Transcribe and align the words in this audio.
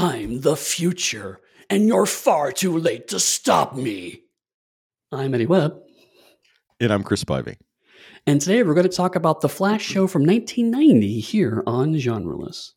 I'm 0.00 0.42
the 0.42 0.54
future, 0.54 1.40
and 1.68 1.88
you're 1.88 2.06
far 2.06 2.52
too 2.52 2.78
late 2.78 3.08
to 3.08 3.18
stop 3.18 3.74
me. 3.74 4.22
I'm 5.10 5.34
Eddy 5.34 5.44
Webb. 5.44 5.76
And 6.78 6.92
I'm 6.92 7.02
Chris 7.02 7.24
Spivey. 7.24 7.56
And 8.24 8.40
today 8.40 8.62
we're 8.62 8.74
going 8.74 8.88
to 8.88 8.96
talk 8.96 9.16
about 9.16 9.40
the 9.40 9.48
Flash 9.48 9.82
show 9.82 10.06
from 10.06 10.24
1990 10.24 11.18
here 11.18 11.64
on 11.66 11.94
Genreless. 11.94 12.74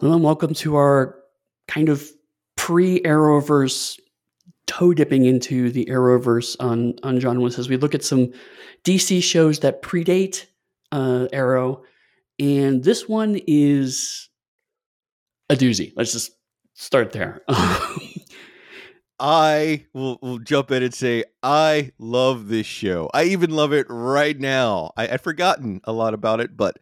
Hello 0.00 0.14
and 0.14 0.24
welcome 0.24 0.54
to 0.54 0.74
our 0.74 1.20
kind 1.68 1.88
of 1.88 2.04
pre 2.56 3.00
Arrowverse 3.02 4.00
toe 4.66 4.94
dipping 4.94 5.24
into 5.24 5.70
the 5.70 5.86
Arrowverse 5.86 6.56
on 6.60 6.94
on 7.02 7.18
Genreless 7.20 7.58
as 7.58 7.68
we 7.68 7.76
look 7.76 7.94
at 7.94 8.04
some 8.04 8.32
DC 8.84 9.22
shows 9.22 9.60
that 9.60 9.82
predate 9.82 10.46
uh, 10.92 11.28
Arrow, 11.32 11.82
and 12.38 12.84
this 12.84 13.08
one 13.08 13.40
is 13.46 14.28
a 15.48 15.54
doozy. 15.54 15.92
Let's 15.96 16.12
just 16.12 16.32
start 16.74 17.12
there. 17.12 17.42
I 19.20 19.86
will, 19.92 20.18
will 20.20 20.38
jump 20.38 20.70
in 20.70 20.82
and 20.82 20.92
say 20.92 21.24
I 21.42 21.92
love 21.98 22.48
this 22.48 22.66
show. 22.66 23.08
I 23.14 23.24
even 23.24 23.50
love 23.50 23.72
it 23.72 23.86
right 23.88 24.38
now. 24.38 24.92
I, 24.96 25.08
I'd 25.08 25.20
forgotten 25.20 25.80
a 25.84 25.92
lot 25.92 26.14
about 26.14 26.40
it, 26.40 26.56
but 26.56 26.78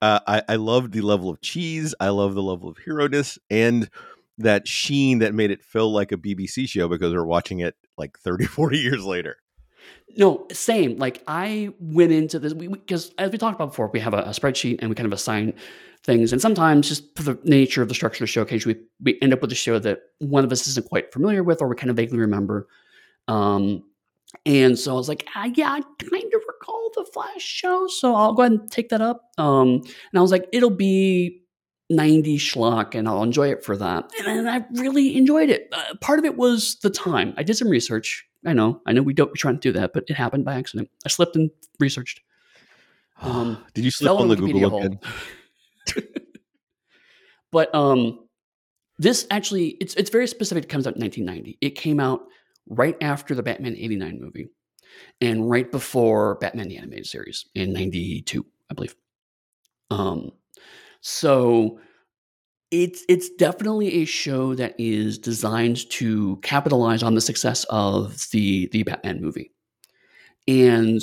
uh, 0.00 0.20
I, 0.26 0.42
I 0.48 0.56
love 0.56 0.92
the 0.92 1.00
level 1.00 1.30
of 1.30 1.40
cheese. 1.40 1.94
I 1.98 2.10
love 2.10 2.34
the 2.34 2.42
level 2.42 2.68
of 2.68 2.78
hero 2.78 3.08
ness 3.08 3.38
and 3.50 3.90
that 4.38 4.66
sheen 4.66 5.18
that 5.18 5.34
made 5.34 5.50
it 5.50 5.62
feel 5.62 5.92
like 5.92 6.12
a 6.12 6.16
BBC 6.16 6.68
show 6.68 6.88
because 6.88 7.12
we're 7.12 7.24
watching 7.24 7.60
it 7.60 7.76
like 7.96 8.18
30, 8.18 8.44
40 8.46 8.78
years 8.78 9.04
later. 9.04 9.36
No, 10.16 10.46
same. 10.52 10.96
Like 10.96 11.22
I 11.26 11.72
went 11.80 12.12
into 12.12 12.38
this 12.38 12.54
because 12.54 13.12
as 13.18 13.30
we 13.30 13.38
talked 13.38 13.54
about 13.56 13.70
before, 13.70 13.90
we 13.92 14.00
have 14.00 14.14
a, 14.14 14.18
a, 14.22 14.30
spreadsheet 14.30 14.78
and 14.80 14.88
we 14.88 14.94
kind 14.94 15.06
of 15.06 15.12
assign 15.12 15.54
things. 16.02 16.32
And 16.32 16.40
sometimes, 16.40 16.88
just 16.88 17.16
for 17.16 17.22
the 17.22 17.38
nature 17.44 17.82
of 17.82 17.88
the 17.88 17.94
structure 17.94 18.24
of 18.24 18.28
the 18.28 18.32
showcase, 18.32 18.66
we 18.66 18.76
we 19.00 19.18
end 19.20 19.32
up 19.32 19.42
with 19.42 19.52
a 19.52 19.56
show 19.56 19.78
that 19.78 20.00
one 20.18 20.44
of 20.44 20.52
us 20.52 20.66
isn't 20.66 20.88
quite 20.88 21.12
familiar 21.12 21.42
with, 21.42 21.60
or 21.60 21.68
we 21.68 21.76
kind 21.76 21.90
of 21.90 21.96
vaguely 21.96 22.18
remember. 22.18 22.66
Um, 23.28 23.84
and 24.44 24.78
so 24.78 24.92
I 24.92 24.94
was 24.94 25.08
like, 25.08 25.26
ah, 25.34 25.50
yeah, 25.54 25.70
I 25.70 25.80
kind 25.80 26.34
of 26.34 26.42
recall 26.46 26.90
the 26.94 27.04
Flash 27.12 27.42
show, 27.42 27.86
so 27.86 28.14
I'll 28.14 28.32
go 28.32 28.42
ahead 28.42 28.52
and 28.52 28.70
take 28.70 28.88
that 28.90 29.00
up. 29.00 29.30
Um, 29.38 29.68
and 29.68 30.18
I 30.18 30.20
was 30.20 30.30
like, 30.30 30.48
it'll 30.52 30.70
be 30.70 31.42
90 31.90 32.38
schlock 32.38 32.94
and 32.94 33.08
I'll 33.08 33.22
enjoy 33.22 33.50
it 33.50 33.64
for 33.64 33.76
that. 33.76 34.10
And 34.26 34.48
I 34.48 34.64
really 34.72 35.16
enjoyed 35.16 35.50
it. 35.50 35.68
Uh, 35.72 35.94
part 36.00 36.18
of 36.18 36.24
it 36.24 36.36
was 36.36 36.76
the 36.82 36.90
time. 36.90 37.34
I 37.36 37.42
did 37.42 37.56
some 37.56 37.68
research. 37.68 38.26
I 38.46 38.52
know, 38.52 38.80
I 38.86 38.92
know 38.92 39.02
we 39.02 39.14
don't 39.14 39.30
we 39.30 39.38
try 39.38 39.52
to 39.52 39.58
do 39.58 39.72
that, 39.72 39.92
but 39.92 40.04
it 40.08 40.14
happened 40.14 40.44
by 40.44 40.54
accident. 40.54 40.90
I 41.04 41.08
slipped 41.08 41.36
and 41.36 41.50
researched. 41.80 42.20
Um, 43.20 43.64
did 43.74 43.84
you 43.84 43.90
slip 43.90 44.12
on 44.12 44.28
the 44.28 44.36
Google 44.36 44.78
again? 44.78 45.00
but 47.50 47.74
um, 47.74 48.28
this 48.96 49.26
actually, 49.32 49.70
it's 49.80 49.94
it's 49.96 50.08
very 50.08 50.28
specific. 50.28 50.62
It 50.62 50.68
comes 50.68 50.86
out 50.86 50.94
in 50.94 51.02
1990. 51.02 51.58
It 51.60 51.70
came 51.70 51.98
out 51.98 52.20
right 52.68 52.96
after 53.00 53.34
the 53.34 53.42
Batman 53.42 53.74
89 53.76 54.20
movie 54.20 54.50
and 55.20 55.50
right 55.50 55.68
before 55.70 56.36
Batman 56.36 56.68
the 56.68 56.76
Animated 56.76 57.06
Series 57.06 57.46
in 57.56 57.72
92, 57.72 58.46
I 58.70 58.74
believe. 58.74 58.94
Um, 59.90 60.30
so 61.00 61.78
it's 62.70 63.04
it's 63.08 63.30
definitely 63.30 63.88
a 63.94 64.04
show 64.04 64.54
that 64.54 64.74
is 64.78 65.18
designed 65.18 65.88
to 65.90 66.36
capitalize 66.42 67.02
on 67.02 67.14
the 67.14 67.20
success 67.20 67.64
of 67.70 68.28
the 68.30 68.68
the 68.72 68.82
Batman 68.82 69.20
movie, 69.20 69.52
and 70.46 71.00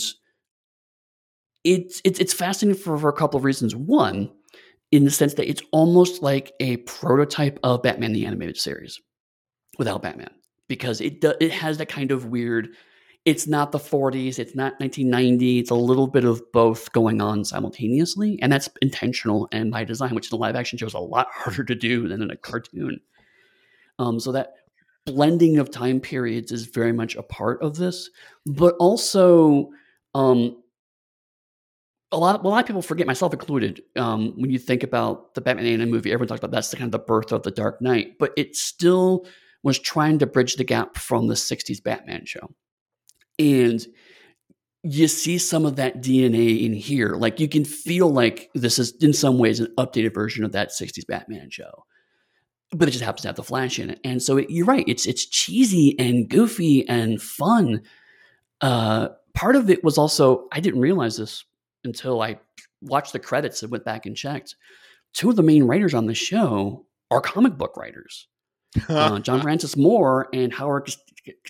it's 1.64 2.02
it's 2.04 2.20
it's 2.20 2.34
fascinating 2.34 2.80
for, 2.82 2.98
for 2.98 3.10
a 3.10 3.14
couple 3.14 3.38
of 3.38 3.44
reasons. 3.44 3.76
One, 3.76 4.32
in 4.92 5.06
the 5.06 5.12
sense 5.12 5.34
that 5.36 5.50
it's 5.50 5.64
almost 5.72 6.22
like 6.22 6.54
a 6.60 6.78
prototype 6.78 7.60
of 7.64 7.82
Batman 7.82 8.14
the 8.14 8.26
animated 8.26 8.58
series 8.58 9.00
without 9.80 10.04
Batman, 10.04 10.32
because 10.68 11.02
it 11.02 11.22
do, 11.22 11.34
it 11.42 11.52
has 11.52 11.80
that 11.80 11.90
kind 11.90 12.12
of 12.12 12.26
weird 12.26 12.70
it's 13.26 13.48
not 13.48 13.72
the 13.72 13.80
40s, 13.80 14.38
it's 14.38 14.56
not 14.56 14.80
1990. 14.80 15.60
It's 15.60 15.72
a 15.72 15.76
little 15.76 16.06
bit 16.06 16.24
of 16.24 16.44
both 16.52 16.92
going 16.92 17.22
on 17.22 17.44
simultaneously, 17.44 18.38
and 18.40 18.52
that's 18.52 18.70
intentional 18.84 19.50
and 19.52 19.72
by 19.72 19.84
design, 19.84 20.14
which 20.14 20.32
in 20.32 20.36
a 20.36 20.40
live 20.40 20.56
action 20.56 20.78
show 20.78 20.86
is 20.86 20.94
a 20.94 21.00
lot 21.00 21.28
harder 21.34 21.64
to 21.64 21.76
do 21.76 22.08
than 22.08 22.22
in 22.22 22.30
a 22.30 22.38
cartoon. 22.38 23.00
Um, 23.98 24.20
so 24.20 24.32
that 24.34 24.54
blending 25.06 25.58
of 25.58 25.72
time 25.72 26.00
periods 26.00 26.52
is 26.52 26.68
very 26.68 26.92
much 26.92 27.16
a 27.16 27.24
part 27.24 27.64
of 27.64 27.78
this, 27.78 28.12
but 28.46 28.76
also 28.80 29.70
um, 30.14 30.62
a 32.12 32.18
lot. 32.18 32.44
A 32.44 32.48
lot 32.48 32.60
of 32.60 32.68
people 32.68 32.84
forget, 32.84 33.08
myself 33.08 33.34
included, 33.34 33.82
um, 33.96 34.34
when 34.36 34.52
you 34.52 34.60
think 34.60 34.84
about 34.84 35.34
the 35.34 35.42
Batman 35.42 35.66
animated 35.66 35.92
movie. 35.92 36.12
Everyone 36.12 36.28
talks 36.28 36.40
about 36.40 36.52
that's 36.52 36.70
the 36.70 36.78
kind 36.78 36.90
of 36.90 36.92
the 36.92 37.00
birth 37.00 37.32
of 37.32 37.42
the 37.42 37.52
Dark 37.52 37.82
Knight, 37.82 38.20
but 38.20 38.34
it 38.38 38.56
still 38.56 39.26
was 39.64 39.80
trying 39.80 40.20
to 40.20 40.28
bridge 40.28 40.58
the 40.58 40.64
gap 40.64 40.96
from 40.96 41.28
the 41.28 41.34
60s 41.34 41.82
Batman 41.82 42.24
show 42.26 42.54
and 43.40 43.86
you 44.84 45.08
see 45.08 45.40
some 45.40 45.66
of 45.66 45.78
that 45.78 45.98
DNA 45.98 46.64
in 46.64 46.74
here. 46.74 47.16
Like 47.16 47.40
you 47.40 47.48
can 47.48 47.66
feel 47.66 48.12
like 48.12 48.52
this 48.54 48.78
is 48.78 48.94
in 49.02 49.14
some 49.14 49.40
ways 49.40 49.60
an 49.60 49.74
updated 49.80 50.14
version 50.14 50.46
of 50.46 50.52
that 50.52 50.70
60s 50.70 51.08
Batman 51.08 51.50
show. 51.50 51.86
But 52.72 52.88
it 52.88 52.92
just 52.92 53.04
happens 53.04 53.24
to 53.24 53.30
have 53.30 53.36
the 53.36 53.44
flash 53.44 53.80
in 53.80 53.90
it. 53.90 54.00
And 54.04 54.22
so 54.22 54.38
it, 54.38 54.50
you're 54.50 54.66
right, 54.66 54.86
it's 54.88 55.08
it's 55.08 55.26
cheesy 55.26 55.96
and 55.98 56.30
goofy 56.30 56.88
and 56.88 57.22
fun. 57.22 57.82
Uh, 58.62 59.10
part 59.34 59.56
of 59.56 59.70
it 59.70 59.84
was 59.84 59.98
also 59.98 60.48
I 60.52 60.60
didn't 60.60 60.82
realize 60.82 61.18
this 61.18 61.44
until 61.84 62.22
I 62.22 62.40
watched 62.82 63.14
the 63.14 63.20
credits 63.20 63.64
and 63.64 63.72
went 63.72 63.86
back 63.86 64.06
and 64.06 64.16
checked. 64.16 64.56
Two 65.14 65.30
of 65.30 65.36
the 65.36 65.44
main 65.44 65.64
writers 65.64 65.94
on 65.94 66.06
the 66.06 66.14
show 66.14 66.86
are 67.10 67.22
comic 67.22 67.58
book 67.58 67.76
writers. 67.76 68.28
Uh, 68.90 69.20
John 69.20 69.42
Francis 69.42 69.78
Moore 69.78 70.28
and 70.34 70.54
Howard 70.54 70.94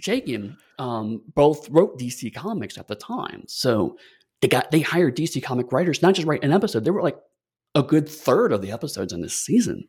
Chaykin 0.02 0.56
um, 0.80 1.22
both 1.34 1.70
wrote 1.70 2.00
DC 2.00 2.34
Comics 2.34 2.78
at 2.78 2.88
the 2.88 2.96
time. 2.96 3.44
So 3.48 3.98
they 4.42 4.48
got 4.48 4.72
they 4.72 4.82
hired 4.82 5.16
DC 5.16 5.42
comic 5.44 5.72
writers 5.72 6.02
not 6.02 6.16
just 6.16 6.28
write 6.28 6.44
an 6.44 6.52
episode. 6.54 6.84
They 6.84 6.92
were 6.92 7.04
like 7.04 7.18
a 7.74 7.84
good 7.84 8.08
third 8.08 8.52
of 8.52 8.62
the 8.62 8.72
episodes 8.72 9.14
in 9.14 9.22
this 9.22 9.36
season. 9.36 9.88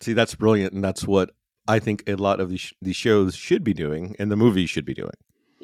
See, 0.00 0.12
that's 0.12 0.34
brilliant, 0.34 0.72
and 0.72 0.82
that's 0.82 1.06
what 1.06 1.30
I 1.68 1.78
think 1.78 2.02
a 2.06 2.16
lot 2.16 2.40
of 2.40 2.50
these 2.50 2.72
these 2.82 2.96
shows 2.96 3.34
should 3.34 3.64
be 3.64 3.74
doing, 3.74 4.16
and 4.18 4.30
the 4.30 4.36
movies 4.36 4.70
should 4.70 4.86
be 4.86 4.94
doing. 4.94 5.12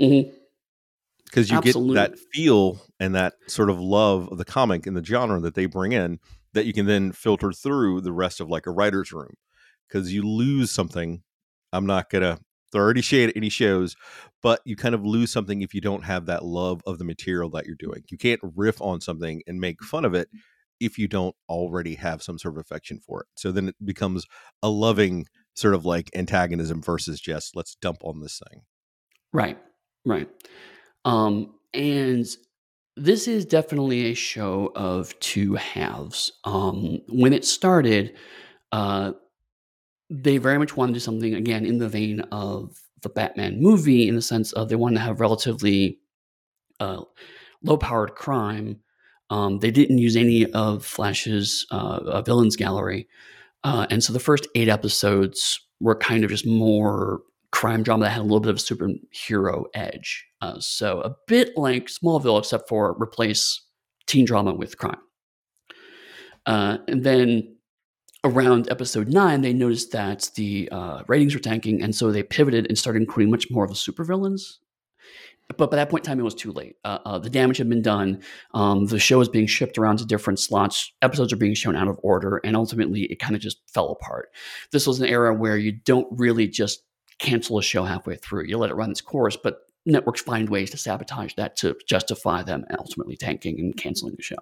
Mm-hmm 0.00 0.30
because 1.28 1.50
you 1.50 1.58
Absolutely. 1.58 1.94
get 1.94 2.10
that 2.12 2.18
feel 2.32 2.80
and 2.98 3.14
that 3.14 3.34
sort 3.46 3.68
of 3.70 3.78
love 3.78 4.28
of 4.30 4.38
the 4.38 4.44
comic 4.44 4.86
and 4.86 4.96
the 4.96 5.04
genre 5.04 5.40
that 5.40 5.54
they 5.54 5.66
bring 5.66 5.92
in 5.92 6.18
that 6.54 6.64
you 6.64 6.72
can 6.72 6.86
then 6.86 7.12
filter 7.12 7.52
through 7.52 8.00
the 8.00 8.12
rest 8.12 8.40
of 8.40 8.48
like 8.48 8.66
a 8.66 8.70
writer's 8.70 9.12
room 9.12 9.34
because 9.86 10.12
you 10.12 10.22
lose 10.22 10.70
something 10.70 11.22
i'm 11.72 11.86
not 11.86 12.08
gonna 12.10 12.38
already 12.74 13.02
shade 13.02 13.32
any 13.34 13.48
shows, 13.48 13.96
but 14.42 14.60
you 14.64 14.76
kind 14.76 14.94
of 14.94 15.04
lose 15.04 15.30
something 15.30 15.62
if 15.62 15.74
you 15.74 15.80
don't 15.80 16.04
have 16.04 16.26
that 16.26 16.44
love 16.44 16.82
of 16.86 16.98
the 16.98 17.04
material 17.04 17.50
that 17.50 17.66
you're 17.66 17.76
doing. 17.76 18.04
You 18.10 18.18
can't 18.18 18.40
riff 18.42 18.80
on 18.80 19.00
something 19.00 19.42
and 19.46 19.60
make 19.60 19.82
fun 19.82 20.04
of 20.04 20.14
it 20.14 20.28
if 20.80 20.98
you 20.98 21.08
don't 21.08 21.34
already 21.48 21.94
have 21.96 22.22
some 22.22 22.38
sort 22.38 22.54
of 22.54 22.60
affection 22.60 23.00
for 23.00 23.22
it. 23.22 23.26
So 23.36 23.52
then 23.52 23.68
it 23.68 23.74
becomes 23.84 24.26
a 24.62 24.68
loving 24.68 25.26
sort 25.54 25.74
of 25.74 25.84
like 25.84 26.10
antagonism 26.14 26.82
versus 26.82 27.20
just 27.20 27.56
let's 27.56 27.76
dump 27.80 27.98
on 28.04 28.20
this 28.20 28.40
thing. 28.48 28.62
Right. 29.32 29.58
Right. 30.04 30.28
Um 31.04 31.54
and 31.74 32.26
this 32.96 33.28
is 33.28 33.44
definitely 33.44 34.06
a 34.06 34.14
show 34.14 34.72
of 34.74 35.18
two 35.20 35.54
halves. 35.54 36.32
Um 36.44 37.00
when 37.08 37.32
it 37.32 37.44
started, 37.44 38.14
uh 38.70 39.12
they 40.10 40.38
very 40.38 40.58
much 40.58 40.76
want 40.76 40.90
to 40.90 40.94
do 40.94 41.00
something 41.00 41.34
again 41.34 41.66
in 41.66 41.78
the 41.78 41.88
vein 41.88 42.20
of 42.32 42.80
the 43.02 43.08
Batman 43.08 43.60
movie, 43.60 44.08
in 44.08 44.14
the 44.14 44.22
sense 44.22 44.52
of 44.52 44.68
they 44.68 44.76
want 44.76 44.94
to 44.96 45.00
have 45.00 45.20
relatively 45.20 45.98
uh, 46.80 47.02
low-powered 47.62 48.14
crime. 48.14 48.80
Um, 49.30 49.58
they 49.58 49.70
didn't 49.70 49.98
use 49.98 50.16
any 50.16 50.50
of 50.52 50.84
Flash's 50.84 51.66
uh, 51.70 52.22
villains 52.22 52.56
gallery, 52.56 53.06
uh, 53.64 53.86
and 53.90 54.02
so 54.02 54.12
the 54.12 54.20
first 54.20 54.48
eight 54.54 54.68
episodes 54.68 55.60
were 55.80 55.96
kind 55.96 56.24
of 56.24 56.30
just 56.30 56.46
more 56.46 57.20
crime 57.50 57.82
drama 57.82 58.04
that 58.04 58.10
had 58.10 58.20
a 58.20 58.22
little 58.22 58.40
bit 58.40 58.50
of 58.50 58.56
a 58.56 58.58
superhero 58.58 59.64
edge. 59.74 60.26
Uh, 60.40 60.58
so 60.60 61.00
a 61.00 61.14
bit 61.26 61.56
like 61.56 61.86
Smallville, 61.86 62.38
except 62.38 62.68
for 62.68 62.94
replace 63.00 63.62
teen 64.06 64.24
drama 64.24 64.54
with 64.54 64.78
crime. 64.78 64.98
Uh, 66.46 66.78
and 66.88 67.04
then 67.04 67.56
around 68.28 68.70
episode 68.70 69.08
nine, 69.08 69.40
they 69.40 69.52
noticed 69.52 69.92
that 69.92 70.30
the 70.34 70.68
uh, 70.70 71.02
ratings 71.08 71.34
were 71.34 71.40
tanking, 71.40 71.82
and 71.82 71.94
so 71.94 72.10
they 72.10 72.22
pivoted 72.22 72.66
and 72.66 72.78
started 72.78 73.02
including 73.02 73.30
much 73.30 73.50
more 73.50 73.64
of 73.64 73.70
the 73.70 73.76
supervillains. 73.76 74.58
But 75.56 75.70
by 75.70 75.76
that 75.76 75.88
point 75.88 76.04
in 76.04 76.10
time, 76.10 76.20
it 76.20 76.24
was 76.24 76.34
too 76.34 76.52
late. 76.52 76.76
Uh, 76.84 76.98
uh, 77.06 77.18
the 77.18 77.30
damage 77.30 77.56
had 77.56 77.70
been 77.70 77.80
done. 77.80 78.22
Um, 78.52 78.86
the 78.86 78.98
show 78.98 79.18
was 79.18 79.30
being 79.30 79.46
shipped 79.46 79.78
around 79.78 79.96
to 79.98 80.04
different 80.04 80.38
slots. 80.38 80.92
Episodes 81.00 81.32
are 81.32 81.36
being 81.36 81.54
shown 81.54 81.74
out 81.74 81.88
of 81.88 81.98
order, 82.02 82.40
and 82.44 82.54
ultimately, 82.54 83.04
it 83.04 83.18
kind 83.18 83.34
of 83.34 83.40
just 83.40 83.58
fell 83.66 83.88
apart. 83.90 84.28
This 84.72 84.86
was 84.86 85.00
an 85.00 85.06
era 85.06 85.34
where 85.34 85.56
you 85.56 85.72
don't 85.72 86.06
really 86.10 86.48
just 86.48 86.82
cancel 87.18 87.58
a 87.58 87.62
show 87.62 87.84
halfway 87.84 88.16
through. 88.16 88.44
You 88.44 88.58
let 88.58 88.70
it 88.70 88.74
run 88.74 88.90
its 88.90 89.00
course, 89.00 89.36
but 89.36 89.60
networks 89.86 90.20
find 90.20 90.50
ways 90.50 90.70
to 90.70 90.76
sabotage 90.76 91.34
that 91.34 91.56
to 91.56 91.74
justify 91.88 92.42
them 92.42 92.64
ultimately 92.78 93.16
tanking 93.16 93.58
and 93.58 93.76
canceling 93.76 94.14
the 94.16 94.22
show. 94.22 94.36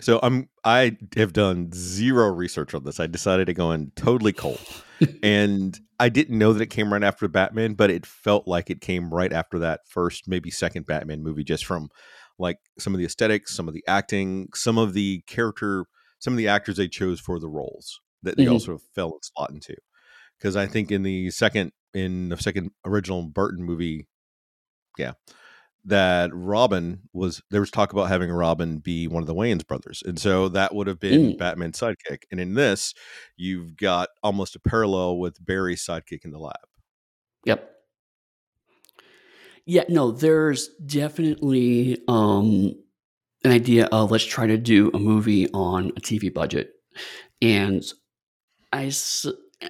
So 0.00 0.20
I'm 0.22 0.48
I 0.64 0.96
have 1.16 1.32
done 1.32 1.70
zero 1.72 2.28
research 2.28 2.74
on 2.74 2.84
this. 2.84 3.00
I 3.00 3.06
decided 3.06 3.46
to 3.46 3.54
go 3.54 3.72
in 3.72 3.92
totally 3.96 4.32
cold. 4.32 4.60
and 5.22 5.78
I 5.98 6.08
didn't 6.08 6.38
know 6.38 6.52
that 6.52 6.62
it 6.62 6.70
came 6.70 6.92
right 6.92 7.02
after 7.02 7.28
Batman, 7.28 7.74
but 7.74 7.90
it 7.90 8.06
felt 8.06 8.46
like 8.46 8.70
it 8.70 8.80
came 8.80 9.12
right 9.12 9.32
after 9.32 9.58
that 9.60 9.80
first, 9.88 10.28
maybe 10.28 10.50
second 10.50 10.86
Batman 10.86 11.22
movie, 11.22 11.44
just 11.44 11.64
from 11.64 11.88
like 12.38 12.58
some 12.78 12.94
of 12.94 12.98
the 12.98 13.04
aesthetics, 13.04 13.54
some 13.54 13.68
of 13.68 13.74
the 13.74 13.84
acting, 13.86 14.48
some 14.54 14.78
of 14.78 14.92
the 14.94 15.22
character, 15.26 15.86
some 16.18 16.32
of 16.32 16.38
the 16.38 16.48
actors 16.48 16.76
they 16.76 16.88
chose 16.88 17.20
for 17.20 17.38
the 17.38 17.48
roles 17.48 18.00
that 18.22 18.36
they 18.36 18.44
mm-hmm. 18.44 18.54
also 18.54 18.78
fell 18.94 19.18
slot 19.22 19.50
into. 19.50 19.74
Because 20.38 20.56
I 20.56 20.66
think 20.66 20.90
in 20.90 21.02
the 21.02 21.30
second 21.30 21.72
in 21.92 22.28
the 22.28 22.36
second 22.36 22.70
original 22.84 23.22
Burton 23.22 23.64
movie, 23.64 24.06
yeah, 24.96 25.12
that 25.84 26.30
Robin 26.32 27.00
was 27.12 27.42
there 27.50 27.60
was 27.60 27.70
talk 27.70 27.92
about 27.92 28.08
having 28.08 28.30
Robin 28.30 28.78
be 28.78 29.08
one 29.08 29.22
of 29.22 29.26
the 29.26 29.34
Wayans 29.34 29.66
brothers, 29.66 30.02
and 30.04 30.18
so 30.18 30.48
that 30.48 30.74
would 30.74 30.86
have 30.86 31.00
been 31.00 31.32
mm. 31.32 31.38
Batman's 31.38 31.78
sidekick. 31.78 32.22
And 32.30 32.40
in 32.40 32.54
this, 32.54 32.94
you've 33.36 33.76
got 33.76 34.10
almost 34.22 34.56
a 34.56 34.60
parallel 34.60 35.18
with 35.18 35.44
Barry's 35.44 35.84
sidekick 35.84 36.24
in 36.24 36.30
the 36.30 36.38
lab. 36.38 36.56
Yep. 37.44 37.70
Yeah, 39.66 39.84
no, 39.88 40.10
there's 40.10 40.68
definitely 40.84 41.98
um, 42.08 42.74
an 43.44 43.52
idea 43.52 43.86
of 43.86 44.10
let's 44.10 44.24
try 44.24 44.46
to 44.46 44.58
do 44.58 44.90
a 44.92 44.98
movie 44.98 45.48
on 45.52 45.88
a 45.96 46.00
TV 46.00 46.32
budget, 46.32 46.72
and 47.40 47.82
I 48.72 48.90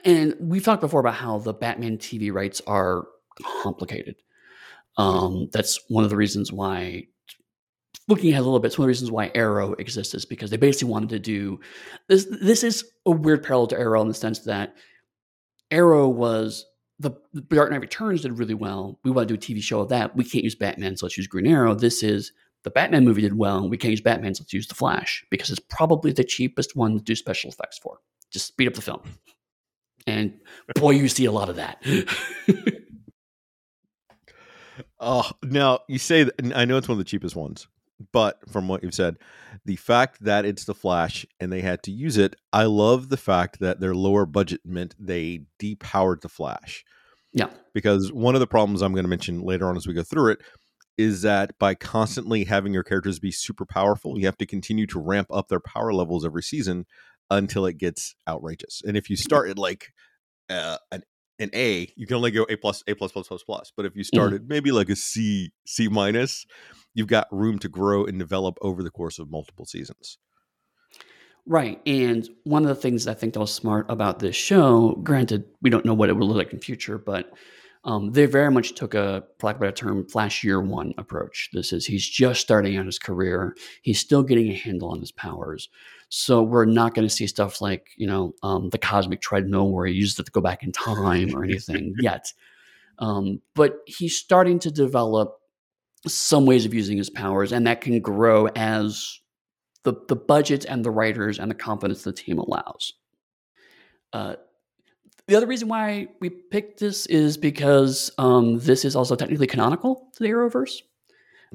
and 0.04 0.34
we've 0.40 0.64
talked 0.64 0.80
before 0.80 1.00
about 1.00 1.14
how 1.14 1.38
the 1.38 1.52
Batman 1.52 1.98
TV 1.98 2.32
rights 2.32 2.60
are 2.66 3.04
complicated. 3.62 4.16
Um, 5.00 5.48
that's 5.50 5.80
one 5.88 6.04
of 6.04 6.10
the 6.10 6.16
reasons 6.16 6.52
why 6.52 7.04
looking 8.06 8.30
ahead 8.30 8.42
a 8.42 8.44
little 8.44 8.58
bit, 8.58 8.66
it's 8.68 8.78
one 8.78 8.84
of 8.84 8.88
the 8.88 8.90
reasons 8.90 9.10
why 9.10 9.30
Arrow 9.34 9.72
exists 9.74 10.12
is 10.12 10.26
because 10.26 10.50
they 10.50 10.58
basically 10.58 10.90
wanted 10.90 11.08
to 11.08 11.18
do 11.18 11.58
this. 12.08 12.26
This 12.42 12.62
is 12.62 12.84
a 13.06 13.10
weird 13.10 13.42
parallel 13.42 13.68
to 13.68 13.78
Arrow 13.78 14.02
in 14.02 14.08
the 14.08 14.14
sense 14.14 14.40
that 14.40 14.74
Arrow 15.70 16.06
was 16.06 16.66
the, 16.98 17.12
the 17.32 17.40
Dark 17.40 17.70
Knight 17.70 17.80
Returns 17.80 18.20
did 18.20 18.38
really 18.38 18.52
well. 18.52 19.00
We 19.02 19.10
want 19.10 19.26
to 19.26 19.34
do 19.34 19.38
a 19.38 19.56
TV 19.56 19.62
show 19.62 19.80
of 19.80 19.88
that. 19.88 20.14
We 20.14 20.24
can't 20.24 20.44
use 20.44 20.54
Batman, 20.54 20.98
so 20.98 21.06
let's 21.06 21.16
use 21.16 21.26
Green 21.26 21.46
Arrow. 21.46 21.74
This 21.74 22.02
is 22.02 22.32
the 22.64 22.70
Batman 22.70 23.06
movie 23.06 23.22
did 23.22 23.38
well. 23.38 23.66
We 23.70 23.78
can't 23.78 23.92
use 23.92 24.02
Batman, 24.02 24.34
so 24.34 24.42
let's 24.42 24.52
use 24.52 24.68
the 24.68 24.74
Flash 24.74 25.24
because 25.30 25.48
it's 25.48 25.64
probably 25.70 26.12
the 26.12 26.24
cheapest 26.24 26.76
one 26.76 26.98
to 26.98 27.02
do 27.02 27.14
special 27.14 27.50
effects 27.50 27.78
for. 27.78 28.00
Just 28.30 28.48
speed 28.48 28.68
up 28.68 28.74
the 28.74 28.82
film. 28.82 29.00
And 30.06 30.40
boy, 30.74 30.90
you 30.90 31.08
see 31.08 31.24
a 31.24 31.32
lot 31.32 31.48
of 31.48 31.56
that. 31.56 31.82
Oh, 35.00 35.30
now 35.42 35.80
you 35.88 35.98
say 35.98 36.24
that, 36.24 36.34
I 36.54 36.64
know 36.66 36.76
it's 36.76 36.88
one 36.88 36.94
of 36.94 36.98
the 36.98 37.04
cheapest 37.04 37.34
ones, 37.34 37.66
but 38.12 38.38
from 38.50 38.68
what 38.68 38.82
you've 38.82 38.94
said, 38.94 39.16
the 39.64 39.76
fact 39.76 40.22
that 40.24 40.44
it's 40.44 40.66
the 40.66 40.74
Flash 40.74 41.24
and 41.40 41.50
they 41.50 41.62
had 41.62 41.82
to 41.84 41.90
use 41.90 42.18
it, 42.18 42.36
I 42.52 42.64
love 42.64 43.08
the 43.08 43.16
fact 43.16 43.60
that 43.60 43.80
their 43.80 43.94
lower 43.94 44.26
budget 44.26 44.60
meant 44.64 44.94
they 44.98 45.44
depowered 45.58 46.20
the 46.20 46.28
Flash. 46.28 46.84
Yeah. 47.32 47.48
Because 47.72 48.12
one 48.12 48.34
of 48.34 48.40
the 48.40 48.46
problems 48.46 48.82
I'm 48.82 48.92
going 48.92 49.04
to 49.04 49.08
mention 49.10 49.40
later 49.40 49.68
on 49.68 49.76
as 49.76 49.86
we 49.86 49.94
go 49.94 50.02
through 50.02 50.32
it 50.32 50.40
is 50.98 51.22
that 51.22 51.58
by 51.58 51.74
constantly 51.74 52.44
having 52.44 52.74
your 52.74 52.82
characters 52.82 53.18
be 53.18 53.32
super 53.32 53.64
powerful, 53.64 54.18
you 54.18 54.26
have 54.26 54.36
to 54.36 54.46
continue 54.46 54.86
to 54.88 55.00
ramp 55.00 55.28
up 55.30 55.48
their 55.48 55.60
power 55.60 55.94
levels 55.94 56.26
every 56.26 56.42
season 56.42 56.84
until 57.30 57.64
it 57.64 57.78
gets 57.78 58.14
outrageous. 58.28 58.82
And 58.84 58.96
if 58.96 59.08
you 59.08 59.16
start 59.16 59.48
at 59.48 59.58
like 59.58 59.92
uh, 60.50 60.78
an 60.90 61.02
an 61.40 61.50
A, 61.54 61.92
you 61.96 62.06
can 62.06 62.16
only 62.16 62.30
go 62.30 62.46
A 62.48 62.56
plus, 62.56 62.84
A 62.86 62.94
plus 62.94 63.12
plus 63.12 63.28
plus 63.28 63.42
plus. 63.42 63.72
But 63.76 63.86
if 63.86 63.96
you 63.96 64.02
mm-hmm. 64.02 64.16
started 64.16 64.42
mm-hmm. 64.42 64.52
maybe 64.52 64.70
like 64.72 64.88
a 64.88 64.96
C, 64.96 65.52
C 65.66 65.88
minus, 65.88 66.46
you've 66.94 67.08
got 67.08 67.26
room 67.32 67.58
to 67.60 67.68
grow 67.68 68.04
and 68.04 68.18
develop 68.18 68.58
over 68.62 68.82
the 68.82 68.90
course 68.90 69.18
of 69.18 69.30
multiple 69.30 69.64
seasons. 69.64 70.18
Right. 71.46 71.80
And 71.86 72.28
one 72.44 72.62
of 72.62 72.68
the 72.68 72.74
things 72.74 73.06
I 73.08 73.14
think 73.14 73.34
that 73.34 73.40
was 73.40 73.52
smart 73.52 73.86
about 73.88 74.18
this 74.18 74.36
show, 74.36 75.00
granted, 75.02 75.44
we 75.62 75.70
don't 75.70 75.84
know 75.84 75.94
what 75.94 76.10
it 76.10 76.12
will 76.12 76.28
look 76.28 76.36
like 76.36 76.52
in 76.52 76.60
future, 76.60 76.98
but 76.98 77.32
um, 77.84 78.12
they 78.12 78.26
very 78.26 78.50
much 78.50 78.74
took 78.74 78.94
a, 78.94 79.24
for 79.38 79.46
lack 79.46 79.56
of 79.56 79.62
a 79.62 79.64
better 79.64 79.76
term, 79.76 80.06
flash 80.06 80.44
year 80.44 80.60
one 80.60 80.92
approach. 80.98 81.48
This 81.52 81.72
is 81.72 81.86
he's 81.86 82.06
just 82.06 82.40
starting 82.42 82.76
out 82.76 82.84
his 82.84 82.98
career. 82.98 83.56
He's 83.82 83.98
still 83.98 84.22
getting 84.22 84.50
a 84.50 84.54
handle 84.54 84.90
on 84.90 85.00
his 85.00 85.12
powers. 85.12 85.70
So 86.10 86.42
we're 86.42 86.64
not 86.64 86.94
going 86.94 87.06
to 87.06 87.14
see 87.14 87.28
stuff 87.28 87.60
like, 87.60 87.86
you 87.96 88.06
know, 88.06 88.34
um, 88.42 88.68
the 88.70 88.78
cosmic 88.78 89.20
treadmill 89.20 89.70
where 89.70 89.86
he 89.86 89.94
uses 89.94 90.18
it 90.18 90.26
to 90.26 90.32
go 90.32 90.40
back 90.40 90.64
in 90.64 90.72
time 90.72 91.34
or 91.34 91.44
anything 91.44 91.94
yet. 92.00 92.32
Um, 92.98 93.40
but 93.54 93.78
he's 93.86 94.16
starting 94.16 94.58
to 94.60 94.72
develop 94.72 95.38
some 96.06 96.46
ways 96.46 96.66
of 96.66 96.74
using 96.74 96.98
his 96.98 97.10
powers, 97.10 97.52
and 97.52 97.66
that 97.66 97.80
can 97.80 98.00
grow 98.00 98.46
as 98.56 99.20
the, 99.84 99.94
the 100.08 100.16
budget 100.16 100.64
and 100.64 100.84
the 100.84 100.90
writers 100.90 101.38
and 101.38 101.48
the 101.48 101.54
confidence 101.54 102.02
the 102.02 102.12
team 102.12 102.38
allows. 102.38 102.92
Uh, 104.12 104.34
the 105.28 105.36
other 105.36 105.46
reason 105.46 105.68
why 105.68 106.08
we 106.20 106.28
picked 106.28 106.80
this 106.80 107.06
is 107.06 107.36
because 107.36 108.10
um, 108.18 108.58
this 108.58 108.84
is 108.84 108.96
also 108.96 109.14
technically 109.14 109.46
canonical 109.46 110.08
to 110.16 110.22
the 110.24 110.28
Arrowverse 110.30 110.80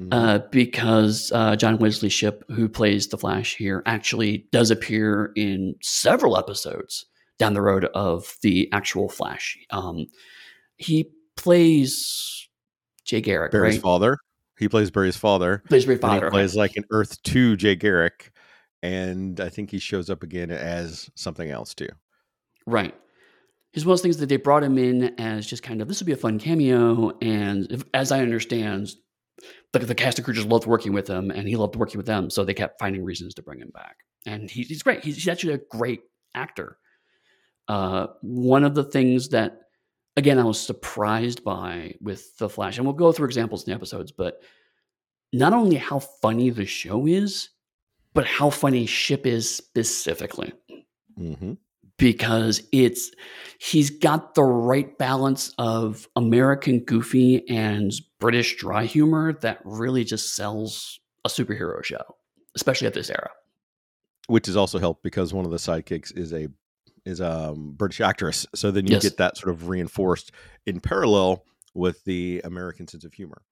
mm-hmm. 0.00 0.12
uh, 0.12 0.38
because 0.50 1.32
uh, 1.34 1.56
John 1.56 1.78
Wesley 1.78 2.08
Shipp, 2.08 2.44
who 2.50 2.68
plays 2.68 3.08
the 3.08 3.18
Flash 3.18 3.56
here, 3.56 3.82
actually 3.86 4.46
does 4.52 4.70
appear 4.70 5.32
in 5.36 5.74
several 5.82 6.36
episodes 6.36 7.06
down 7.38 7.54
the 7.54 7.62
road 7.62 7.86
of 7.94 8.36
the 8.42 8.68
actual 8.72 9.08
Flash. 9.08 9.58
Um, 9.70 10.06
he 10.76 11.10
plays 11.36 12.48
Jay 13.04 13.20
Garrick, 13.20 13.52
Barry's 13.52 13.76
right? 13.76 13.82
father. 13.82 14.18
He 14.58 14.68
plays 14.68 14.90
Barry's 14.90 15.16
father. 15.16 15.62
Plays 15.68 15.84
Barry's 15.84 16.00
father. 16.00 16.26
He 16.26 16.30
plays 16.30 16.56
like 16.56 16.76
an 16.76 16.84
Earth 16.90 17.22
Two 17.22 17.56
Jay 17.56 17.76
Garrick, 17.76 18.32
and 18.82 19.38
I 19.40 19.48
think 19.48 19.70
he 19.70 19.78
shows 19.78 20.08
up 20.08 20.22
again 20.22 20.50
as 20.50 21.10
something 21.14 21.50
else 21.50 21.74
too. 21.74 21.88
Right. 22.66 22.94
He's 23.72 23.84
one 23.84 23.92
of 23.92 23.98
those 23.98 24.02
things 24.02 24.16
that 24.18 24.30
they 24.30 24.38
brought 24.38 24.64
him 24.64 24.78
in 24.78 25.14
as 25.20 25.46
just 25.46 25.62
kind 25.62 25.82
of 25.82 25.88
this 25.88 26.00
would 26.00 26.06
be 26.06 26.12
a 26.12 26.16
fun 26.16 26.38
cameo, 26.38 27.12
and 27.20 27.70
if, 27.70 27.84
as 27.92 28.10
I 28.10 28.20
understand, 28.20 28.88
the, 29.72 29.80
the 29.80 29.94
cast 29.94 30.18
and 30.18 30.24
crew 30.24 30.34
just 30.34 30.48
loved 30.48 30.66
working 30.66 30.92
with 30.92 31.08
him 31.08 31.30
and 31.30 31.48
he 31.48 31.56
loved 31.56 31.76
working 31.76 31.98
with 31.98 32.06
them. 32.06 32.30
So 32.30 32.44
they 32.44 32.54
kept 32.54 32.78
finding 32.78 33.04
reasons 33.04 33.34
to 33.34 33.42
bring 33.42 33.60
him 33.60 33.70
back. 33.74 33.96
And 34.26 34.50
he, 34.50 34.62
he's 34.62 34.82
great. 34.82 35.04
He's, 35.04 35.16
he's, 35.16 35.28
actually 35.28 35.54
a 35.54 35.60
great 35.70 36.00
actor. 36.34 36.78
Uh, 37.68 38.08
one 38.22 38.64
of 38.64 38.74
the 38.74 38.84
things 38.84 39.28
that, 39.30 39.60
again, 40.16 40.38
I 40.38 40.44
was 40.44 40.60
surprised 40.60 41.44
by 41.44 41.94
with 42.00 42.36
The 42.38 42.48
Flash, 42.48 42.78
and 42.78 42.86
we'll 42.86 42.94
go 42.94 43.12
through 43.12 43.26
examples 43.26 43.64
in 43.64 43.70
the 43.70 43.76
episodes, 43.76 44.12
but 44.12 44.40
not 45.32 45.52
only 45.52 45.76
how 45.76 45.98
funny 45.98 46.50
the 46.50 46.66
show 46.66 47.06
is, 47.06 47.50
but 48.14 48.26
how 48.26 48.50
funny 48.50 48.86
Shipp 48.86 49.26
is 49.26 49.52
specifically. 49.54 50.52
Mm-hmm 51.18 51.54
because 51.98 52.62
it's 52.72 53.10
he's 53.58 53.90
got 53.90 54.34
the 54.34 54.42
right 54.42 54.96
balance 54.98 55.52
of 55.58 56.08
American 56.16 56.80
goofy 56.80 57.48
and 57.48 57.92
British 58.18 58.56
dry 58.56 58.84
humor 58.84 59.32
that 59.40 59.60
really 59.64 60.04
just 60.04 60.34
sells 60.34 61.00
a 61.24 61.28
superhero 61.28 61.82
show, 61.82 62.16
especially 62.54 62.86
at 62.86 62.94
this 62.94 63.10
era. 63.10 63.30
Which 64.28 64.46
has 64.46 64.56
also 64.56 64.78
helped 64.78 65.02
because 65.02 65.32
one 65.32 65.44
of 65.44 65.50
the 65.50 65.56
sidekicks 65.56 66.16
is 66.16 66.32
a 66.32 66.48
is 67.04 67.20
a 67.20 67.50
um, 67.50 67.74
British 67.76 68.00
actress, 68.00 68.46
so 68.54 68.70
then 68.70 68.86
you 68.86 68.94
yes. 68.94 69.02
get 69.02 69.16
that 69.18 69.36
sort 69.36 69.54
of 69.54 69.68
reinforced 69.68 70.32
in 70.66 70.80
parallel 70.80 71.44
with 71.72 72.02
the 72.04 72.40
American 72.42 72.88
sense 72.88 73.04
of 73.04 73.14
humor. 73.14 73.42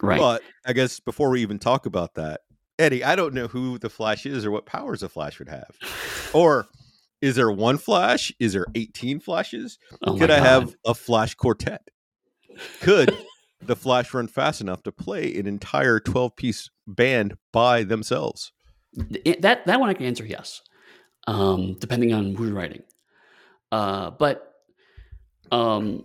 Right. 0.00 0.18
But 0.18 0.42
I 0.64 0.72
guess 0.72 1.00
before 1.00 1.30
we 1.30 1.42
even 1.42 1.58
talk 1.58 1.84
about 1.84 2.14
that, 2.14 2.40
Eddy, 2.78 3.04
I 3.04 3.16
don't 3.16 3.34
know 3.34 3.48
who 3.48 3.78
the 3.78 3.90
Flash 3.90 4.24
is 4.24 4.44
or 4.44 4.50
what 4.50 4.66
powers 4.66 5.00
the 5.00 5.08
Flash 5.08 5.38
would 5.38 5.48
have, 5.48 5.76
or 6.32 6.68
is 7.26 7.34
there 7.34 7.50
one 7.50 7.76
flash? 7.76 8.32
Is 8.38 8.52
there 8.52 8.66
18 8.76 9.18
flashes? 9.18 9.78
Oh 10.02 10.16
Could 10.16 10.30
I 10.30 10.38
have 10.38 10.76
a 10.84 10.94
flash 10.94 11.34
quartet? 11.34 11.88
Could 12.80 13.16
the 13.60 13.74
flash 13.74 14.14
run 14.14 14.28
fast 14.28 14.60
enough 14.60 14.84
to 14.84 14.92
play 14.92 15.34
an 15.36 15.48
entire 15.48 15.98
12 15.98 16.36
piece 16.36 16.70
band 16.86 17.36
by 17.52 17.82
themselves? 17.82 18.52
That 18.94 19.66
that 19.66 19.80
one 19.80 19.90
I 19.90 19.94
can 19.94 20.06
answer 20.06 20.24
yes, 20.24 20.62
um, 21.26 21.76
depending 21.80 22.14
on 22.14 22.36
who's 22.36 22.52
writing. 22.52 22.84
Uh, 23.72 24.10
but 24.10 24.54
um, 25.50 26.04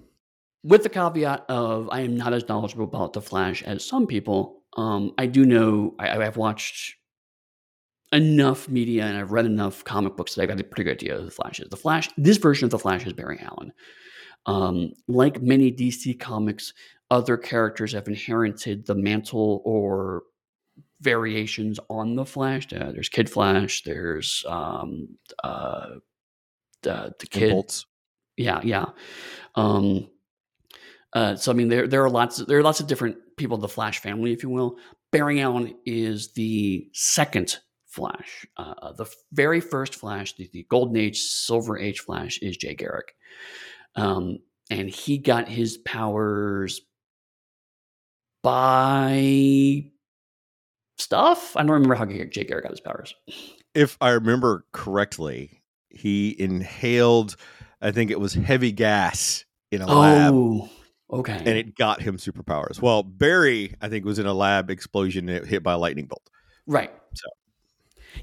with 0.64 0.82
the 0.82 0.90
caveat 0.90 1.46
of 1.50 1.88
I 1.92 2.02
am 2.02 2.18
not 2.18 2.34
as 2.34 2.50
knowledgeable 2.50 2.86
about 2.86 3.14
the 3.14 3.22
Flash 3.22 3.62
as 3.62 3.86
some 3.86 4.08
people. 4.08 4.64
Um, 4.76 5.14
I 5.20 5.28
do 5.28 5.46
know 5.46 5.94
I, 6.00 6.18
I've 6.18 6.38
watched 6.38 6.96
enough 8.12 8.68
media 8.68 9.06
and 9.06 9.18
I've 9.18 9.32
read 9.32 9.46
enough 9.46 9.84
comic 9.84 10.18
books 10.18 10.36
that 10.36 10.42
I've 10.42 10.50
got 10.50 10.60
a 10.60 10.64
pretty 10.64 10.84
good 10.84 10.98
idea 10.98 11.18
of 11.18 11.26
the 11.26 11.32
Flash 11.32 11.60
is. 11.60 11.70
The 11.70 11.78
Flash, 11.78 12.10
this 12.18 12.38
version 12.38 12.66
of 12.66 12.72
the 12.72 12.80
Flash 12.80 13.06
is 13.06 13.14
Barry 13.14 13.40
Allen. 13.42 13.72
Um, 14.46 14.92
like 15.08 15.42
many 15.42 15.72
DC 15.72 16.20
comics, 16.20 16.74
other 17.10 17.38
characters 17.38 17.94
have 17.94 18.08
inherited 18.08 18.86
the 18.86 18.96
mantle 18.96 19.62
or 19.66 20.24
variations 21.00 21.80
on 21.90 22.16
the 22.16 22.26
Flash. 22.26 22.72
Uh, 22.74 22.92
there's 22.92 23.10
Kid 23.10 23.30
Flash. 23.30 23.84
There's 23.84 24.44
um, 24.48 25.10
uh, 25.44 25.88
the, 26.84 27.14
the 27.20 27.28
kid. 27.28 27.52
Bolts. 27.52 27.86
Yeah, 28.38 28.62
yeah. 28.64 28.86
Um, 29.56 30.10
uh, 31.14 31.36
so 31.36 31.52
I 31.52 31.56
mean, 31.56 31.68
there 31.68 31.88
there 31.88 32.04
are 32.04 32.10
lots 32.10 32.38
there 32.38 32.58
are 32.58 32.64
lots 32.64 32.80
of 32.80 32.88
different 32.88 33.18
people 33.38 33.56
of 33.56 33.62
the 33.62 33.68
Flash 33.68 34.00
family, 34.00 34.32
if 34.32 34.44
you 34.44 34.50
will. 34.50 34.78
Barry 35.12 35.42
Allen 35.42 35.76
is 35.86 36.32
the 36.34 36.88
second 36.94 37.60
Flash. 37.92 38.46
Uh, 38.58 38.94
the 38.94 39.06
very 39.32 39.60
first 39.60 39.96
Flash, 39.96 40.36
the, 40.36 40.50
the, 40.54 40.66
Golden 40.70 40.96
Age, 40.96 41.20
Silver 41.20 41.78
Age 41.78 42.00
Flash, 42.00 42.38
is 42.40 42.58
Jay 42.58 42.74
Garrick, 42.74 43.16
um, 43.96 44.40
and 44.70 44.90
he 44.90 45.18
got 45.18 45.48
his 45.48 45.78
powers 45.78 46.82
by 48.44 49.86
stuff. 50.98 51.56
I 51.56 51.62
don't 51.62 51.72
remember 51.72 51.96
how 51.96 52.06
Jay 52.06 52.44
Garrick 52.44 52.64
got 52.64 52.72
his 52.72 52.80
powers. 52.80 53.14
If 53.76 53.98
I 54.02 54.12
remember 54.12 54.66
correctly, 54.72 55.62
he 55.90 56.36
inhaled, 56.40 57.36
I 57.82 57.92
think 57.92 58.12
it 58.12 58.20
was 58.20 58.34
heavy 58.34 58.72
gas 58.72 59.46
in 59.72 59.82
a 59.82 59.88
oh. 59.88 60.00
lab 60.00 60.70
Okay. 61.14 61.36
And 61.38 61.58
it 61.58 61.76
got 61.76 62.02
him 62.02 62.18
superpowers. 62.18 62.82
Well, 62.82 63.04
Barry, 63.04 63.76
I 63.82 63.90
think, 63.90 64.06
was 64.06 64.18
in 64.18 64.26
a 64.26 64.34
lab 64.34 64.70
explosion 64.70 65.28
hit 65.28 65.62
by 65.62 65.74
a 65.74 65.78
lightning 65.78 66.06
bolt. 66.06 66.30
Right. 66.66 66.92
So 67.14 67.28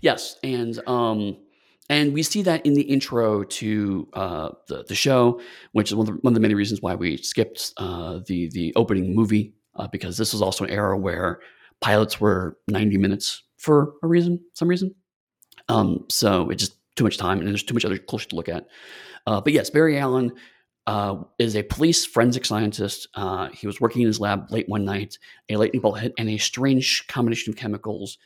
Yes. 0.01 0.37
And 0.43 0.79
um 0.87 1.37
and 1.89 2.13
we 2.13 2.23
see 2.23 2.43
that 2.43 2.65
in 2.67 2.75
the 2.75 2.83
intro 2.83 3.45
to 3.45 4.09
uh, 4.13 4.51
the 4.67 4.85
the 4.85 4.95
show, 4.95 5.41
which 5.73 5.91
is 5.91 5.95
one 5.95 6.09
of 6.09 6.15
the, 6.15 6.21
one 6.21 6.33
of 6.33 6.35
the 6.35 6.41
many 6.41 6.55
reasons 6.55 6.83
why 6.83 6.95
we 6.95 7.17
skipped 7.17 7.73
uh, 7.79 8.21
the 8.27 8.49
the 8.51 8.75
opening 8.77 9.15
movie 9.15 9.55
uh, 9.77 9.89
because 9.89 10.19
this 10.19 10.33
was 10.33 10.43
also 10.43 10.65
an 10.65 10.71
era 10.71 10.99
where 10.99 11.41
pilots 11.81 12.21
were 12.21 12.59
ninety 12.69 12.99
minutes 12.99 13.43
for 13.57 13.95
a 14.03 14.07
reason, 14.07 14.41
some 14.53 14.69
reason. 14.69 14.95
Um, 15.69 16.05
so 16.09 16.51
it's 16.51 16.63
just 16.63 16.77
too 16.97 17.05
much 17.05 17.17
time, 17.17 17.39
and 17.39 17.49
there's 17.49 17.63
too 17.63 17.75
much 17.75 17.85
other 17.85 17.99
culture 17.99 18.29
to 18.29 18.37
look 18.37 18.49
at. 18.49 18.67
Uh, 19.27 19.41
but 19.41 19.53
yes, 19.53 19.71
Barry 19.71 19.99
Allen 19.99 20.33
uh, 20.87 21.23
is 21.39 21.57
a 21.57 21.63
police 21.63 22.05
forensic 22.05 22.45
scientist. 22.45 23.09
Uh, 23.15 23.49
he 23.49 23.67
was 23.67 23.81
working 23.81 24.03
in 24.03 24.09
his 24.09 24.21
lab 24.21 24.51
late 24.51 24.69
one 24.69 24.85
night. 24.85 25.19
A 25.49 25.57
lightning 25.57 25.81
bolt 25.81 26.01
hit, 26.01 26.13
and 26.19 26.29
a 26.29 26.37
strange 26.39 27.07
combination 27.09 27.51
of 27.53 27.57
chemicals 27.57 28.19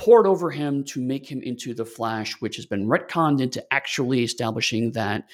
poured 0.00 0.26
over 0.26 0.50
him 0.50 0.82
to 0.82 0.98
make 0.98 1.30
him 1.30 1.42
into 1.42 1.74
the 1.74 1.84
Flash, 1.84 2.32
which 2.40 2.56
has 2.56 2.64
been 2.64 2.86
retconned 2.86 3.42
into 3.42 3.62
actually 3.70 4.22
establishing 4.22 4.92
that 4.92 5.28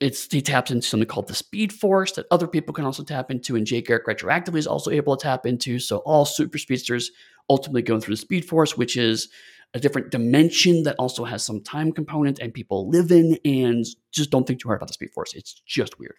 it's 0.00 0.26
he 0.32 0.40
taps 0.40 0.70
into 0.70 0.86
something 0.86 1.06
called 1.06 1.28
the 1.28 1.34
Speed 1.34 1.70
Force 1.70 2.12
that 2.12 2.26
other 2.30 2.48
people 2.48 2.72
can 2.72 2.86
also 2.86 3.04
tap 3.04 3.30
into, 3.30 3.56
and 3.56 3.66
Jay 3.66 3.82
Garrick 3.82 4.06
retroactively 4.06 4.56
is 4.56 4.66
also 4.66 4.90
able 4.90 5.14
to 5.16 5.22
tap 5.22 5.44
into. 5.44 5.78
So 5.78 5.98
all 5.98 6.24
super 6.24 6.56
speedsters 6.56 7.10
ultimately 7.50 7.82
go 7.82 8.00
through 8.00 8.14
the 8.14 8.20
Speed 8.22 8.46
Force, 8.46 8.74
which 8.74 8.96
is 8.96 9.28
a 9.74 9.80
different 9.80 10.10
dimension 10.10 10.84
that 10.84 10.96
also 10.98 11.24
has 11.24 11.44
some 11.44 11.60
time 11.60 11.92
component 11.92 12.38
and 12.38 12.54
people 12.54 12.88
live 12.88 13.10
in 13.10 13.36
and 13.44 13.84
just 14.12 14.30
don't 14.30 14.46
think 14.46 14.60
too 14.60 14.68
hard 14.68 14.78
about 14.78 14.86
the 14.86 14.94
speed 14.94 15.10
force 15.12 15.34
it's 15.34 15.60
just 15.66 15.98
weird 15.98 16.16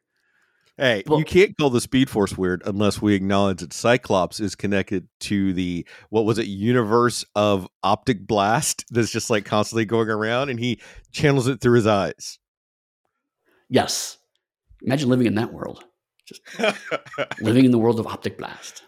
hey 0.77 1.03
you 1.07 1.23
can't 1.23 1.57
call 1.57 1.69
the 1.69 1.79
speed 1.79 2.09
force 2.09 2.37
weird 2.37 2.61
unless 2.65 3.01
we 3.01 3.13
acknowledge 3.13 3.59
that 3.59 3.71
cyclops 3.71 4.39
is 4.39 4.55
connected 4.55 5.07
to 5.19 5.53
the 5.53 5.85
what 6.09 6.25
was 6.25 6.37
it 6.37 6.47
universe 6.47 7.23
of 7.35 7.67
optic 7.83 8.27
blast 8.27 8.85
that's 8.91 9.11
just 9.11 9.29
like 9.29 9.45
constantly 9.45 9.85
going 9.85 10.09
around 10.09 10.49
and 10.49 10.59
he 10.59 10.79
channels 11.11 11.47
it 11.47 11.61
through 11.61 11.75
his 11.75 11.87
eyes. 11.87 12.39
Yes. 13.69 14.17
Imagine 14.83 15.09
living 15.09 15.27
in 15.27 15.35
that 15.35 15.53
world. 15.53 15.83
Just 16.25 16.41
living 17.41 17.65
in 17.65 17.71
the 17.71 17.79
world 17.79 17.99
of 17.99 18.07
optic 18.07 18.37
blast. 18.37 18.83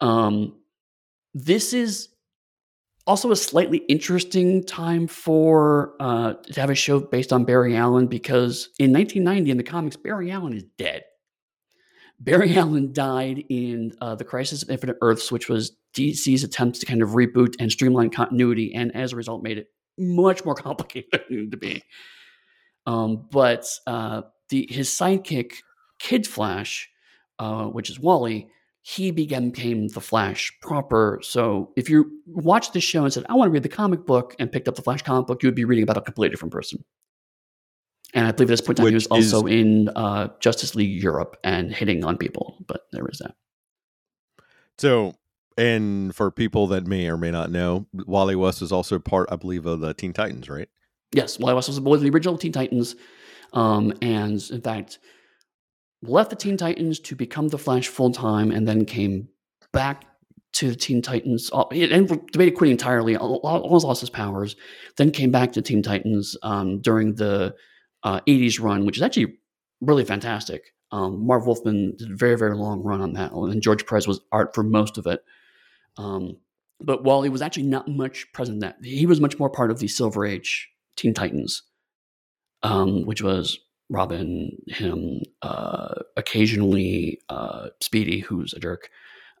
Um 0.00 0.56
this 1.32 1.72
is 1.72 2.13
also 3.06 3.30
a 3.30 3.36
slightly 3.36 3.78
interesting 3.88 4.64
time 4.64 5.06
for 5.06 5.94
uh, 6.00 6.34
to 6.34 6.60
have 6.60 6.70
a 6.70 6.74
show 6.74 7.00
based 7.00 7.32
on 7.32 7.44
Barry 7.44 7.76
Allen 7.76 8.06
because 8.06 8.70
in 8.78 8.92
1990 8.92 9.50
in 9.50 9.56
the 9.56 9.62
comics, 9.62 9.96
Barry 9.96 10.30
Allen 10.30 10.54
is 10.54 10.64
dead. 10.78 11.04
Barry 12.18 12.54
Allen 12.56 12.92
died 12.92 13.44
in 13.48 13.92
uh, 14.00 14.14
the 14.14 14.24
Crisis 14.24 14.62
of 14.62 14.70
Infinite 14.70 14.96
Earths, 15.02 15.30
which 15.30 15.48
was 15.48 15.76
DC's 15.94 16.44
attempts 16.44 16.78
to 16.80 16.86
kind 16.86 17.02
of 17.02 17.10
reboot 17.10 17.54
and 17.60 17.70
streamline 17.70 18.10
continuity, 18.10 18.74
and 18.74 18.94
as 18.96 19.12
a 19.12 19.16
result, 19.16 19.42
made 19.42 19.58
it 19.58 19.68
much 19.98 20.44
more 20.44 20.54
complicated 20.54 21.50
to 21.50 21.56
be. 21.56 21.82
Um, 22.86 23.26
but 23.30 23.66
uh, 23.86 24.22
the 24.48 24.66
his 24.70 24.88
sidekick, 24.88 25.54
Kid 25.98 26.26
Flash, 26.26 26.88
uh, 27.38 27.64
which 27.66 27.90
is 27.90 27.98
Wally, 27.98 28.48
he 28.86 29.10
became 29.10 29.88
the 29.88 30.00
Flash 30.00 30.52
proper. 30.60 31.18
So 31.22 31.72
if 31.74 31.88
you 31.88 32.20
watched 32.26 32.74
this 32.74 32.84
show 32.84 33.02
and 33.02 33.10
said, 33.10 33.24
I 33.30 33.34
want 33.34 33.48
to 33.48 33.50
read 33.50 33.62
the 33.62 33.68
comic 33.70 34.04
book 34.04 34.36
and 34.38 34.52
picked 34.52 34.68
up 34.68 34.74
the 34.74 34.82
Flash 34.82 35.00
comic 35.00 35.26
book, 35.26 35.42
you 35.42 35.46
would 35.46 35.54
be 35.54 35.64
reading 35.64 35.84
about 35.84 35.96
a 35.96 36.02
completely 36.02 36.34
different 36.34 36.52
person. 36.52 36.84
And 38.12 38.26
I 38.26 38.32
believe 38.32 38.50
at 38.50 38.52
this 38.52 38.60
point 38.60 38.78
in 38.78 38.84
time, 38.84 38.90
he 38.90 38.94
was 38.94 39.06
also 39.06 39.46
is, 39.46 39.54
in 39.54 39.88
uh, 39.96 40.28
Justice 40.38 40.74
League 40.74 41.02
Europe 41.02 41.38
and 41.42 41.72
hitting 41.72 42.04
on 42.04 42.18
people, 42.18 42.58
but 42.66 42.82
there 42.92 43.02
was 43.02 43.20
that. 43.20 43.34
So, 44.76 45.14
and 45.56 46.14
for 46.14 46.30
people 46.30 46.66
that 46.66 46.86
may 46.86 47.08
or 47.08 47.16
may 47.16 47.30
not 47.30 47.50
know, 47.50 47.86
Wally 48.04 48.36
West 48.36 48.60
is 48.60 48.70
also 48.70 48.98
part, 48.98 49.30
I 49.32 49.36
believe, 49.36 49.64
of 49.64 49.80
the 49.80 49.94
Teen 49.94 50.12
Titans, 50.12 50.50
right? 50.50 50.68
Yes, 51.12 51.38
Wally 51.38 51.54
West 51.54 51.68
was 51.68 51.80
one 51.80 51.96
of 51.96 52.02
the 52.02 52.10
original 52.10 52.36
Teen 52.36 52.52
Titans. 52.52 52.96
Um, 53.54 53.94
and 54.02 54.44
in 54.50 54.60
fact, 54.60 54.98
left 56.08 56.30
the 56.30 56.36
Teen 56.36 56.56
Titans 56.56 56.98
to 57.00 57.16
become 57.16 57.48
the 57.48 57.58
Flash 57.58 57.88
full 57.88 58.12
time, 58.12 58.50
and 58.50 58.66
then 58.66 58.84
came 58.84 59.28
back 59.72 60.04
to 60.54 60.70
the 60.70 60.76
Teen 60.76 61.02
Titans 61.02 61.50
uh, 61.52 61.64
and 61.70 62.08
debated 62.32 62.54
quitting 62.54 62.72
entirely. 62.72 63.16
Almost 63.16 63.86
lost 63.86 64.00
his 64.00 64.10
powers. 64.10 64.56
Then 64.96 65.10
came 65.10 65.30
back 65.30 65.52
to 65.52 65.62
Teen 65.62 65.82
Titans 65.82 66.36
um, 66.42 66.80
during 66.80 67.14
the 67.14 67.54
uh, 68.02 68.20
'80s 68.26 68.60
run, 68.60 68.86
which 68.86 68.96
is 68.96 69.02
actually 69.02 69.38
really 69.80 70.04
fantastic. 70.04 70.72
Um, 70.92 71.26
Marv 71.26 71.46
Wolfman 71.46 71.96
did 71.96 72.12
a 72.12 72.16
very 72.16 72.36
very 72.36 72.56
long 72.56 72.82
run 72.82 73.00
on 73.00 73.14
that, 73.14 73.32
and 73.32 73.62
George 73.62 73.86
Perez 73.86 74.06
was 74.06 74.20
art 74.32 74.54
for 74.54 74.62
most 74.62 74.98
of 74.98 75.06
it. 75.06 75.20
Um, 75.96 76.38
but 76.80 77.04
Wally 77.04 77.28
was 77.28 77.42
actually 77.42 77.64
not 77.64 77.88
much 77.88 78.26
present 78.32 78.56
in 78.56 78.60
that. 78.60 78.76
He 78.82 79.06
was 79.06 79.20
much 79.20 79.38
more 79.38 79.50
part 79.50 79.70
of 79.70 79.78
the 79.78 79.88
Silver 79.88 80.24
Age 80.24 80.68
Teen 80.96 81.14
Titans, 81.14 81.62
um, 82.62 83.04
which 83.06 83.22
was 83.22 83.58
Robin, 83.90 84.56
him, 84.66 85.20
uh, 85.42 85.94
occasionally 86.16 87.20
uh, 87.28 87.68
Speedy, 87.80 88.20
who's 88.20 88.52
a 88.54 88.60
jerk, 88.60 88.90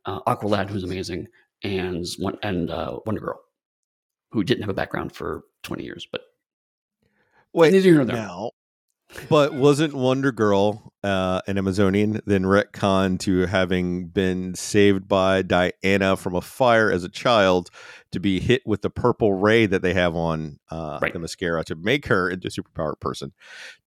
uh, 0.04 0.20
Aqualad, 0.22 0.68
who's 0.68 0.84
amazing, 0.84 1.28
and 1.62 2.06
and 2.42 2.70
uh, 2.70 2.98
Wonder 3.06 3.20
Girl, 3.20 3.40
who 4.30 4.44
didn't 4.44 4.62
have 4.62 4.70
a 4.70 4.74
background 4.74 5.12
for 5.12 5.44
twenty 5.62 5.84
years, 5.84 6.06
but 6.10 6.22
wait, 7.52 7.72
neither 7.72 7.88
here 7.88 7.96
nor 7.96 8.04
there. 8.04 8.16
Now, 8.16 8.50
but 9.28 9.54
wasn't 9.54 9.94
Wonder 9.94 10.32
Girl 10.32 10.92
uh, 11.04 11.42
an 11.46 11.58
Amazonian 11.58 12.20
then 12.24 12.44
retcon 12.44 13.18
to 13.20 13.46
having 13.46 14.06
been 14.06 14.54
saved 14.54 15.06
by 15.06 15.42
Diana 15.42 16.16
from 16.16 16.34
a 16.34 16.40
fire 16.40 16.90
as 16.90 17.04
a 17.04 17.10
child 17.10 17.68
to 18.12 18.20
be 18.20 18.40
hit 18.40 18.62
with 18.64 18.80
the 18.80 18.88
purple 18.88 19.34
ray 19.34 19.66
that 19.66 19.82
they 19.82 19.92
have 19.92 20.16
on 20.16 20.58
uh, 20.70 20.98
right. 21.02 21.12
Themyscira 21.12 21.62
to 21.64 21.74
make 21.74 22.06
her 22.06 22.30
into 22.30 22.48
a 22.48 22.50
superpowered 22.50 23.00
person 23.00 23.32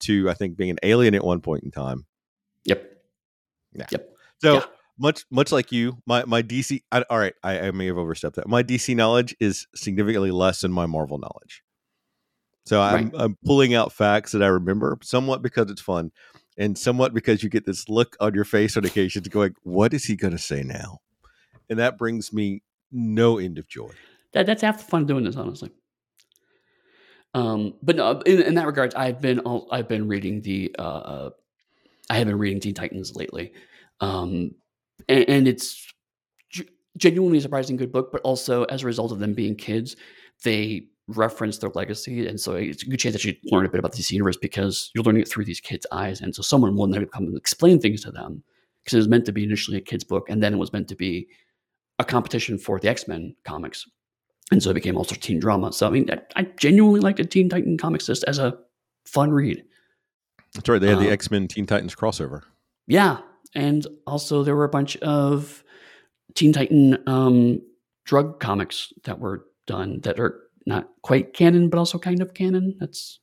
to 0.01 0.29
I 0.29 0.35
think 0.35 0.57
being 0.57 0.69
an 0.69 0.77
alien 0.83 1.15
at 1.15 1.23
one 1.23 1.41
point 1.41 1.63
in 1.63 1.71
time. 1.71 2.05
Yep. 2.65 2.87
Yeah. 3.73 3.87
Yep. 3.91 4.15
So 4.41 4.53
yeah. 4.53 4.65
much 4.99 5.25
much 5.31 5.51
like 5.51 5.71
you, 5.71 5.97
my 6.05 6.23
my 6.25 6.43
DC. 6.43 6.83
I, 6.91 7.03
all 7.09 7.17
right, 7.17 7.33
I, 7.43 7.59
I 7.61 7.71
may 7.71 7.87
have 7.87 7.97
overstepped 7.97 8.35
that. 8.35 8.47
My 8.47 8.61
DC 8.61 8.95
knowledge 8.95 9.35
is 9.39 9.65
significantly 9.73 10.29
less 10.29 10.61
than 10.61 10.71
my 10.71 10.85
Marvel 10.85 11.17
knowledge. 11.17 11.63
So 12.67 12.81
I'm, 12.81 13.09
right. 13.11 13.21
I'm 13.21 13.37
pulling 13.45 13.75
out 13.75 13.93
facts 13.93 14.33
that 14.33 14.43
I 14.43 14.47
remember 14.47 14.97
somewhat 15.01 15.41
because 15.41 15.71
it's 15.71 15.79
fun 15.79 16.11
and 16.57 16.77
somewhat 16.77 17.13
because 17.13 17.41
you 17.41 17.49
get 17.49 17.65
this 17.65 17.87
look 17.87 18.17
on 18.19 18.33
your 18.33 18.43
face 18.43 18.75
on 18.75 18.83
occasions 18.83 19.29
going, 19.29 19.55
what 19.63 19.93
is 19.93 20.03
he 20.03 20.17
going 20.17 20.33
to 20.33 20.37
say 20.37 20.63
now? 20.63 20.97
And 21.69 21.79
that 21.79 21.97
brings 21.97 22.33
me 22.33 22.63
no 22.91 23.37
end 23.37 23.57
of 23.57 23.69
joy. 23.69 23.91
That, 24.33 24.47
that's 24.47 24.63
half 24.63 24.79
the 24.79 24.83
fun 24.83 25.05
doing 25.05 25.23
this, 25.23 25.37
honestly. 25.37 25.71
Um, 27.33 27.75
but 27.81 27.95
no, 27.95 28.19
in, 28.25 28.41
in, 28.41 28.55
that 28.55 28.65
regard, 28.65 28.93
I've 28.95 29.21
been 29.21 29.41
I've 29.71 29.87
been 29.87 30.09
reading 30.09 30.41
the 30.41 30.75
uh, 30.77 30.81
uh, 30.81 31.29
I 32.09 32.17
have 32.17 32.27
been 32.27 32.37
reading 32.37 32.59
Teen 32.59 32.73
Titans 32.73 33.15
lately, 33.15 33.53
um, 34.01 34.51
and, 35.07 35.29
and, 35.29 35.47
it's 35.47 35.85
genuinely 36.97 37.37
a 37.37 37.41
surprising 37.41 37.77
good 37.77 37.91
book. 37.91 38.11
But 38.11 38.21
also 38.21 38.63
as 38.65 38.83
a 38.83 38.87
result 38.87 39.11
of 39.11 39.19
them 39.19 39.33
being 39.33 39.55
kids, 39.55 39.95
they 40.43 40.87
reference 41.07 41.57
their 41.57 41.69
legacy, 41.73 42.27
and 42.27 42.39
so 42.39 42.55
it's 42.55 42.83
a 42.83 42.85
good 42.85 42.99
chance 42.99 43.13
that 43.13 43.23
you 43.23 43.35
learn 43.45 43.65
a 43.65 43.69
bit 43.69 43.79
about 43.79 43.93
this 43.93 44.11
universe 44.11 44.37
because 44.37 44.91
you're 44.93 45.03
learning 45.03 45.21
it 45.21 45.29
through 45.29 45.45
these 45.45 45.59
kids' 45.59 45.85
eyes, 45.91 46.21
and 46.21 46.35
so 46.35 46.41
someone 46.41 46.75
will 46.75 46.87
then 46.87 47.05
come 47.07 47.25
and 47.25 47.37
explain 47.37 47.79
things 47.79 48.01
to 48.03 48.11
them 48.11 48.43
because 48.83 48.95
it 48.95 48.97
was 48.97 49.07
meant 49.07 49.25
to 49.25 49.31
be 49.31 49.43
initially 49.43 49.77
a 49.77 49.81
kids' 49.81 50.03
book, 50.03 50.29
and 50.29 50.43
then 50.43 50.53
it 50.53 50.57
was 50.57 50.73
meant 50.73 50.87
to 50.89 50.95
be 50.95 51.27
a 51.99 52.03
competition 52.03 52.57
for 52.57 52.79
the 52.79 52.89
X 52.89 53.07
Men 53.07 53.35
comics, 53.45 53.85
and 54.51 54.61
so 54.61 54.69
it 54.71 54.75
became 54.75 54.97
also 54.97 55.15
teen 55.15 55.39
drama. 55.39 55.71
So 55.71 55.87
I 55.87 55.89
mean, 55.91 56.09
I, 56.11 56.19
I 56.35 56.43
genuinely 56.57 56.99
liked 56.99 57.17
the 57.17 57.25
Teen 57.25 57.49
Titan 57.49 57.77
comics 57.77 58.05
just 58.05 58.23
as 58.25 58.39
a 58.39 58.57
fun 59.05 59.31
read. 59.31 59.63
That's 60.53 60.67
right. 60.67 60.79
They 60.79 60.89
had 60.89 60.99
the 60.99 61.09
uh, 61.09 61.13
X 61.13 61.31
Men 61.31 61.47
Teen 61.47 61.65
Titans 61.65 61.95
crossover. 61.95 62.41
Yeah, 62.87 63.19
and 63.55 63.85
also 64.05 64.43
there 64.43 64.55
were 64.55 64.65
a 64.65 64.69
bunch 64.69 64.97
of 64.97 65.63
Teen 66.35 66.51
Titan 66.51 66.97
um, 67.07 67.61
drug 68.05 68.39
comics 68.39 68.91
that 69.03 69.19
were 69.19 69.45
done 69.65 69.99
that 70.01 70.19
are 70.19 70.46
not 70.67 70.89
quite 71.01 71.33
canon, 71.33 71.69
but 71.69 71.79
also 71.79 71.97
kind 71.97 72.21
of 72.21 72.33
canon. 72.33 72.75
That's 72.79 73.19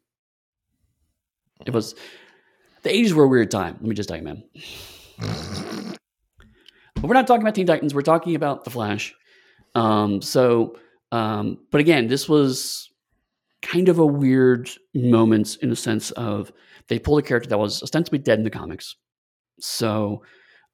It 1.67 1.73
was 1.73 1.95
the 2.83 2.91
80s 2.91 3.13
were 3.13 3.25
a 3.25 3.29
weird 3.29 3.51
time. 3.51 3.75
Let 3.75 3.89
me 3.89 3.95
just 3.95 4.09
tell 4.09 4.19
you, 4.19 4.25
man. 4.25 4.45
but 5.19 7.05
we're 7.05 7.15
not 7.15 7.27
talking 7.27 7.43
about 7.43 7.55
Teen 7.55 7.67
Titans. 7.67 7.95
We're 7.95 8.03
talking 8.03 8.35
about 8.35 8.65
The 8.65 8.71
Flash. 8.71 9.15
Um, 9.75 10.23
so, 10.23 10.79
um, 11.13 11.59
but 11.71 11.81
again, 11.81 12.09
this 12.09 12.29
was 12.29 12.91
kind 13.63 13.89
of 13.89 13.99
a 13.99 14.07
weird 14.07 14.71
moment 14.95 15.59
in 15.63 15.71
the 15.71 15.77
sense 15.77 16.11
of 16.13 16.53
they 16.89 16.99
pulled 16.99 17.21
a 17.21 17.23
character 17.23 17.49
that 17.49 17.59
was 17.59 17.83
ostensibly 17.83 18.19
dead 18.19 18.39
in 18.39 18.45
the 18.45 18.51
comics. 18.51 18.97
So 19.61 20.23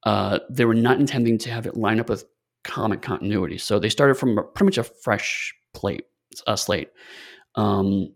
uh, 0.04 0.40
they 0.50 0.64
were 0.64 0.74
not 0.74 0.98
intending 0.98 1.38
to 1.38 1.50
have 1.50 1.66
it 1.66 1.76
line 1.76 2.00
up 2.00 2.08
with 2.08 2.24
comic 2.64 3.02
continuity. 3.02 3.58
So 3.58 3.78
they 3.78 3.88
started 3.88 4.14
from 4.14 4.36
pretty 4.54 4.64
much 4.64 4.78
a 4.78 4.84
fresh 4.84 5.54
plate, 5.74 6.04
a 6.46 6.56
slate. 6.56 6.90
Um, 7.54 8.12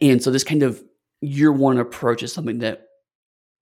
and 0.00 0.22
so 0.22 0.30
this 0.30 0.44
kind 0.44 0.62
of 0.62 0.82
year 1.20 1.52
one 1.52 1.78
approach 1.78 2.22
is 2.22 2.32
something 2.32 2.58
that 2.58 2.86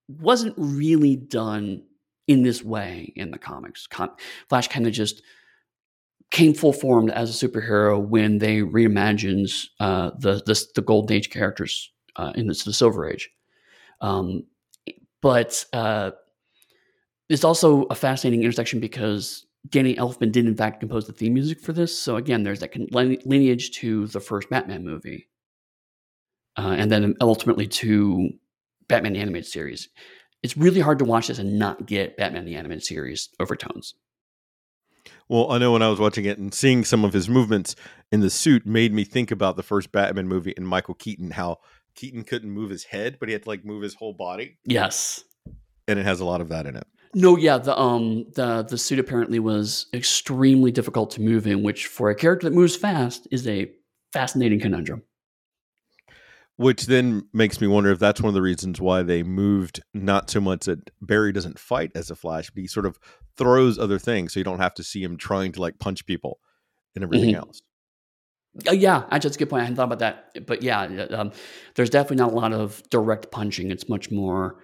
wasn't 0.08 0.54
really 0.56 1.16
done 1.16 1.82
in 2.26 2.42
this 2.42 2.62
way 2.62 3.12
in 3.16 3.30
the 3.30 3.38
comics. 3.38 3.88
Flash 4.48 4.68
kind 4.68 4.86
of 4.86 4.92
just 4.92 5.22
came 6.30 6.54
full 6.54 6.72
formed 6.72 7.10
as 7.10 7.42
a 7.42 7.48
superhero 7.48 8.00
when 8.00 8.38
they 8.38 8.58
reimagined 8.58 9.50
uh, 9.80 10.10
the, 10.18 10.34
the, 10.46 10.64
the 10.76 10.82
golden 10.82 11.16
age 11.16 11.30
characters 11.30 11.90
uh, 12.16 12.32
in 12.36 12.46
the, 12.46 12.62
the 12.64 12.72
silver 12.72 13.08
age. 13.08 13.30
Um, 14.00 14.44
but 15.22 15.64
uh, 15.72 16.12
it's 17.28 17.44
also 17.44 17.82
a 17.84 17.94
fascinating 17.94 18.42
intersection 18.42 18.80
because 18.80 19.46
Danny 19.68 19.94
Elfman 19.94 20.32
did 20.32 20.46
in 20.46 20.56
fact 20.56 20.80
compose 20.80 21.06
the 21.06 21.12
theme 21.12 21.34
music 21.34 21.60
for 21.60 21.72
this. 21.72 21.96
So 21.96 22.16
again, 22.16 22.42
there's 22.42 22.60
that 22.60 22.74
lineage 22.92 23.70
to 23.78 24.06
the 24.06 24.20
first 24.20 24.48
Batman 24.48 24.84
movie, 24.84 25.28
uh, 26.56 26.74
and 26.78 26.90
then 26.90 27.14
ultimately 27.20 27.66
to 27.66 28.30
Batman 28.88 29.12
the 29.12 29.20
animated 29.20 29.48
series. 29.48 29.88
It's 30.42 30.56
really 30.56 30.80
hard 30.80 30.98
to 31.00 31.04
watch 31.04 31.28
this 31.28 31.38
and 31.38 31.58
not 31.58 31.86
get 31.86 32.16
Batman 32.16 32.46
the 32.46 32.56
animated 32.56 32.84
series 32.84 33.28
overtones. 33.38 33.94
Well, 35.28 35.52
I 35.52 35.58
know 35.58 35.72
when 35.72 35.82
I 35.82 35.88
was 35.88 36.00
watching 36.00 36.24
it 36.24 36.38
and 36.38 36.52
seeing 36.52 36.84
some 36.84 37.04
of 37.04 37.12
his 37.12 37.28
movements 37.28 37.76
in 38.10 38.20
the 38.20 38.30
suit 38.30 38.66
made 38.66 38.92
me 38.92 39.04
think 39.04 39.30
about 39.30 39.56
the 39.56 39.62
first 39.62 39.92
Batman 39.92 40.26
movie 40.26 40.54
and 40.56 40.66
Michael 40.66 40.94
Keaton, 40.94 41.32
how 41.32 41.58
Keaton 41.94 42.24
couldn't 42.24 42.50
move 42.50 42.70
his 42.70 42.84
head, 42.84 43.18
but 43.20 43.28
he 43.28 43.34
had 43.34 43.44
to 43.44 43.48
like 43.48 43.64
move 43.64 43.82
his 43.82 43.94
whole 43.94 44.12
body. 44.12 44.58
Yes. 44.64 45.22
And 45.86 45.98
it 45.98 46.06
has 46.06 46.20
a 46.20 46.24
lot 46.24 46.40
of 46.40 46.48
that 46.48 46.66
in 46.66 46.76
it. 46.76 46.86
No, 47.14 47.36
yeah, 47.36 47.58
the 47.58 47.76
um 47.78 48.26
the 48.34 48.62
the 48.62 48.78
suit 48.78 48.98
apparently 48.98 49.40
was 49.40 49.86
extremely 49.92 50.70
difficult 50.70 51.10
to 51.12 51.20
move 51.20 51.46
in, 51.46 51.62
which 51.62 51.86
for 51.86 52.10
a 52.10 52.14
character 52.14 52.48
that 52.48 52.54
moves 52.54 52.76
fast 52.76 53.26
is 53.30 53.46
a 53.48 53.70
fascinating 54.12 54.60
conundrum. 54.60 55.02
Which 56.56 56.86
then 56.86 57.26
makes 57.32 57.60
me 57.60 57.66
wonder 57.66 57.90
if 57.90 57.98
that's 57.98 58.20
one 58.20 58.28
of 58.28 58.34
the 58.34 58.42
reasons 58.42 58.80
why 58.80 59.02
they 59.02 59.22
moved 59.22 59.82
not 59.94 60.28
so 60.30 60.40
much 60.40 60.66
that 60.66 60.90
Barry 61.00 61.32
doesn't 61.32 61.58
fight 61.58 61.90
as 61.94 62.10
a 62.10 62.16
Flash, 62.16 62.50
but 62.50 62.60
he 62.60 62.66
sort 62.66 62.86
of 62.86 62.98
throws 63.36 63.78
other 63.78 63.98
things, 63.98 64.34
so 64.34 64.40
you 64.40 64.44
don't 64.44 64.60
have 64.60 64.74
to 64.74 64.84
see 64.84 65.02
him 65.02 65.16
trying 65.16 65.52
to 65.52 65.60
like 65.60 65.78
punch 65.78 66.04
people 66.04 66.38
and 66.94 67.02
everything 67.02 67.30
mm-hmm. 67.30 67.38
else. 67.38 67.62
Uh, 68.68 68.72
yeah, 68.72 69.04
actually, 69.10 69.28
that's 69.28 69.36
a 69.36 69.38
good 69.38 69.50
point. 69.50 69.62
I 69.62 69.64
hadn't 69.64 69.76
thought 69.76 69.84
about 69.84 70.00
that, 70.00 70.46
but 70.46 70.62
yeah, 70.62 70.82
um, 71.10 71.32
there's 71.76 71.90
definitely 71.90 72.16
not 72.16 72.32
a 72.32 72.36
lot 72.36 72.52
of 72.52 72.82
direct 72.90 73.30
punching. 73.30 73.70
It's 73.70 73.88
much 73.88 74.10
more 74.10 74.58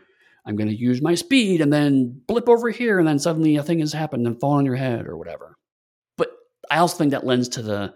I'm 0.47 0.57
going 0.57 0.69
to 0.69 0.77
use 0.77 1.03
my 1.03 1.17
speed 1.17 1.61
and 1.61 1.73
then 1.73 2.21
blip 2.27 2.49
over 2.49 2.71
here, 2.71 2.99
and 2.99 3.07
then 3.07 3.19
suddenly 3.19 3.57
a 3.57 3.63
thing 3.63 3.81
has 3.81 3.93
happened 3.93 4.27
and 4.27 4.39
fall 4.41 4.53
on 4.53 4.65
your 4.65 4.77
head 4.77 5.07
or 5.07 5.17
whatever. 5.17 5.57
But 6.17 6.31
I 6.71 6.79
also 6.79 6.97
think 6.97 7.11
that 7.11 7.27
lends 7.27 7.49
to 7.51 7.63
the 7.63 7.95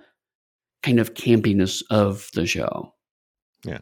kind 0.83 0.99
of 0.99 1.15
campiness 1.15 1.83
of 1.91 2.29
the 2.35 2.47
show. 2.47 2.95
Yeah. 3.65 3.79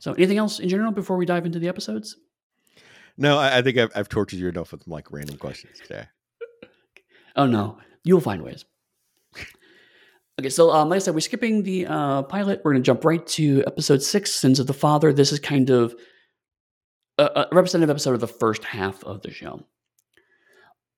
So, 0.00 0.12
anything 0.12 0.38
else 0.38 0.60
in 0.60 0.68
general 0.68 0.92
before 0.92 1.16
we 1.16 1.24
dive 1.24 1.46
into 1.46 1.58
the 1.58 1.68
episodes? 1.68 2.16
No, 3.16 3.38
I, 3.38 3.58
I 3.58 3.62
think 3.62 3.78
I've, 3.78 3.90
I've, 3.96 4.08
tortured 4.08 4.38
you 4.38 4.48
enough 4.48 4.70
with 4.70 4.86
like 4.86 5.10
random 5.10 5.38
questions 5.38 5.78
today. 5.80 6.06
oh 7.36 7.46
no, 7.46 7.78
you'll 8.04 8.20
find 8.20 8.42
ways. 8.42 8.64
Okay, 10.38 10.50
so 10.50 10.70
um, 10.70 10.88
like 10.88 10.98
I 10.98 11.00
said, 11.00 11.14
we're 11.14 11.20
skipping 11.20 11.64
the 11.64 11.86
uh, 11.86 12.22
pilot. 12.22 12.60
We're 12.62 12.72
going 12.72 12.82
to 12.82 12.86
jump 12.86 13.04
right 13.04 13.26
to 13.26 13.64
episode 13.66 14.02
six, 14.02 14.32
Sins 14.32 14.60
of 14.60 14.68
the 14.68 14.72
Father. 14.72 15.12
This 15.12 15.32
is 15.32 15.40
kind 15.40 15.68
of 15.68 15.96
a, 17.18 17.24
a 17.24 17.48
representative 17.52 17.90
episode 17.90 18.14
of 18.14 18.20
the 18.20 18.28
first 18.28 18.64
half 18.64 19.02
of 19.04 19.22
the 19.22 19.30
show. 19.30 19.64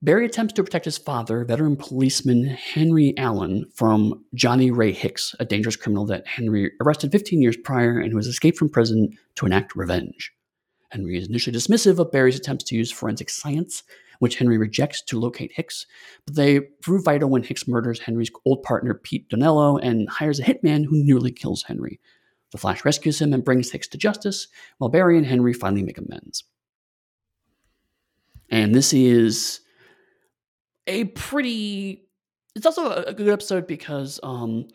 Barry 0.03 0.25
attempts 0.25 0.53
to 0.53 0.63
protect 0.63 0.85
his 0.85 0.97
father, 0.97 1.45
veteran 1.45 1.75
policeman 1.75 2.45
Henry 2.45 3.15
Allen, 3.17 3.65
from 3.75 4.25
Johnny 4.33 4.71
Ray 4.71 4.91
Hicks, 4.93 5.35
a 5.39 5.45
dangerous 5.45 5.75
criminal 5.75 6.05
that 6.07 6.25
Henry 6.25 6.71
arrested 6.81 7.11
15 7.11 7.39
years 7.39 7.55
prior 7.55 7.99
and 7.99 8.11
who 8.11 8.17
has 8.17 8.25
escaped 8.25 8.57
from 8.57 8.69
prison 8.69 9.15
to 9.35 9.45
enact 9.45 9.75
revenge. 9.75 10.31
Henry 10.89 11.17
is 11.17 11.27
initially 11.27 11.55
dismissive 11.55 11.99
of 11.99 12.11
Barry's 12.11 12.35
attempts 12.35 12.63
to 12.65 12.75
use 12.75 12.91
forensic 12.91 13.29
science, 13.29 13.83
which 14.17 14.37
Henry 14.37 14.57
rejects 14.57 15.03
to 15.03 15.19
locate 15.19 15.51
Hicks, 15.53 15.85
but 16.25 16.35
they 16.35 16.59
prove 16.59 17.05
vital 17.05 17.29
when 17.29 17.43
Hicks 17.43 17.67
murders 17.67 17.99
Henry's 17.99 18.31
old 18.43 18.63
partner 18.63 18.95
Pete 18.95 19.29
Donello 19.29 19.79
and 19.81 20.09
hires 20.09 20.39
a 20.39 20.43
hitman 20.43 20.83
who 20.83 21.03
nearly 21.03 21.31
kills 21.31 21.63
Henry, 21.63 21.99
the 22.51 22.57
Flash 22.57 22.83
rescues 22.85 23.21
him 23.21 23.33
and 23.33 23.43
brings 23.43 23.71
Hicks 23.71 23.87
to 23.89 23.97
justice, 23.97 24.47
while 24.77 24.89
Barry 24.89 25.17
and 25.17 25.25
Henry 25.25 25.53
finally 25.53 25.83
make 25.83 25.97
amends. 25.97 26.43
And 28.49 28.75
this 28.75 28.93
is 28.93 29.61
a 30.87 31.05
pretty. 31.05 32.03
It's 32.55 32.65
also 32.65 32.91
a 32.91 33.13
good 33.13 33.29
episode 33.29 33.65
because 33.65 34.19
um, 34.23 34.67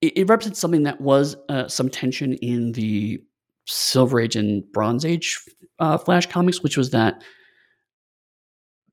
it, 0.00 0.18
it, 0.18 0.28
represents 0.28 0.58
something 0.58 0.82
that 0.82 1.00
was 1.00 1.36
uh, 1.48 1.68
some 1.68 1.88
tension 1.88 2.34
in 2.34 2.72
the 2.72 3.22
Silver 3.68 4.20
Age 4.20 4.34
and 4.34 4.64
Bronze 4.72 5.04
Age 5.04 5.38
uh, 5.78 5.98
Flash 5.98 6.26
comics, 6.26 6.64
which 6.64 6.76
was 6.76 6.90
that 6.90 7.22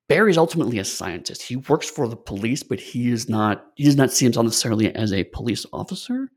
Barry's 0.08 0.38
ultimately 0.38 0.78
a 0.78 0.86
scientist. 0.86 1.42
He 1.42 1.56
works 1.56 1.90
for 1.90 2.08
the 2.08 2.16
police, 2.16 2.62
but 2.62 2.80
he 2.80 3.12
is 3.12 3.28
not. 3.28 3.66
He 3.76 3.86
does 3.86 3.96
not 3.96 4.12
see 4.12 4.26
himself 4.26 4.44
necessarily 4.44 4.94
as 4.94 5.12
a 5.12 5.24
police 5.24 5.66
officer 5.74 6.30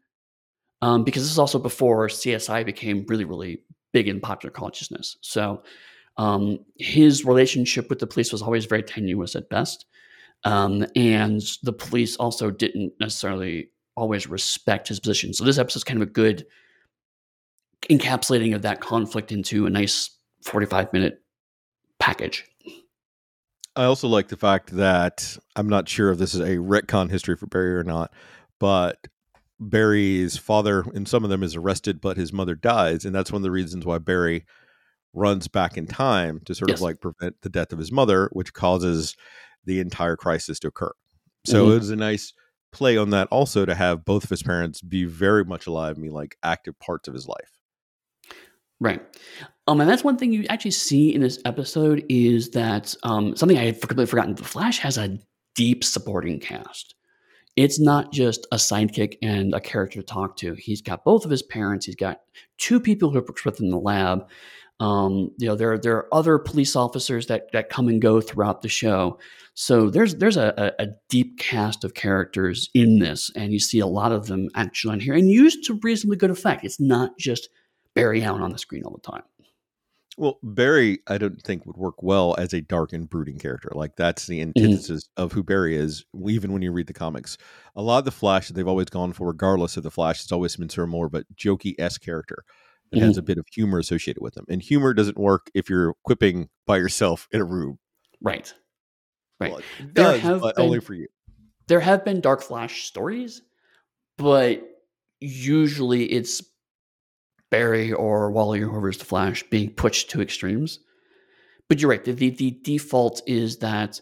um, 0.83 1.05
because 1.05 1.23
this 1.23 1.31
is 1.31 1.39
also 1.39 1.59
before 1.59 2.09
CSI 2.09 2.67
became 2.67 3.07
really, 3.09 3.25
really 3.25 3.63
big 3.93 4.09
in 4.09 4.21
popular 4.21 4.51
consciousness. 4.51 5.17
So 5.23 5.63
um, 6.19 6.59
his 6.79 7.25
relationship 7.25 7.89
with 7.89 8.01
the 8.01 8.07
police 8.07 8.33
was 8.33 8.43
always 8.43 8.67
very 8.67 8.83
tenuous 8.83 9.37
at 9.37 9.49
best. 9.49 9.87
Um, 10.45 10.85
and 10.97 11.41
the 11.63 11.73
police 11.73 12.17
also 12.17 12.51
didn't 12.51 12.93
necessarily 12.99 13.71
always 13.97 14.27
respect 14.27 14.89
his 14.89 14.99
position. 14.99 15.33
So 15.33 15.45
this 15.45 15.57
episode 15.57 15.79
is 15.79 15.85
kind 15.85 16.03
of 16.03 16.09
a 16.09 16.11
good 16.11 16.45
encapsulating 17.89 18.55
of 18.55 18.63
that 18.63 18.81
conflict 18.81 19.31
into 19.31 19.67
a 19.67 19.71
nice 19.71 20.11
45 20.43 20.93
minute 20.93 21.23
package. 22.01 22.45
I 23.77 23.85
also 23.85 24.09
like 24.09 24.29
the 24.29 24.37
fact 24.37 24.77
that 24.77 25.37
I'm 25.57 25.69
not 25.69 25.89
sure 25.89 26.11
if 26.11 26.19
this 26.19 26.35
is 26.35 26.41
a 26.41 26.57
retcon 26.57 27.09
history 27.09 27.37
for 27.37 27.47
Barry 27.47 27.77
or 27.77 27.85
not, 27.85 28.13
but 28.59 28.99
Barry's 29.71 30.37
father, 30.37 30.85
and 30.95 31.07
some 31.09 31.25
of 31.25 31.31
them, 31.31 31.43
is 31.43 31.57
arrested, 31.57 32.01
but 32.01 32.17
his 32.17 32.33
mother 32.33 32.55
dies, 32.55 33.05
and 33.05 33.15
that's 33.15 33.33
one 33.33 33.41
of 33.41 33.45
the 33.45 33.51
reasons 33.51 33.87
why 33.87 33.99
Barry 33.99 34.45
runs 35.15 35.49
back 35.49 35.77
in 35.77 35.87
time 35.87 36.41
to 36.47 36.55
sort 36.55 36.71
yes. 36.71 36.79
of 36.79 36.83
like 36.83 37.01
prevent 37.01 37.37
the 37.43 37.49
death 37.49 37.73
of 37.73 37.79
his 37.79 37.93
mother, 37.93 38.29
which 38.33 38.53
causes 38.53 39.17
the 39.65 39.81
entire 39.81 40.17
crisis 40.17 40.59
to 40.61 40.69
occur. 40.69 40.93
So 41.45 41.65
mm-hmm. 41.65 41.73
it 41.73 41.79
was 41.79 41.91
a 41.91 41.97
nice 41.97 42.33
play 42.73 42.97
on 42.97 43.11
that 43.11 43.29
also 43.31 43.67
to 43.67 43.75
have 43.75 44.05
both 44.05 44.25
of 44.25 44.31
his 44.31 44.43
parents 44.43 44.81
be 44.81 45.05
very 45.05 45.45
much 45.45 45.67
alive, 45.67 45.99
mean 45.99 46.13
like 46.13 46.37
active 46.43 46.79
parts 46.79 47.09
of 47.09 47.15
his 47.15 47.29
life. 47.29 47.51
Right. 48.81 49.01
Um, 49.69 49.81
and 49.81 49.89
that's 49.89 50.03
one 50.03 50.17
thing 50.17 50.33
you 50.33 50.45
actually 50.49 50.73
see 50.73 51.15
in 51.15 51.21
this 51.21 51.39
episode 51.45 52.05
is 52.09 52.51
that 52.51 52.95
um, 53.05 53.37
something 53.37 53.57
I 53.57 53.67
had 53.67 53.81
completely 53.81 54.07
forgotten. 54.07 54.35
The 54.35 54.43
Flash 54.43 54.79
has 54.79 54.99
a 54.99 55.19
deep 55.55 55.85
supporting 55.85 56.41
cast 56.41 56.97
it's 57.57 57.79
not 57.79 58.13
just 58.13 58.47
a 58.51 58.57
sidekick 58.57 59.19
and 59.23 59.55
a 59.55 59.61
character 59.61 60.01
to 60.01 60.07
talk 60.07 60.37
to. 60.39 60.55
He's 60.55 60.81
got 60.81 61.05
both 61.05 61.25
of 61.25 61.31
his 61.31 61.43
parents. 61.43 61.87
He's 61.87 61.97
got 61.97 62.21
two 62.59 62.81
people 62.81 63.11
who 63.11 63.21
work 63.21 63.45
with 63.45 63.61
in 63.61 63.71
the 63.71 63.79
lab. 63.79 64.29
Um, 64.81 65.31
you 65.39 65.47
know, 65.47 65.55
there 65.55 65.79
there 65.79 65.97
are 65.97 66.15
other 66.15 66.39
police 66.39 66.75
officers 66.75 67.27
that 67.27 67.53
that 67.53 67.69
come 67.69 67.89
and 67.89 68.01
go 68.01 68.21
throughout 68.21 68.63
the 68.63 68.69
show. 68.69 69.19
So 69.55 69.91
there's 69.91 70.17
there's 70.17 70.39
a, 70.39 70.75
a, 70.79 70.89
deep 71.11 71.39
cast 71.39 71.85
of 71.85 71.95
characters 71.95 72.71
in 72.75 72.99
this, 72.99 73.31
and 73.37 73.53
you 73.53 73.61
see 73.61 73.81
a 73.81 73.87
lot 73.87 74.11
of 74.13 74.27
them 74.27 74.49
actually 74.55 74.95
on 74.95 75.01
here 75.01 75.15
and 75.15 75.29
used 75.29 75.65
to 75.67 75.79
reasonably 75.83 76.17
good 76.17 76.31
effect. 76.31 76.65
It's 76.65 76.81
not 76.81 77.19
just 77.19 77.51
Barry 77.95 78.25
Allen 78.25 78.43
on 78.43 78.51
the 78.51 78.59
screen 78.59 78.83
all 78.85 78.95
the 78.95 79.11
time. 79.11 79.23
Well, 80.23 80.39
Barry, 80.45 81.01
I 81.09 81.19
don't 81.19 81.43
think 81.43 81.67
would 81.67 81.77
work 81.77 82.01
well 82.01 82.37
as 82.39 82.53
a 82.53 82.61
dark 82.61 82.93
and 82.93 83.11
brooding 83.11 83.41
character. 83.41 83.73
Like 83.75 83.97
that's 83.97 84.29
the 84.29 84.39
mm-hmm. 84.39 84.53
antithesis 84.57 85.03
mm-hmm. 85.03 85.21
of 85.25 85.33
who 85.33 85.43
Barry 85.43 85.75
is. 85.75 86.05
Even 86.29 86.53
when 86.53 86.63
you 86.63 86.71
read 86.71 86.87
the 86.87 86.93
comics, 86.93 87.37
a 87.75 87.83
lot 87.83 87.99
of 87.99 88.05
the 88.05 88.13
Flash 88.13 88.47
that 88.47 88.55
they've 88.55 88.69
always 88.69 88.87
gone 88.87 89.13
for, 89.13 89.27
regardless 89.27 89.77
of 89.77 89.83
the 89.83 89.91
Flash, 89.91 90.23
has 90.23 90.31
always 90.31 90.55
been 90.55 90.69
sort 90.69 90.85
of 90.85 90.91
more 90.91 91.07
of 91.07 91.15
a 91.15 91.25
jokey 91.35 91.75
s 91.77 91.99
character 91.99 92.45
that 92.93 92.99
mm-hmm. 92.99 93.07
has 93.09 93.19
a 93.19 93.23
bit 93.23 93.37
of 93.37 93.47
humor 93.53 93.81
associated 93.81 94.23
with 94.23 94.35
them. 94.35 94.45
And 94.49 94.63
humor 94.63 94.95
doesn't 94.95 95.19
work 95.19 95.51
if 95.55 95.69
you're 95.69 95.95
quipping 96.05 96.49
by 96.69 96.77
yourself 96.77 97.27
in 97.33 97.41
a 97.41 97.45
room. 97.45 97.81
Right. 98.21 98.55
Right. 99.41 99.51
Well, 99.51 99.63
there 99.81 100.13
does, 100.13 100.21
have 100.21 100.41
but 100.41 100.55
been, 100.55 100.65
only 100.67 100.79
for 100.79 100.95
you. 100.95 101.09
There 101.67 101.81
have 101.81 102.05
been 102.05 102.21
Dark 102.21 102.43
Flash 102.43 102.85
stories, 102.85 103.43
but 104.19 104.63
usually 105.19 106.05
it's 106.05 106.45
Barry 107.53 107.93
or 107.93 108.33
Wally 108.33 108.63
or 108.63 108.69
whoever's 108.69 108.97
the 108.99 109.05
Flash 109.05 109.45
being 109.45 109.71
pushed 109.71 110.11
to 110.11 110.23
extremes. 110.23 110.81
But 111.69 111.81
you're 111.81 111.91
right. 111.91 112.03
The 112.03 112.13
the, 112.13 112.31
the 112.31 112.59
default 112.65 113.23
is 113.27 113.59
that 113.59 114.01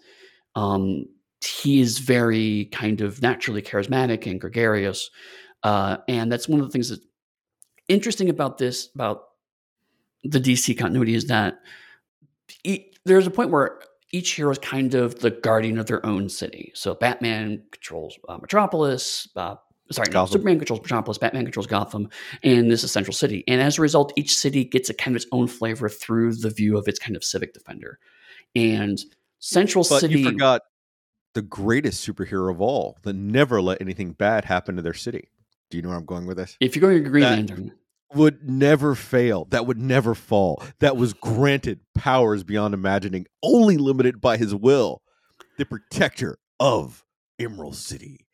um, 0.55 1.05
he 1.45 1.81
is 1.81 1.99
very 1.99 2.67
kind 2.67 3.01
of 3.01 3.21
naturally 3.21 3.61
charismatic 3.61 4.31
and 4.31 4.41
gregarious, 4.41 5.11
uh, 5.65 5.99
and 6.09 6.31
that's 6.33 6.49
one 6.49 6.61
of 6.61 6.67
the 6.67 6.73
things 6.73 6.89
that's 6.89 7.05
interesting 7.89 8.31
about 8.31 8.57
this 8.57 8.89
about 8.95 9.25
the 10.23 10.41
DC 10.41 10.79
continuity 10.79 11.15
is 11.15 11.27
that 11.27 11.59
e- 12.65 12.87
there's 13.05 13.27
a 13.27 13.31
point 13.31 13.51
where 13.51 13.81
each 14.13 14.33
hero 14.33 14.51
is 14.51 14.59
kind 14.59 14.95
of 14.95 15.19
the 15.21 15.31
guardian 15.31 15.79
of 15.79 15.87
their 15.87 16.05
own 16.07 16.29
city. 16.29 16.71
So 16.75 16.95
Batman 16.95 17.65
controls 17.73 18.17
uh, 18.29 18.39
Metropolis. 18.39 19.29
Uh, 19.35 19.57
sorry, 19.93 20.09
no, 20.13 20.27
Superman 20.27 20.59
controls 20.59 20.81
Metropolis. 20.81 21.19
Batman 21.19 21.45
controls 21.45 21.67
Gotham, 21.67 22.09
and 22.43 22.71
this 22.71 22.85
is 22.85 22.93
Central 22.93 23.15
City. 23.15 23.45
And 23.49 23.61
as 23.61 23.79
a 23.79 23.83
result, 23.83 24.13
each 24.17 24.37
city 24.37 24.65
gets 24.65 24.89
a 24.89 24.95
kind 24.95 25.17
of 25.17 25.23
its 25.23 25.31
own 25.33 25.47
flavor 25.47 25.89
through 25.89 26.35
the 26.35 26.51
view 26.51 26.77
of 26.77 26.89
its 26.89 26.99
kind 26.99 27.17
of 27.17 27.25
civic 27.25 27.55
defender. 27.55 27.99
And 28.55 29.01
Central 29.39 29.85
but 29.89 30.01
City. 30.01 30.21
You 30.21 30.31
forgot 30.31 30.63
the 31.35 31.43
greatest 31.43 32.07
superhero 32.07 32.51
of 32.51 32.61
all 32.61 32.99
that 33.03 33.15
never 33.15 33.63
let 33.63 33.81
anything 33.81 34.13
bad 34.13 34.45
happen 34.45 34.77
to 34.77 34.83
their 34.83 34.95
city. 34.95 35.29
Do 35.71 35.77
you 35.77 35.83
know 35.83 35.91
where 35.91 35.99
I'm 35.99 36.05
going 36.05 36.27
with 36.27 36.37
this? 36.37 36.57
If 36.61 36.75
you're 36.75 36.81
going 36.81 37.03
to 37.03 37.09
Green 37.09 37.23
Lantern, 37.25 37.73
would 38.13 38.49
never 38.49 38.95
fail. 38.95 39.47
That 39.47 39.67
would 39.67 39.79
never 39.79 40.15
fall. 40.15 40.63
That 40.81 40.97
was 40.97 41.13
granted 41.13 41.81
powers 41.95 42.43
beyond 42.43 42.75
imagining, 42.75 43.27
only 43.43 43.77
limited 43.77 44.21
by 44.21 44.37
his 44.37 44.55
will. 44.55 45.03
The 45.59 45.65
protector 45.65 46.39
of 46.59 47.05
Emerald 47.39 47.77
City. 47.77 48.27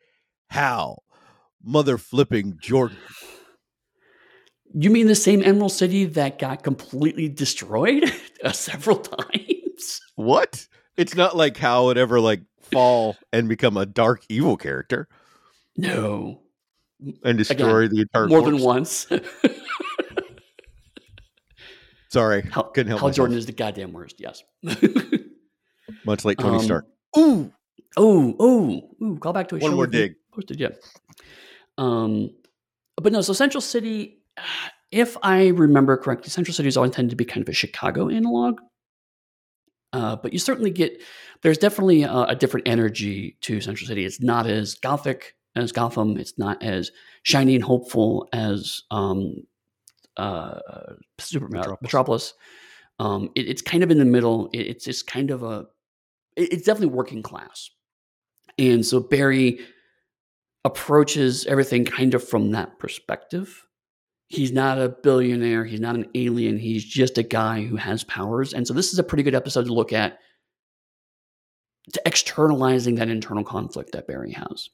Hal, 0.48 1.02
mother 1.66 1.98
flipping 1.98 2.56
Jordan. 2.60 2.96
You 4.74 4.90
mean 4.90 5.06
the 5.06 5.14
same 5.14 5.42
Emerald 5.42 5.72
City 5.72 6.04
that 6.04 6.38
got 6.38 6.62
completely 6.62 7.28
destroyed 7.28 8.04
uh, 8.44 8.52
several 8.52 8.96
times? 8.98 10.00
What? 10.14 10.66
It's 10.96 11.14
not 11.14 11.36
like 11.36 11.56
how 11.56 11.86
would 11.86 11.98
ever 11.98 12.20
like 12.20 12.42
fall 12.62 13.16
and 13.32 13.48
become 13.48 13.76
a 13.76 13.86
dark 13.86 14.24
evil 14.28 14.56
character. 14.56 15.08
No. 15.76 16.40
And 17.22 17.36
destroy 17.38 17.84
Again, 17.84 17.94
the 17.94 18.00
entire 18.02 18.26
more 18.28 18.40
force. 18.40 18.52
than 18.54 18.62
once. 18.62 19.06
Sorry, 22.08 22.42
Hal, 22.52 22.64
couldn't 22.70 22.88
help 22.88 23.00
Hal 23.00 23.08
myself. 23.08 23.16
Jordan 23.16 23.36
is 23.36 23.46
the 23.46 23.52
goddamn 23.52 23.92
worst. 23.92 24.16
Yes. 24.18 24.42
Much 26.06 26.24
like 26.24 26.38
Tony 26.38 26.58
Um, 26.58 26.62
Stark. 26.64 26.86
Ooh, 27.18 27.52
ooh, 27.98 28.36
ooh, 28.42 28.80
ooh! 29.02 29.18
Call 29.18 29.32
back 29.32 29.48
to 29.48 29.56
a 29.56 29.58
One 29.58 29.72
show 29.72 29.76
more 29.76 29.86
dig. 29.86 30.14
Posted, 30.32 30.58
yeah. 30.60 30.68
Um, 31.78 32.30
but 32.96 33.12
no. 33.12 33.20
So 33.20 33.32
Central 33.32 33.60
City, 33.60 34.18
if 34.92 35.16
I 35.22 35.48
remember 35.48 35.96
correctly, 35.96 36.30
Central 36.30 36.54
City 36.54 36.68
is 36.68 36.76
all 36.76 36.84
intended 36.84 37.10
to 37.10 37.16
be 37.16 37.24
kind 37.24 37.42
of 37.42 37.48
a 37.48 37.52
Chicago 37.52 38.08
analog. 38.08 38.60
Uh, 39.92 40.16
but 40.16 40.32
you 40.32 40.38
certainly 40.38 40.70
get 40.70 41.00
there's 41.42 41.58
definitely 41.58 42.02
a, 42.02 42.12
a 42.24 42.34
different 42.36 42.68
energy 42.68 43.36
to 43.42 43.60
Central 43.60 43.86
City. 43.86 44.04
It's 44.04 44.20
not 44.20 44.46
as 44.46 44.74
gothic 44.74 45.34
as 45.54 45.72
Gotham. 45.72 46.16
It's 46.18 46.38
not 46.38 46.62
as 46.62 46.90
shiny 47.22 47.54
and 47.54 47.64
hopeful 47.64 48.28
as 48.32 48.82
um, 48.90 49.36
uh, 50.16 50.58
Super 51.18 51.48
Metropolis. 51.48 51.78
Metropolis. 51.82 52.34
Um, 52.98 53.30
it, 53.34 53.48
it's 53.48 53.62
kind 53.62 53.82
of 53.82 53.90
in 53.90 53.98
the 53.98 54.04
middle. 54.04 54.48
It, 54.52 54.66
it's 54.66 54.86
it's 54.86 55.02
kind 55.02 55.30
of 55.30 55.42
a 55.42 55.66
it- 56.36 56.52
it's 56.52 56.64
definitely 56.64 56.94
working 56.94 57.22
class, 57.22 57.70
and 58.58 58.84
so 58.84 59.00
Barry 59.00 59.60
approaches 60.66 61.46
everything 61.46 61.84
kind 61.84 62.12
of 62.12 62.28
from 62.28 62.50
that 62.50 62.78
perspective. 62.80 63.64
He's 64.26 64.50
not 64.50 64.80
a 64.80 64.88
billionaire. 64.88 65.64
He's 65.64 65.80
not 65.80 65.94
an 65.94 66.08
alien. 66.16 66.58
He's 66.58 66.84
just 66.84 67.16
a 67.16 67.22
guy 67.22 67.62
who 67.62 67.76
has 67.76 68.02
powers. 68.02 68.52
And 68.52 68.66
so 68.66 68.74
this 68.74 68.92
is 68.92 68.98
a 68.98 69.04
pretty 69.04 69.22
good 69.22 69.36
episode 69.36 69.66
to 69.66 69.72
look 69.72 69.92
at 69.92 70.18
to 71.92 72.02
externalizing 72.04 72.96
that 72.96 73.08
internal 73.08 73.44
conflict 73.44 73.92
that 73.92 74.08
Barry 74.08 74.32
has. 74.32 74.68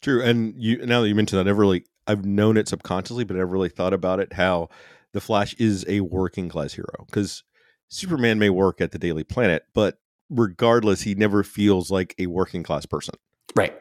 True. 0.00 0.22
And 0.22 0.54
you 0.56 0.78
now 0.86 1.02
that 1.02 1.08
you 1.08 1.14
mentioned 1.14 1.38
that, 1.38 1.42
I 1.42 1.50
never 1.50 1.60
really 1.60 1.84
I've 2.06 2.24
known 2.24 2.56
it 2.56 2.66
subconsciously, 2.66 3.24
but 3.24 3.36
I 3.36 3.40
never 3.40 3.52
really 3.52 3.68
thought 3.68 3.92
about 3.92 4.20
it 4.20 4.32
how 4.32 4.70
the 5.12 5.20
Flash 5.20 5.52
is 5.54 5.84
a 5.86 6.00
working 6.00 6.48
class 6.48 6.72
hero. 6.72 7.04
Because 7.04 7.44
Superman 7.88 8.38
may 8.38 8.48
work 8.48 8.80
at 8.80 8.92
the 8.92 8.98
Daily 8.98 9.22
Planet, 9.22 9.64
but 9.74 9.98
regardless, 10.30 11.02
he 11.02 11.14
never 11.14 11.42
feels 11.42 11.90
like 11.90 12.14
a 12.18 12.26
working 12.26 12.62
class 12.62 12.86
person. 12.86 13.14
Right. 13.54 13.74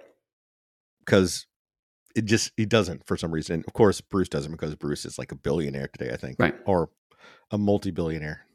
Because 1.05 1.47
it 2.15 2.25
just 2.25 2.51
he 2.57 2.65
doesn't 2.65 3.05
for 3.05 3.17
some 3.17 3.31
reason. 3.31 3.63
Of 3.67 3.73
course, 3.73 4.01
Bruce 4.01 4.29
doesn't 4.29 4.51
because 4.51 4.75
Bruce 4.75 5.05
is 5.05 5.17
like 5.17 5.31
a 5.31 5.35
billionaire 5.35 5.87
today, 5.87 6.11
I 6.13 6.17
think. 6.17 6.37
Right. 6.39 6.55
Or 6.65 6.89
a 7.51 7.57
multi 7.57 7.91
billionaire. 7.91 8.45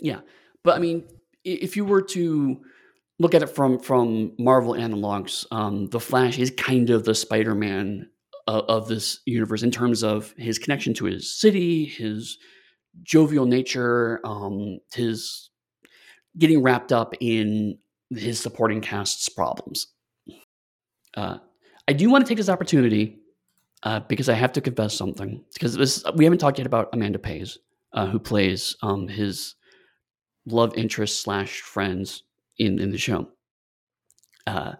Yeah, 0.00 0.20
but 0.64 0.76
I 0.76 0.78
mean, 0.78 1.04
if 1.44 1.76
you 1.76 1.84
were 1.84 2.02
to 2.02 2.60
look 3.18 3.34
at 3.34 3.42
it 3.42 3.48
from 3.48 3.78
from 3.78 4.32
Marvel 4.38 4.74
analogs, 4.74 5.46
um, 5.50 5.86
the 5.86 6.00
Flash 6.00 6.38
is 6.38 6.50
kind 6.50 6.90
of 6.90 7.04
the 7.04 7.14
Spider-Man 7.14 8.08
of, 8.46 8.64
of 8.64 8.88
this 8.88 9.20
universe 9.26 9.62
in 9.62 9.70
terms 9.70 10.02
of 10.02 10.32
his 10.36 10.58
connection 10.58 10.94
to 10.94 11.04
his 11.06 11.38
city, 11.38 11.84
his 11.84 12.38
jovial 13.02 13.46
nature, 13.46 14.20
um, 14.24 14.78
his 14.92 15.50
getting 16.36 16.62
wrapped 16.62 16.92
up 16.92 17.14
in 17.20 17.78
his 18.10 18.40
supporting 18.40 18.80
cast's 18.80 19.28
problems. 19.28 19.88
Uh, 21.16 21.38
I 21.88 21.92
do 21.94 22.10
want 22.10 22.24
to 22.24 22.28
take 22.28 22.36
this 22.36 22.50
opportunity 22.50 23.18
uh, 23.82 24.00
because 24.00 24.28
I 24.28 24.34
have 24.34 24.52
to 24.52 24.60
confess 24.60 24.94
something 24.94 25.42
because 25.54 25.74
this 25.74 26.04
we 26.14 26.24
haven't 26.24 26.38
talked 26.38 26.58
yet 26.58 26.66
about 26.66 26.90
Amanda 26.92 27.18
Pays, 27.18 27.58
uh, 27.94 28.06
who 28.06 28.18
plays 28.18 28.76
um, 28.82 29.08
his 29.08 29.54
love 30.44 30.76
interest 30.76 31.22
slash 31.22 31.62
friends 31.62 32.24
in 32.58 32.78
in 32.78 32.90
the 32.90 32.98
show. 32.98 33.28
Uh, 34.46 34.74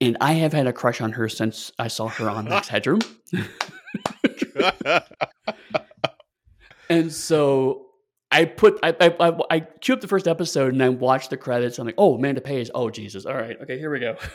and 0.00 0.16
I 0.20 0.34
have 0.34 0.52
had 0.52 0.68
a 0.68 0.72
crush 0.72 1.00
on 1.00 1.10
her 1.12 1.28
since 1.28 1.72
I 1.78 1.88
saw 1.88 2.06
her 2.08 2.30
on 2.30 2.44
Max 2.44 2.68
Headroom. 2.68 3.00
and 6.88 7.12
so 7.12 7.86
I 8.30 8.44
put 8.44 8.78
I 8.82 8.94
I, 9.00 9.16
I 9.18 9.38
I 9.50 9.60
queued 9.60 9.96
up 9.98 10.02
the 10.02 10.08
first 10.08 10.28
episode 10.28 10.72
and 10.74 10.82
I 10.82 10.90
watched 10.90 11.30
the 11.30 11.36
credits. 11.36 11.78
I'm 11.78 11.86
like, 11.86 11.94
oh, 11.98 12.14
Amanda 12.14 12.40
Pays. 12.40 12.70
Oh 12.74 12.90
Jesus! 12.90 13.26
All 13.26 13.34
right, 13.34 13.56
okay, 13.62 13.78
here 13.78 13.90
we 13.90 13.98
go. 14.00 14.16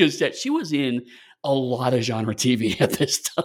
Because 0.00 0.18
yeah, 0.18 0.30
she 0.30 0.48
was 0.48 0.72
in 0.72 1.04
a 1.44 1.52
lot 1.52 1.94
of 1.94 2.02
genre 2.02 2.34
TV 2.34 2.80
at 2.80 2.92
this 2.92 3.20
time. 3.20 3.44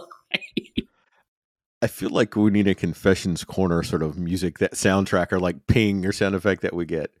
I 1.82 1.88
feel 1.88 2.10
like 2.10 2.34
we 2.36 2.50
need 2.50 2.68
a 2.68 2.74
confessions 2.74 3.44
corner 3.44 3.82
sort 3.82 4.02
of 4.02 4.18
music 4.18 4.58
that 4.58 4.72
soundtrack 4.72 5.30
or 5.30 5.38
like 5.38 5.66
ping 5.66 6.06
or 6.06 6.12
sound 6.12 6.34
effect 6.34 6.62
that 6.62 6.74
we 6.74 6.86
get. 6.86 7.12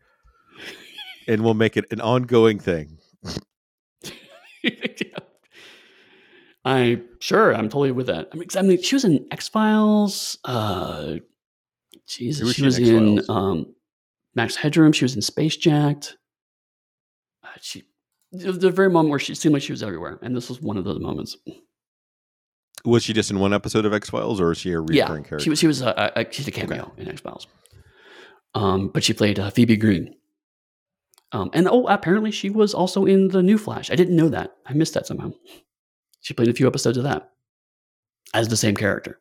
And 1.28 1.44
we'll 1.44 1.54
make 1.54 1.76
it 1.76 1.84
an 1.90 2.00
ongoing 2.00 2.58
thing. 2.58 2.98
I 6.64 7.00
sure 7.20 7.54
I'm 7.54 7.68
totally 7.68 7.92
with 7.92 8.08
that. 8.08 8.28
I 8.32 8.36
mean, 8.36 8.48
I 8.56 8.62
mean, 8.62 8.82
she 8.82 8.96
was 8.96 9.04
in 9.04 9.26
X 9.30 9.46
Files. 9.48 10.38
Uh, 10.44 11.16
Jesus, 12.08 12.44
was 12.44 12.54
she 12.54 12.62
she 12.62 12.66
was 12.66 12.78
in 12.78 13.18
in 13.18 13.24
um, 13.28 13.74
Max 14.34 14.56
Headroom. 14.56 14.92
She 14.92 15.04
was 15.04 15.14
in 15.14 15.20
Spacejacked. 15.20 16.14
Uh, 17.44 17.48
she, 17.60 17.84
the 18.36 18.70
very 18.70 18.90
moment 18.90 19.10
where 19.10 19.18
she 19.18 19.34
seemed 19.34 19.52
like 19.52 19.62
she 19.62 19.72
was 19.72 19.82
everywhere, 19.82 20.18
and 20.22 20.36
this 20.36 20.48
was 20.48 20.60
one 20.60 20.76
of 20.76 20.84
those 20.84 21.00
moments. 21.00 21.36
Was 22.84 23.02
she 23.02 23.12
just 23.12 23.30
in 23.30 23.40
one 23.40 23.52
episode 23.52 23.84
of 23.84 23.92
X 23.92 24.10
Files 24.10 24.40
or 24.40 24.52
is 24.52 24.58
she 24.58 24.70
a 24.72 24.80
recurring 24.80 24.96
yeah, 24.96 25.06
character? 25.06 25.40
she 25.40 25.50
was. 25.50 25.58
She 25.58 25.66
was 25.66 25.82
a, 25.82 26.12
a, 26.14 26.26
she's 26.30 26.46
a 26.46 26.52
cameo 26.52 26.92
in 26.96 27.08
X 27.08 27.20
Files. 27.20 27.46
Um, 28.54 28.88
but 28.88 29.04
she 29.04 29.12
played 29.12 29.38
uh, 29.38 29.50
Phoebe 29.50 29.76
Green. 29.76 30.14
Um, 31.32 31.50
and 31.52 31.68
oh, 31.68 31.86
apparently 31.88 32.30
she 32.30 32.48
was 32.48 32.72
also 32.72 33.04
in 33.04 33.28
the 33.28 33.42
new 33.42 33.58
Flash. 33.58 33.90
I 33.90 33.96
didn't 33.96 34.16
know 34.16 34.28
that. 34.28 34.56
I 34.64 34.72
missed 34.72 34.94
that 34.94 35.06
somehow. 35.06 35.32
She 36.20 36.32
played 36.32 36.48
a 36.48 36.54
few 36.54 36.66
episodes 36.66 36.96
of 36.96 37.04
that 37.04 37.30
as 38.32 38.48
the 38.48 38.56
same 38.56 38.74
character. 38.74 39.20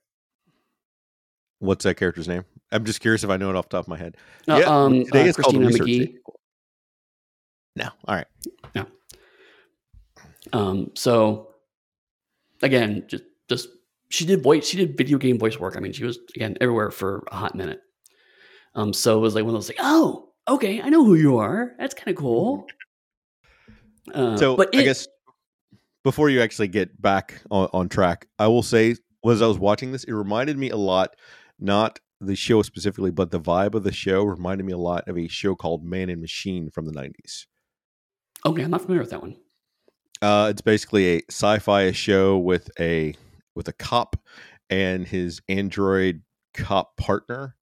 What's 1.59 1.83
that 1.83 1.95
character's 1.95 2.27
name? 2.27 2.45
I'm 2.71 2.85
just 2.85 2.99
curious 2.99 3.23
if 3.23 3.29
I 3.29 3.37
know 3.37 3.49
it 3.49 3.55
off 3.55 3.69
the 3.69 3.77
top 3.77 3.85
of 3.85 3.89
my 3.89 3.97
head. 3.97 4.17
Uh, 4.47 4.57
Yeah, 4.57 4.65
um, 4.65 5.05
today 5.05 5.23
uh, 5.23 5.25
is 5.25 5.35
Christina 5.35 5.67
Research 5.67 5.87
McGee. 5.87 6.13
No. 7.75 7.89
All 8.07 8.15
right. 8.15 8.27
Um, 10.53 10.91
so 10.95 11.53
again, 12.61 13.05
just 13.07 13.23
just 13.49 13.69
she 14.09 14.25
did 14.25 14.43
voice, 14.43 14.67
she 14.67 14.77
did 14.77 14.97
video 14.97 15.17
game 15.17 15.39
voice 15.39 15.59
work. 15.59 15.75
I 15.77 15.79
mean, 15.79 15.93
she 15.93 16.03
was 16.03 16.19
again 16.35 16.57
everywhere 16.61 16.91
for 16.91 17.23
a 17.31 17.35
hot 17.35 17.55
minute. 17.55 17.81
Um, 18.75 18.93
so 18.93 19.17
it 19.17 19.21
was 19.21 19.35
like 19.35 19.45
one 19.45 19.55
of 19.55 19.61
those 19.61 19.69
like, 19.69 19.79
oh, 19.79 20.29
okay, 20.47 20.81
I 20.81 20.89
know 20.89 21.03
who 21.05 21.15
you 21.15 21.37
are. 21.37 21.73
That's 21.79 21.93
kind 21.93 22.09
of 22.09 22.15
cool. 22.15 22.67
Uh, 24.13 24.37
so 24.37 24.55
but 24.55 24.75
I 24.75 24.83
guess 24.83 25.07
before 26.03 26.29
you 26.29 26.41
actually 26.41 26.67
get 26.67 27.01
back 27.01 27.41
on, 27.49 27.67
on 27.73 27.89
track, 27.89 28.27
I 28.37 28.47
will 28.47 28.63
say, 28.63 28.95
as 29.27 29.41
I 29.41 29.47
was 29.47 29.57
watching 29.57 29.91
this, 29.91 30.03
it 30.03 30.13
reminded 30.13 30.57
me 30.57 30.69
a 30.69 30.77
lot, 30.77 31.15
not 31.59 31.99
the 32.21 32.35
show 32.35 32.61
specifically, 32.61 33.11
but 33.11 33.31
the 33.31 33.39
vibe 33.39 33.73
of 33.73 33.83
the 33.83 33.91
show 33.91 34.23
reminded 34.23 34.65
me 34.65 34.73
a 34.73 34.77
lot 34.77 35.07
of 35.07 35.17
a 35.17 35.27
show 35.27 35.55
called 35.55 35.83
Man 35.83 36.09
and 36.09 36.21
Machine 36.21 36.69
from 36.69 36.85
the 36.85 36.91
90s. 36.91 37.45
okay, 38.45 38.63
I'm 38.63 38.71
not 38.71 38.81
familiar 38.81 39.01
with 39.01 39.09
that 39.09 39.21
one. 39.21 39.35
Uh, 40.21 40.47
it's 40.49 40.61
basically 40.61 41.17
a 41.17 41.21
sci-fi 41.29 41.91
show 41.91 42.37
with 42.37 42.69
a 42.79 43.15
with 43.55 43.67
a 43.67 43.73
cop 43.73 44.15
and 44.69 45.07
his 45.07 45.41
android 45.49 46.21
cop 46.53 46.97
partner, 46.97 47.55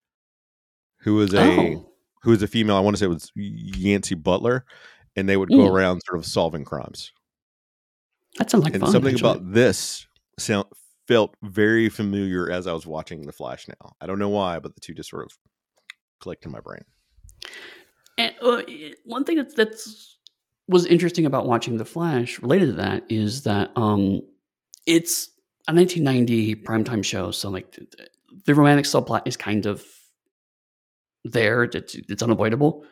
who 1.00 1.16
was 1.16 1.34
a 1.34 1.42
oh. 1.42 1.90
who 2.22 2.32
was 2.32 2.44
a 2.44 2.48
female. 2.48 2.76
I 2.76 2.80
want 2.80 2.96
to 2.96 3.00
say 3.00 3.06
it 3.06 3.10
was 3.10 3.32
Yancy 3.36 4.16
Butler, 4.16 4.66
and 5.16 5.28
they 5.28 5.38
would 5.38 5.50
go 5.50 5.58
mm. 5.58 5.72
around 5.72 6.02
sort 6.06 6.18
of 6.18 6.26
solving 6.26 6.64
crimes. 6.64 7.12
That 8.38 8.50
sounds 8.50 8.64
like 8.64 8.74
and 8.74 8.82
fun, 8.82 8.92
something 8.92 9.14
actually. 9.16 9.32
about 9.32 9.54
this 9.54 10.08
sound 10.40 10.68
felt 11.08 11.36
very 11.44 11.90
familiar 11.90 12.50
as 12.50 12.66
I 12.66 12.74
was 12.74 12.88
watching 12.88 13.26
The 13.26 13.34
Flash. 13.34 13.68
Now 13.68 13.96
I 14.00 14.06
don't 14.06 14.20
know 14.20 14.30
why, 14.30 14.60
but 14.60 14.74
the 14.76 14.82
two 14.82 14.94
just 14.94 15.10
sort 15.10 15.26
of 15.26 15.38
clicked 16.20 16.46
in 16.46 16.52
my 16.52 16.62
brain. 16.62 16.86
And 18.18 18.34
uh, 18.42 18.62
one 19.06 19.26
thing 19.26 19.38
that's, 19.38 19.54
that's 19.54 20.18
was 20.68 20.86
interesting 20.86 21.26
about 21.26 21.46
watching 21.46 21.78
The 21.78 21.86
Flash 21.86 22.40
related 22.40 22.68
to 22.68 22.74
that 22.74 23.04
is 23.10 23.44
that 23.44 23.72
um, 23.76 24.22
it's 24.86 25.30
a 25.68 25.74
1990 25.74 26.56
primetime 26.56 27.04
show, 27.04 27.32
so 27.32 27.50
like 27.50 27.78
the 28.46 28.56
romantic 28.56 28.86
subplot 28.86 29.24
is 29.26 29.38
kind 29.38 29.66
of 29.66 29.86
there. 31.24 31.64
It's, 31.64 31.96
it's 31.96 32.24
unavoidable, 32.24 32.86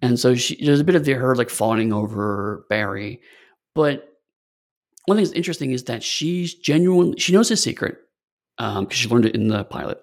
and 0.00 0.18
so 0.18 0.34
she, 0.34 0.64
there's 0.64 0.80
a 0.80 0.84
bit 0.84 0.94
of 0.94 1.04
the, 1.04 1.12
her 1.12 1.34
like 1.36 1.50
fawning 1.50 1.92
over 1.92 2.66
Barry, 2.68 3.20
but 3.74 4.08
one 5.06 5.16
thing 5.16 5.24
that's 5.24 5.36
interesting 5.36 5.72
is 5.72 5.84
that 5.84 6.02
she's 6.02 6.54
genuinely 6.54 7.18
she 7.18 7.32
knows 7.32 7.48
his 7.48 7.62
secret 7.62 7.98
because 8.56 8.78
um, 8.78 8.88
she 8.90 9.08
learned 9.08 9.26
it 9.26 9.34
in 9.34 9.48
the 9.48 9.64
pilot, 9.64 9.98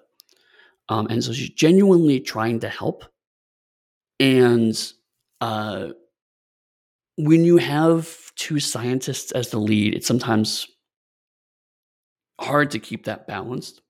um, 0.88 1.06
and 1.08 1.22
so 1.22 1.32
she's 1.32 1.50
genuinely 1.50 2.20
trying 2.20 2.60
to 2.60 2.68
help. 2.68 3.04
And 4.18 4.76
uh, 5.40 5.88
when 7.16 7.44
you 7.44 7.58
have 7.58 8.32
two 8.36 8.60
scientists 8.60 9.32
as 9.32 9.50
the 9.50 9.58
lead, 9.58 9.94
it's 9.94 10.06
sometimes 10.06 10.66
hard 12.40 12.70
to 12.70 12.78
keep 12.78 13.04
that 13.04 13.26
balanced. 13.26 13.82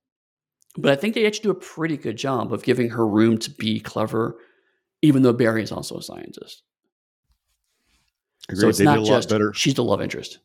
But 0.77 0.93
I 0.93 0.97
think 0.97 1.15
they 1.15 1.27
actually 1.27 1.45
do 1.45 1.51
a 1.51 1.55
pretty 1.55 1.97
good 1.97 2.17
job 2.17 2.53
of 2.53 2.63
giving 2.63 2.91
her 2.91 3.07
room 3.07 3.39
to 3.39 3.51
be 3.51 3.81
clever, 3.81 4.39
even 5.03 5.23
though 5.23 5.33
Barry 5.33 5.63
is 5.63 5.73
also 5.73 5.99
a 5.99 6.03
scientist. 6.03 6.63
Agreed. 8.49 8.61
So 8.61 8.69
it's 8.69 8.79
they 8.79 8.85
not 8.85 9.05
just 9.05 9.29
better. 9.29 9.53
she's 9.53 9.75
the 9.75 9.85
love 9.85 10.01
interest. 10.01 10.39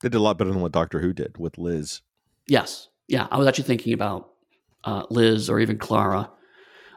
They 0.00 0.08
did 0.08 0.18
a 0.18 0.20
lot 0.20 0.38
better 0.38 0.52
than 0.52 0.60
what 0.60 0.72
Doctor 0.72 1.00
Who 1.00 1.12
did 1.12 1.38
with 1.38 1.58
Liz. 1.58 2.02
Yes. 2.46 2.88
Yeah. 3.08 3.26
I 3.30 3.38
was 3.38 3.46
actually 3.46 3.64
thinking 3.64 3.92
about 3.92 4.30
uh, 4.84 5.04
Liz 5.10 5.50
or 5.50 5.60
even 5.60 5.78
Clara. 5.78 6.30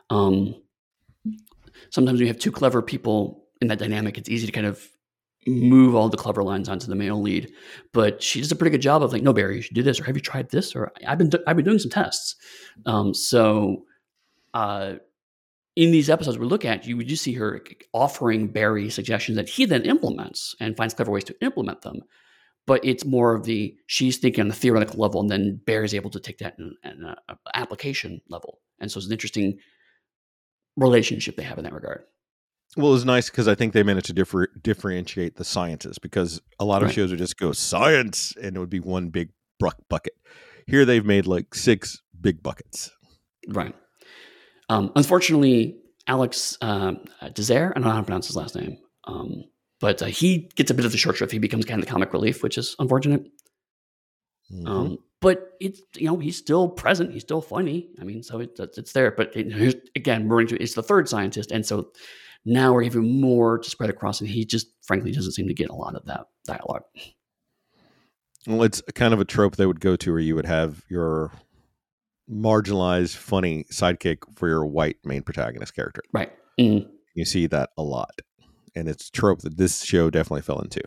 Um, 0.10 0.56
sometimes 1.90 2.20
we 2.20 2.28
have 2.28 2.38
two 2.38 2.52
clever 2.52 2.82
people 2.82 3.41
in 3.62 3.68
that 3.68 3.80
dynamic, 3.80 4.18
it's 4.18 4.30
easy 4.30 4.46
to 4.46 4.52
kind 4.52 4.68
of 4.68 4.86
move 5.48 5.96
all 5.96 6.10
the 6.10 6.18
clever 6.18 6.44
lines 6.44 6.70
onto 6.70 6.88
the 6.88 6.96
male 6.96 7.22
lead. 7.22 7.52
But 7.94 8.22
she 8.22 8.42
does 8.42 8.52
a 8.52 8.56
pretty 8.56 8.72
good 8.72 8.82
job 8.82 9.04
of 9.04 9.14
like, 9.14 9.24
no, 9.24 9.34
Barry, 9.34 9.56
you 9.56 9.62
should 9.62 9.76
do 9.76 9.84
this, 9.84 10.00
or 10.00 10.04
have 10.06 10.16
you 10.16 10.22
tried 10.22 10.50
this? 10.50 10.76
Or 10.76 10.92
I've 11.08 11.18
been 11.18 11.32
I've 11.48 11.56
been 11.56 11.66
doing 11.66 11.80
some 11.80 11.92
tests. 11.92 12.36
Um, 12.86 13.14
so 13.14 13.84
uh, 14.54 14.96
in 15.76 15.92
these 15.92 16.10
episodes 16.10 16.38
we 16.38 16.46
look 16.46 16.66
at, 16.66 16.86
you 16.86 17.02
do 17.04 17.16
see 17.16 17.34
her 17.34 17.64
offering 17.94 18.48
Barry 18.48 18.90
suggestions 18.90 19.38
that 19.38 19.50
he 19.50 19.66
then 19.66 19.84
implements 19.84 20.56
and 20.60 20.76
finds 20.76 20.94
clever 20.94 21.12
ways 21.12 21.24
to 21.26 21.36
implement 21.42 21.82
them. 21.82 22.02
But 22.68 22.86
it's 22.86 23.06
more 23.06 23.34
of 23.34 23.46
the 23.46 23.76
she's 23.88 24.18
thinking 24.18 24.42
on 24.42 24.48
the 24.48 24.54
theoretical 24.54 25.00
level, 25.00 25.22
and 25.22 25.30
then 25.30 25.62
Barry's 25.66 25.96
able 25.96 26.12
to 26.12 26.20
take 26.20 26.38
that 26.40 26.58
in 26.60 26.76
an 26.84 27.16
application 27.56 28.22
level. 28.30 28.60
And 28.80 28.92
so 28.92 28.98
it's 28.98 29.08
an 29.08 29.14
interesting 29.14 29.58
relationship 30.78 31.36
they 31.36 31.44
have 31.44 31.58
in 31.58 31.64
that 31.64 31.74
regard. 31.74 32.04
Well, 32.78 32.88
it 32.88 32.92
was 32.92 33.06
nice 33.06 33.30
because 33.30 33.48
I 33.48 33.56
think 33.56 33.74
they 33.74 33.84
managed 33.84 34.08
to 34.08 34.14
differ, 34.14 34.48
differentiate 34.62 35.36
the 35.36 35.44
sciences 35.44 36.00
because 36.00 36.42
a 36.60 36.66
lot 36.66 36.82
of 36.82 36.88
right. 36.88 36.96
shows 36.96 37.10
would 37.10 37.20
just 37.20 37.38
go 37.38 37.52
science 37.52 38.34
and 38.42 38.56
it 38.56 38.60
would 38.60 38.70
be 38.70 38.80
one 38.80 39.10
big 39.10 39.30
bucket. 39.90 40.14
Here 40.68 40.86
they've 40.86 41.06
made 41.06 41.28
like 41.28 41.54
six 41.54 42.02
big 42.20 42.42
buckets. 42.42 42.92
Right. 43.48 43.76
Um, 44.70 44.92
unfortunately, 44.96 45.78
Alex 46.08 46.58
uh, 46.62 46.94
Désert, 47.24 47.72
I 47.72 47.74
don't 47.74 47.84
know 47.84 47.90
how 47.90 47.98
to 47.98 48.04
pronounce 48.04 48.28
his 48.28 48.36
last 48.36 48.56
name, 48.56 48.78
um, 49.06 49.44
but 49.80 50.02
uh, 50.02 50.06
he 50.06 50.50
gets 50.56 50.72
a 50.72 50.74
bit 50.74 50.86
of 50.86 50.92
the 50.92 50.98
short 50.98 51.18
shrift. 51.18 51.34
He 51.34 51.40
becomes 51.40 51.66
kind 51.66 51.80
of 51.80 51.86
the 51.86 51.92
comic 51.92 52.14
relief, 52.14 52.42
which 52.42 52.58
is 52.58 52.76
unfortunate. 52.80 53.26
Mm-hmm. 54.52 54.68
Um, 54.68 54.98
but 55.20 55.52
it's 55.60 55.82
you 55.96 56.08
know 56.08 56.18
he's 56.18 56.38
still 56.38 56.70
present. 56.70 57.12
He's 57.12 57.22
still 57.22 57.42
funny. 57.42 57.90
I 58.00 58.04
mean, 58.04 58.24
so 58.24 58.40
it, 58.40 58.58
it's 58.60 58.94
there. 58.94 59.12
But 59.12 59.36
it, 59.36 59.90
again, 59.96 60.28
we're 60.28 60.42
into 60.42 60.62
it's 60.62 60.74
the 60.74 60.84
third 60.84 61.08
scientist, 61.08 61.52
and 61.52 61.66
so 61.66 61.92
now 62.46 62.74
we're 62.74 62.84
even 62.84 63.22
more 63.22 63.60
to 63.60 63.70
spread 63.70 63.90
across, 63.90 64.22
and 64.22 64.30
he 64.30 64.46
just 64.46 64.68
frankly 64.82 65.12
doesn't 65.12 65.34
seem 65.34 65.48
to 65.48 65.54
get 65.54 65.70
a 65.70 65.76
lot 65.76 65.96
of 65.96 66.06
that 66.06 66.28
dialogue. 66.46 66.84
Well, 68.48 68.64
it's 68.64 68.82
kind 68.96 69.14
of 69.14 69.20
a 69.20 69.26
trope 69.26 69.56
they 69.56 69.68
would 69.68 69.80
go 69.80 69.96
to 69.96 70.12
where 70.12 70.20
you 70.20 70.36
would 70.36 70.48
have 70.48 70.84
your 70.90 71.32
marginalized, 72.30 73.16
funny 73.16 73.66
sidekick 73.72 74.20
for 74.36 74.48
your 74.48 74.66
white 74.66 74.98
main 75.04 75.22
protagonist 75.22 75.76
character. 75.76 76.02
Right. 76.12 76.32
Mm-hmm. 76.60 76.90
You 77.14 77.26
see 77.26 77.48
that 77.48 77.70
a 77.78 77.84
lot, 77.84 78.22
and 78.76 78.88
it's 78.88 79.10
a 79.10 79.12
trope 79.12 79.42
that 79.42 79.58
this 79.58 79.84
show 79.84 80.10
definitely 80.10 80.42
fell 80.42 80.60
into. 80.60 80.82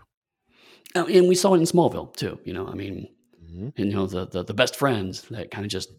Oh, 0.96 1.06
and 1.06 1.28
we 1.28 1.34
saw 1.34 1.54
it 1.54 1.58
in 1.58 1.64
Smallville 1.64 2.14
too. 2.16 2.38
You 2.44 2.54
know, 2.54 2.66
I 2.66 2.74
mean, 2.74 3.08
mm-hmm. 3.44 3.68
and 3.76 3.90
you 3.90 3.94
know 3.94 4.06
the, 4.06 4.26
the 4.26 4.42
the 4.42 4.54
best 4.54 4.76
friends 4.76 5.22
that 5.30 5.50
kind 5.50 5.64
of 5.64 5.70
just 5.70 5.90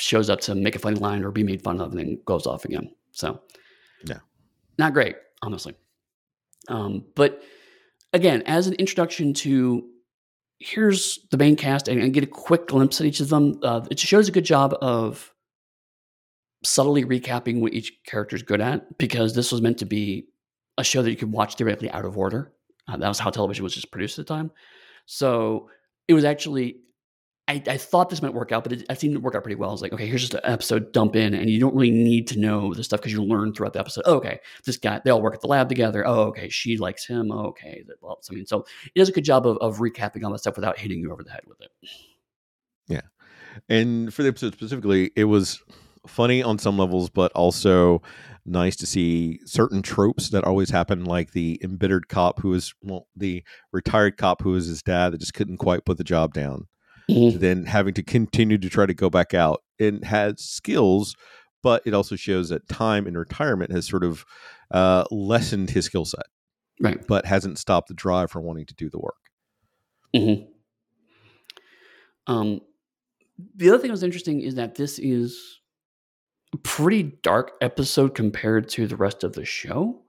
shows 0.00 0.30
up 0.30 0.40
to 0.40 0.54
make 0.54 0.76
a 0.76 0.78
funny 0.78 0.98
line 0.98 1.24
or 1.24 1.30
be 1.30 1.42
made 1.42 1.62
fun 1.62 1.80
of 1.80 1.90
and 1.90 1.98
then 1.98 2.18
goes 2.24 2.46
off 2.46 2.64
again. 2.64 2.90
So, 3.12 3.40
yeah, 4.04 4.18
not 4.78 4.92
great, 4.92 5.16
honestly. 5.42 5.74
Um, 6.68 7.04
but 7.14 7.42
again, 8.12 8.42
as 8.46 8.66
an 8.66 8.74
introduction 8.74 9.34
to 9.34 9.84
here's 10.60 11.20
the 11.30 11.36
main 11.36 11.56
cast 11.56 11.88
and, 11.88 12.00
and 12.00 12.12
get 12.12 12.24
a 12.24 12.28
quick 12.28 12.66
glimpse 12.66 13.00
at 13.00 13.06
each 13.06 13.20
of 13.20 13.28
them, 13.28 13.60
uh, 13.62 13.84
it 13.90 13.98
shows 13.98 14.28
a 14.28 14.32
good 14.32 14.44
job 14.44 14.76
of 14.80 15.32
subtly 16.64 17.04
recapping 17.04 17.60
what 17.60 17.72
each 17.72 17.92
character 18.04 18.34
is 18.34 18.42
good 18.42 18.60
at 18.60 18.98
because 18.98 19.34
this 19.34 19.52
was 19.52 19.62
meant 19.62 19.78
to 19.78 19.86
be 19.86 20.26
a 20.76 20.84
show 20.84 21.02
that 21.02 21.10
you 21.10 21.16
could 21.16 21.30
watch 21.30 21.54
theoretically 21.54 21.90
out 21.90 22.04
of 22.04 22.18
order. 22.18 22.52
Uh, 22.88 22.96
that 22.96 23.08
was 23.08 23.18
how 23.18 23.30
television 23.30 23.62
was 23.62 23.74
just 23.74 23.92
produced 23.92 24.18
at 24.18 24.26
the 24.26 24.34
time. 24.34 24.50
So 25.06 25.70
it 26.08 26.14
was 26.14 26.24
actually 26.24 26.80
I, 27.48 27.62
I, 27.66 27.78
thought 27.78 28.10
this 28.10 28.20
might 28.20 28.34
work 28.34 28.52
out, 28.52 28.62
but 28.62 28.74
it, 28.74 28.84
I've 28.90 28.98
seen 28.98 29.14
it 29.14 29.22
work 29.22 29.34
out 29.34 29.42
pretty 29.42 29.56
well. 29.56 29.72
It's 29.72 29.80
like, 29.80 29.94
okay, 29.94 30.06
here's 30.06 30.20
just 30.20 30.34
an 30.34 30.40
episode, 30.44 30.92
dump 30.92 31.16
in, 31.16 31.32
and 31.32 31.48
you 31.48 31.58
don't 31.58 31.74
really 31.74 31.90
need 31.90 32.26
to 32.28 32.38
know 32.38 32.74
the 32.74 32.84
stuff 32.84 33.00
because 33.00 33.12
you 33.12 33.24
learn 33.24 33.54
throughout 33.54 33.72
the 33.72 33.80
episode. 33.80 34.02
Oh, 34.04 34.16
okay, 34.16 34.38
this 34.64 34.76
guy, 34.76 35.00
they 35.02 35.10
all 35.10 35.22
work 35.22 35.34
at 35.34 35.40
the 35.40 35.46
lab 35.46 35.70
together. 35.70 36.06
Oh, 36.06 36.24
okay, 36.24 36.50
she 36.50 36.76
likes 36.76 37.06
him. 37.06 37.32
Oh, 37.32 37.46
okay, 37.46 37.84
well, 38.02 38.20
I 38.30 38.34
mean, 38.34 38.44
so 38.44 38.66
it 38.94 38.98
does 38.98 39.08
a 39.08 39.12
good 39.12 39.24
job 39.24 39.46
of, 39.46 39.56
of 39.58 39.78
recapping 39.78 40.22
all 40.24 40.32
that 40.32 40.40
stuff 40.40 40.56
without 40.56 40.78
hitting 40.78 41.00
you 41.00 41.10
over 41.10 41.24
the 41.24 41.30
head 41.30 41.44
with 41.46 41.60
it. 41.62 41.70
Yeah, 42.86 43.00
and 43.68 44.12
for 44.12 44.22
the 44.22 44.28
episode 44.28 44.52
specifically, 44.52 45.10
it 45.16 45.24
was 45.24 45.62
funny 46.06 46.42
on 46.42 46.58
some 46.58 46.76
levels, 46.76 47.08
but 47.08 47.32
also 47.32 48.02
nice 48.44 48.76
to 48.76 48.86
see 48.86 49.40
certain 49.46 49.80
tropes 49.80 50.28
that 50.30 50.44
always 50.44 50.68
happen, 50.68 51.04
like 51.04 51.32
the 51.32 51.58
embittered 51.64 52.08
cop 52.08 52.40
who 52.40 52.52
is 52.52 52.74
well, 52.82 53.06
the 53.16 53.42
retired 53.72 54.18
cop 54.18 54.42
who 54.42 54.54
is 54.54 54.66
his 54.66 54.82
dad 54.82 55.14
that 55.14 55.20
just 55.20 55.34
couldn't 55.34 55.56
quite 55.56 55.86
put 55.86 55.96
the 55.96 56.04
job 56.04 56.34
down 56.34 56.66
mm-hmm. 57.10 57.38
then 57.38 57.64
having 57.64 57.94
to 57.94 58.02
continue 58.02 58.58
to 58.58 58.68
try 58.68 58.86
to 58.86 58.94
go 58.94 59.10
back 59.10 59.34
out 59.34 59.62
and 59.78 60.04
has 60.04 60.42
skills 60.42 61.14
but 61.62 61.82
it 61.84 61.92
also 61.92 62.14
shows 62.14 62.50
that 62.50 62.68
time 62.68 63.06
in 63.06 63.16
retirement 63.16 63.72
has 63.72 63.86
sort 63.86 64.04
of 64.04 64.24
uh, 64.70 65.04
lessened 65.10 65.70
his 65.70 65.86
skill 65.86 66.04
set 66.04 66.26
right 66.80 67.06
but 67.06 67.26
hasn't 67.26 67.58
stopped 67.58 67.88
the 67.88 67.94
drive 67.94 68.30
for 68.30 68.40
wanting 68.40 68.66
to 68.66 68.74
do 68.74 68.88
the 68.90 68.98
work 68.98 69.16
mm-hmm. 70.14 70.44
um, 72.32 72.60
the 73.56 73.68
other 73.68 73.78
thing 73.78 73.88
that 73.88 73.92
was 73.92 74.02
interesting 74.02 74.40
is 74.40 74.54
that 74.56 74.74
this 74.74 74.98
is 74.98 75.60
a 76.54 76.58
pretty 76.58 77.02
dark 77.22 77.52
episode 77.60 78.14
compared 78.14 78.68
to 78.68 78.86
the 78.86 78.96
rest 78.96 79.22
of 79.22 79.34
the 79.34 79.44
show 79.44 80.02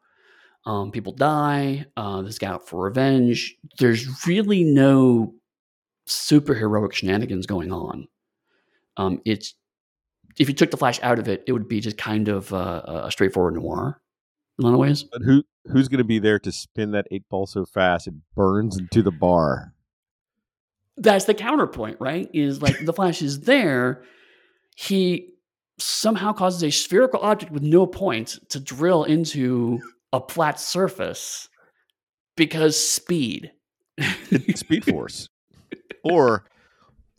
um, 0.66 0.92
people 0.92 1.14
die. 1.14 1.86
Uh, 1.98 2.22
this 2.22 2.38
guy 2.38 2.48
out 2.48 2.68
for 2.68 2.84
revenge. 2.84 3.56
There's 3.78 4.28
really 4.28 4.64
no 4.64 5.34
superheroic 6.10 6.94
shenanigans 6.94 7.46
going 7.46 7.72
on. 7.72 8.08
Um, 8.98 9.22
it's 9.26 9.56
if 10.38 10.48
you 10.48 10.56
took 10.56 10.72
the 10.72 10.78
Flash 10.78 11.00
out 11.02 11.20
of 11.20 11.28
it, 11.28 11.44
it 11.48 11.54
would 11.54 11.68
be 11.68 11.80
just 11.80 11.98
kind 11.98 12.28
of 12.28 12.54
uh, 12.54 13.02
a 13.06 13.12
straightforward 13.12 13.56
noir 13.56 14.02
in 14.58 14.64
a 14.64 14.68
lot 14.68 14.74
of 14.74 14.80
ways. 14.80 15.04
But 15.04 15.22
who 15.22 15.44
who's 15.72 15.88
going 15.88 16.00
to 16.00 16.04
be 16.04 16.20
there 16.20 16.40
to 16.40 16.52
spin 16.52 16.92
that 16.92 17.08
eight 17.12 17.24
ball 17.30 17.46
so 17.46 17.66
fast 17.66 18.08
it 18.08 18.14
burns 18.36 18.78
into 18.78 19.02
the 19.02 19.12
bar? 19.12 19.74
That's 20.98 21.26
the 21.26 21.34
counterpoint, 21.34 21.98
right? 22.00 22.30
Is 22.34 22.62
like 22.62 22.76
the 22.84 22.94
Flash 22.94 23.22
is 23.22 23.42
there, 23.42 24.04
he 24.76 25.34
somehow 25.78 26.34
causes 26.34 26.62
a 26.64 26.72
spherical 26.72 27.22
object 27.22 27.54
with 27.54 27.64
no 27.64 27.88
point 27.88 28.40
to 28.50 28.60
drill 28.60 29.06
into 29.06 29.80
a 30.12 30.20
flat 30.28 30.60
surface 30.60 31.48
because 32.36 32.78
speed. 32.78 33.52
speed 34.56 34.86
force 34.86 35.30
or 36.04 36.46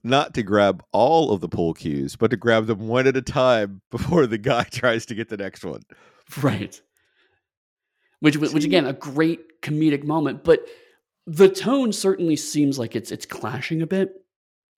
not 0.03 0.35
to 0.35 0.43
grab 0.43 0.83
all 0.93 1.31
of 1.31 1.41
the 1.41 1.49
pull 1.49 1.75
cues, 1.75 2.17
but 2.17 2.31
to 2.31 2.37
grab 2.37 2.67
them 2.67 2.89
one 2.89 3.07
at 3.07 3.17
a 3.17 3.23
time 3.23 3.83
before 3.91 4.27
the 4.27 4.39
guy 4.39 4.65
tries 4.71 5.07
to 5.07 5.15
get 5.15 5.29
the 5.29 5.37
next 5.37 5.65
one. 5.65 5.83
Right. 6.43 6.81
Which, 8.21 8.37
which 8.37 8.65
again, 8.65 8.87
a 8.87 8.93
great 8.93 9.63
comedic 9.63 10.05
moment, 10.05 10.45
but 10.45 10.67
the 11.27 11.49
tone 11.49 11.93
certainly 11.93 12.37
seems 12.37 12.79
like 12.79 12.95
it's 12.95 13.11
it's 13.11 13.25
clashing 13.25 13.83
a 13.83 13.87
bit. 13.87 14.13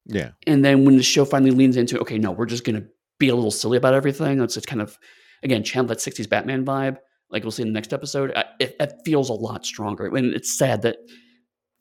Yeah. 0.06 0.30
And 0.46 0.64
then 0.64 0.85
when 0.85 0.96
the 0.96 1.02
show 1.02 1.24
finally 1.24 1.50
leans 1.50 1.76
into, 1.76 1.98
okay, 2.00 2.18
no, 2.18 2.30
we're 2.30 2.46
just 2.46 2.64
going 2.64 2.80
to 2.80 2.87
be 3.18 3.28
a 3.28 3.35
little 3.35 3.50
silly 3.50 3.78
about 3.78 3.94
everything. 3.94 4.40
It's, 4.40 4.56
it's 4.56 4.66
kind 4.66 4.82
of, 4.82 4.98
again, 5.42 5.62
channel 5.62 5.88
that 5.88 5.98
60s 5.98 6.28
Batman 6.28 6.64
vibe, 6.64 6.98
like 7.30 7.44
we'll 7.44 7.52
see 7.52 7.62
in 7.62 7.68
the 7.68 7.74
next 7.74 7.92
episode. 7.92 8.32
It, 8.58 8.76
it 8.78 8.92
feels 9.04 9.28
a 9.28 9.35
lot 9.35 9.64
stronger. 9.64 10.06
And 10.06 10.35
it's 10.35 10.56
sad 10.56 10.82
that 10.82 10.96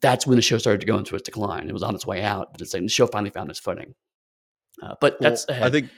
that's 0.02 0.26
when 0.26 0.36
the 0.36 0.42
show 0.42 0.58
started 0.58 0.80
to 0.80 0.86
go 0.86 0.98
into 0.98 1.14
its 1.14 1.22
decline. 1.22 1.68
It 1.68 1.72
was 1.72 1.82
on 1.82 1.94
its 1.94 2.06
way 2.06 2.22
out, 2.22 2.52
but 2.52 2.60
it's 2.60 2.74
like 2.74 2.82
the 2.82 2.88
show 2.88 3.06
finally 3.06 3.30
found 3.30 3.48
its 3.48 3.60
footing. 3.60 3.94
Uh, 4.82 4.94
but 5.00 5.18
well, 5.20 5.30
that's 5.30 5.48
ahead. 5.48 5.62
I 5.62 5.70
think 5.70 5.90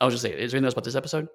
I 0.00 0.04
was 0.04 0.14
just 0.14 0.22
saying, 0.22 0.36
is 0.36 0.50
there 0.50 0.58
anything 0.58 0.66
else 0.66 0.74
about 0.74 0.84
this 0.84 0.96
episode? 0.96 1.28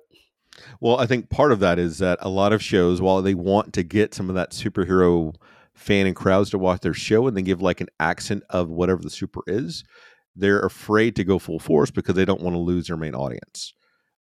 Well, 0.82 1.00
I 1.00 1.06
think 1.06 1.30
part 1.30 1.52
of 1.52 1.60
that 1.62 1.80
is 1.80 2.00
that 2.00 2.20
a 2.22 2.30
lot 2.30 2.54
of 2.54 2.62
shows, 2.62 3.02
while 3.02 3.22
they 3.22 3.34
want 3.34 3.74
to 3.74 3.84
get 3.84 4.14
some 4.14 4.30
of 4.30 4.36
that 4.36 4.52
superhero 4.52 5.34
fan 5.74 6.06
and 6.06 6.16
crowds 6.16 6.50
to 6.50 6.58
watch 6.58 6.82
their 6.82 6.94
show 6.94 7.28
and 7.28 7.38
then 7.38 7.46
give 7.46 7.62
like 7.62 7.80
an 7.80 7.88
accent 8.00 8.44
of 8.50 8.70
whatever 8.70 9.02
the 9.02 9.10
super 9.10 9.42
is, 9.48 9.86
they're 10.36 10.60
afraid 10.60 11.16
to 11.16 11.24
go 11.24 11.40
full 11.40 11.60
force 11.60 11.92
because 11.92 12.16
they 12.16 12.26
don't 12.26 12.42
want 12.42 12.56
to 12.56 12.60
lose 12.60 12.88
their 12.88 12.98
main 12.98 13.16
audience 13.16 13.74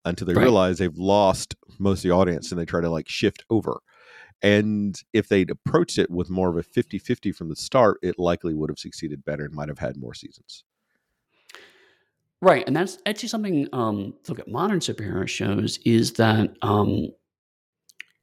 until 0.05 0.27
they 0.27 0.33
right. 0.33 0.43
realize 0.43 0.77
they've 0.77 0.97
lost 0.97 1.55
most 1.79 1.99
of 1.99 2.03
the 2.03 2.15
audience 2.15 2.51
and 2.51 2.61
they 2.61 2.65
try 2.65 2.81
to 2.81 2.89
like 2.89 3.09
shift 3.09 3.43
over. 3.49 3.81
And 4.41 4.99
if 5.13 5.29
they'd 5.29 5.49
approached 5.49 5.97
it 5.97 6.11
with 6.11 6.29
more 6.29 6.49
of 6.49 6.57
a 6.57 6.63
50 6.63 6.99
50 6.99 7.31
from 7.31 7.49
the 7.49 7.55
start, 7.55 7.97
it 8.03 8.19
likely 8.19 8.53
would 8.53 8.69
have 8.69 8.79
succeeded 8.79 9.25
better 9.25 9.45
and 9.45 9.53
might 9.53 9.69
have 9.69 9.79
had 9.79 9.97
more 9.97 10.13
seasons. 10.13 10.63
Right. 12.41 12.63
And 12.67 12.75
that's 12.75 12.99
actually 13.05 13.29
something 13.29 13.67
um, 13.73 14.13
look 14.27 14.39
at 14.39 14.47
modern 14.47 14.79
superhero 14.79 15.27
shows 15.27 15.79
is 15.85 16.13
that 16.13 16.55
um, 16.61 17.07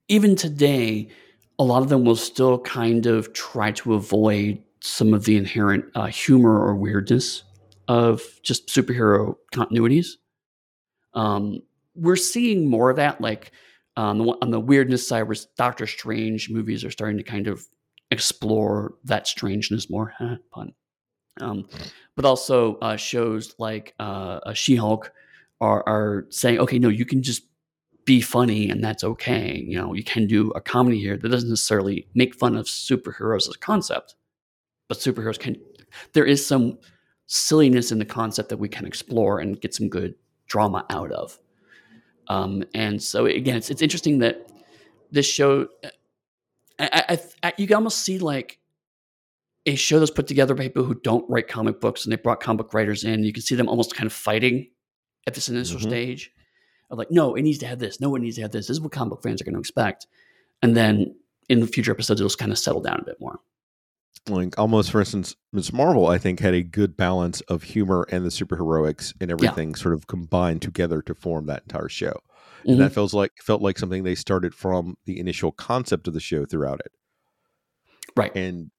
even 0.09 0.37
today, 0.37 1.09
a 1.59 1.65
lot 1.65 1.83
of 1.83 1.89
them 1.89 2.05
will 2.05 2.17
still 2.17 2.61
kind 2.61 3.07
of 3.07 3.33
try 3.33 3.73
to 3.73 3.95
avoid 3.95 4.63
some 4.81 5.15
of 5.15 5.25
the 5.25 5.37
inherent 5.37 5.85
uh, 5.95 6.07
humor 6.07 6.65
or 6.65 6.77
weirdness 6.77 7.43
of 7.89 8.23
just 8.43 8.69
superhero 8.69 9.37
continuities. 9.53 10.09
Um, 11.15 11.63
we're 11.95 12.17
seeing 12.17 12.69
more 12.69 12.91
of 12.91 12.97
that, 12.97 13.21
like 13.21 13.51
on 14.03 14.19
the, 14.19 14.25
on 14.43 14.51
the 14.51 14.61
weirdness 14.61 15.07
side, 15.07 15.23
where 15.23 15.37
Doctor 15.57 15.87
Strange 15.87 16.51
movies 16.51 16.85
are 16.85 16.91
starting 16.91 17.17
to 17.19 17.23
kind 17.23 17.47
of 17.47 17.67
explore 18.11 18.95
that 19.05 19.27
strangeness 19.27 19.91
more. 19.91 20.15
pun. 20.51 20.73
Um, 21.41 21.67
but 22.17 22.25
also 22.25 22.77
uh, 22.77 22.97
shows 22.97 23.55
like 23.59 23.95
uh, 23.99 24.53
She 24.55 24.77
Hulk 24.77 25.13
are, 25.61 25.83
are 25.89 26.27
saying, 26.31 26.59
okay, 26.61 26.79
no, 26.79 26.89
you 26.89 27.05
can 27.05 27.23
just 27.23 27.43
be 28.05 28.21
funny 28.21 28.69
and 28.69 28.85
that's 28.85 29.03
okay. 29.03 29.65
You 29.67 29.81
know, 29.81 29.95
you 29.95 30.05
can 30.05 30.27
do 30.27 30.51
a 30.51 30.61
comedy 30.61 31.01
here 31.01 31.17
that 31.17 31.29
doesn't 31.29 31.49
necessarily 31.49 32.07
make 32.15 32.35
fun 32.35 32.57
of 32.57 32.67
superheroes 32.67 33.49
as 33.49 33.55
a 33.55 33.59
concept, 33.59 34.15
but 34.89 34.99
superheroes 34.99 35.39
can. 35.39 35.57
There 36.13 36.25
is 36.25 36.45
some 36.45 36.79
silliness 37.27 37.91
in 37.91 37.99
the 37.99 38.05
concept 38.05 38.49
that 38.51 38.59
we 38.59 38.69
can 38.69 38.87
explore 38.87 39.41
and 39.41 39.61
get 39.61 39.75
some 39.75 39.89
good 39.89 40.15
drama 40.47 40.85
out 40.91 41.11
of. 41.13 41.39
Um, 42.29 42.65
and 42.75 43.03
so 43.03 43.27
again, 43.27 43.57
it's 43.57 43.71
it's 43.71 43.83
interesting 43.83 44.19
that 44.19 44.49
this 45.11 45.27
show, 45.27 45.69
I, 46.79 47.05
I, 47.09 47.19
I, 47.43 47.53
you 47.59 47.67
can 47.67 47.77
almost 47.77 48.01
see 48.01 48.19
like 48.19 48.59
a 49.67 49.75
show 49.75 49.99
that's 49.99 50.11
put 50.11 50.27
together 50.27 50.55
by 50.55 50.65
people 50.65 50.85
who 50.85 50.95
don't 50.95 51.29
write 51.31 51.49
comic 51.49 51.81
books 51.81 52.05
and 52.05 52.13
they 52.13 52.17
brought 52.17 52.41
comic 52.41 52.59
book 52.59 52.75
writers 52.75 53.05
in. 53.05 53.25
You 53.25 53.33
can 53.33 53.43
see 53.43 53.55
them 53.55 53.69
almost 53.69 53.95
kind 53.95 54.07
of 54.07 54.13
fighting 54.13 54.69
at 55.27 55.35
this 55.35 55.49
initial 55.49 55.79
mm-hmm. 55.79 55.89
stage 55.89 56.31
of 56.91 56.99
like, 56.99 57.11
no, 57.11 57.35
it 57.35 57.43
needs 57.43 57.59
to 57.59 57.67
have 57.67 57.79
this. 57.79 58.01
No, 58.01 58.15
it 58.15 58.21
needs 58.21 58.37
to 58.37 58.43
have 58.43 58.51
this. 58.51 58.67
This 58.67 58.77
is 58.77 58.81
what 58.81 58.93
comic 58.93 59.11
book 59.11 59.23
fans 59.23 59.41
are 59.41 59.45
going 59.45 59.55
to 59.55 59.61
expect. 59.61 60.07
And 60.63 60.77
then 60.77 61.15
in 61.49 61.61
the 61.61 61.67
future 61.67 61.93
episodes, 61.93 62.21
it'll 62.21 62.37
kind 62.37 62.53
of 62.53 62.59
settle 62.59 62.83
down 62.83 63.01
a 63.01 63.05
bit 63.05 63.21
more. 63.21 63.41
Like 64.29 64.59
almost, 64.59 64.91
for 64.91 65.01
instance, 65.01 65.37
Ms. 65.53 65.73
Marvel, 65.73 66.07
I 66.07 66.17
think 66.17 66.41
had 66.41 66.55
a 66.55 66.63
good 66.63 66.97
balance 66.97 67.43
of 67.43 67.63
humor 67.63 68.07
and 68.11 68.25
the 68.25 68.31
superheroics 68.31 69.13
and 69.21 69.31
everything 69.31 69.71
yeah. 69.71 69.77
sort 69.77 69.95
of 69.95 70.07
combined 70.07 70.63
together 70.63 71.03
to 71.03 71.15
form 71.15 71.47
that 71.47 71.63
entire 71.65 71.91
show. 71.91 72.21
Mm-hmm. 72.61 72.71
And 72.71 72.81
that 72.81 72.93
feels 72.95 73.13
like 73.13 73.33
felt 73.43 73.61
like 73.61 73.79
something 73.79 74.03
they 74.03 74.15
started 74.15 74.55
from 74.55 74.97
the 75.05 75.21
initial 75.21 75.53
concept 75.53 76.09
of 76.09 76.15
the 76.15 76.21
show 76.21 76.47
throughout 76.47 76.81
it. 76.81 76.93
Right. 78.17 78.35
And 78.35 78.71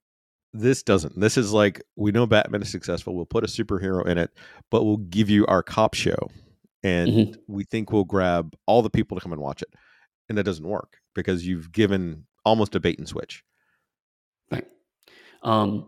this 0.56 0.84
doesn't. 0.84 1.20
This 1.20 1.38
is 1.38 1.52
like 1.54 1.84
we 1.96 2.12
know 2.12 2.26
Batman 2.26 2.62
is 2.62 2.70
successful. 2.70 3.16
We'll 3.16 3.26
put 3.26 3.44
a 3.44 3.48
superhero 3.48 4.06
in 4.06 4.18
it, 4.18 4.32
but 4.72 4.84
we'll 4.84 4.98
give 4.98 5.30
you 5.30 5.46
our 5.48 5.62
cop 5.62 5.94
show, 5.94 6.30
and 6.82 7.10
mm-hmm. 7.10 7.42
we 7.48 7.66
think 7.66 7.92
we'll 7.92 8.06
grab 8.06 8.56
all 8.66 8.82
the 8.82 8.90
people 8.90 9.18
to 9.18 9.22
come 9.22 9.34
and 9.34 9.42
watch 9.42 9.62
it, 9.62 9.70
and 10.30 10.38
that 10.38 10.44
doesn't 10.44 10.68
work 10.68 10.98
because 11.14 11.46
you've 11.46 11.72
given 11.72 12.26
almost 12.46 12.74
a 12.76 12.80
bait 12.80 12.98
and 12.98 13.08
switch. 13.08 13.44
Right. 14.50 14.66
Um, 15.46 15.88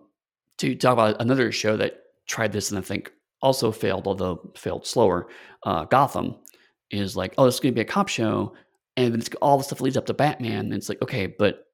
to 0.60 0.76
talk 0.76 0.94
about 0.94 1.22
another 1.22 1.52
show 1.52 1.76
that 1.78 2.04
tried 2.28 2.52
this 2.52 2.70
and 2.70 2.80
I 2.80 2.82
think 2.82 3.12
also 3.42 3.72
failed, 3.72 4.08
although 4.08 4.52
failed 4.56 4.88
slower. 4.88 5.28
Uh, 5.64 5.86
Gotham 5.86 6.36
is 6.90 7.16
like, 7.16 7.34
oh, 7.38 7.46
this 7.46 7.56
is 7.56 7.60
going 7.60 7.74
to 7.74 7.76
be 7.76 7.82
a 7.82 7.86
cop 7.86 8.08
show, 8.08 8.56
and 8.96 9.14
it's 9.16 9.30
all 9.42 9.58
the 9.58 9.64
stuff 9.64 9.82
leads 9.82 9.98
up 9.98 10.06
to 10.08 10.14
Batman. 10.14 10.66
And 10.66 10.74
it's 10.74 10.90
like, 10.90 11.02
okay, 11.02 11.28
but 11.28 11.68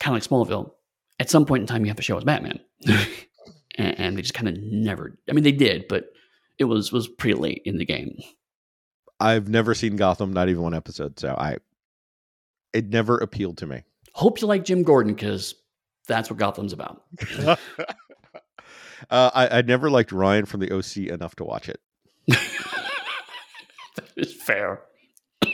kind 0.00 0.16
of 0.16 0.22
like 0.22 0.28
Smallville, 0.28 0.72
at 1.20 1.30
some 1.30 1.46
point 1.46 1.62
in 1.62 1.66
time 1.66 1.84
you 1.84 1.88
have 1.88 1.96
to 1.96 2.02
show 2.02 2.16
as 2.16 2.24
Batman. 2.24 2.60
and, 2.86 4.00
and, 4.00 4.16
they 4.16 4.22
just 4.22 4.34
kind 4.34 4.48
of 4.48 4.56
never 4.58 5.16
I 5.28 5.32
mean 5.32 5.44
they 5.44 5.52
did, 5.52 5.86
but 5.88 6.06
it 6.58 6.64
was 6.64 6.92
was 6.92 7.08
pretty 7.08 7.38
late 7.38 7.62
in 7.64 7.78
the 7.78 7.84
game. 7.84 8.16
I've 9.20 9.48
never 9.48 9.74
seen 9.74 9.96
Gotham, 9.96 10.32
not 10.32 10.48
even 10.48 10.62
one 10.62 10.74
episode, 10.74 11.18
so 11.18 11.34
I 11.36 11.58
it 12.72 12.88
never 12.88 13.18
appealed 13.18 13.58
to 13.58 13.66
me. 13.66 13.82
Hope 14.12 14.40
you 14.40 14.46
like 14.46 14.64
Jim 14.64 14.82
Gordon 14.82 15.14
because 15.14 15.54
that's 16.06 16.30
what 16.30 16.38
Gotham's 16.38 16.72
about. 16.72 17.02
uh, 17.38 17.56
I, 19.10 19.58
I 19.58 19.62
never 19.62 19.90
liked 19.90 20.12
Ryan 20.12 20.44
from 20.44 20.60
the 20.60 20.72
OC 20.72 21.08
enough 21.12 21.34
to 21.36 21.44
watch 21.44 21.68
it. 21.68 21.80
that 22.28 24.10
is 24.16 24.32
fair. 24.34 24.82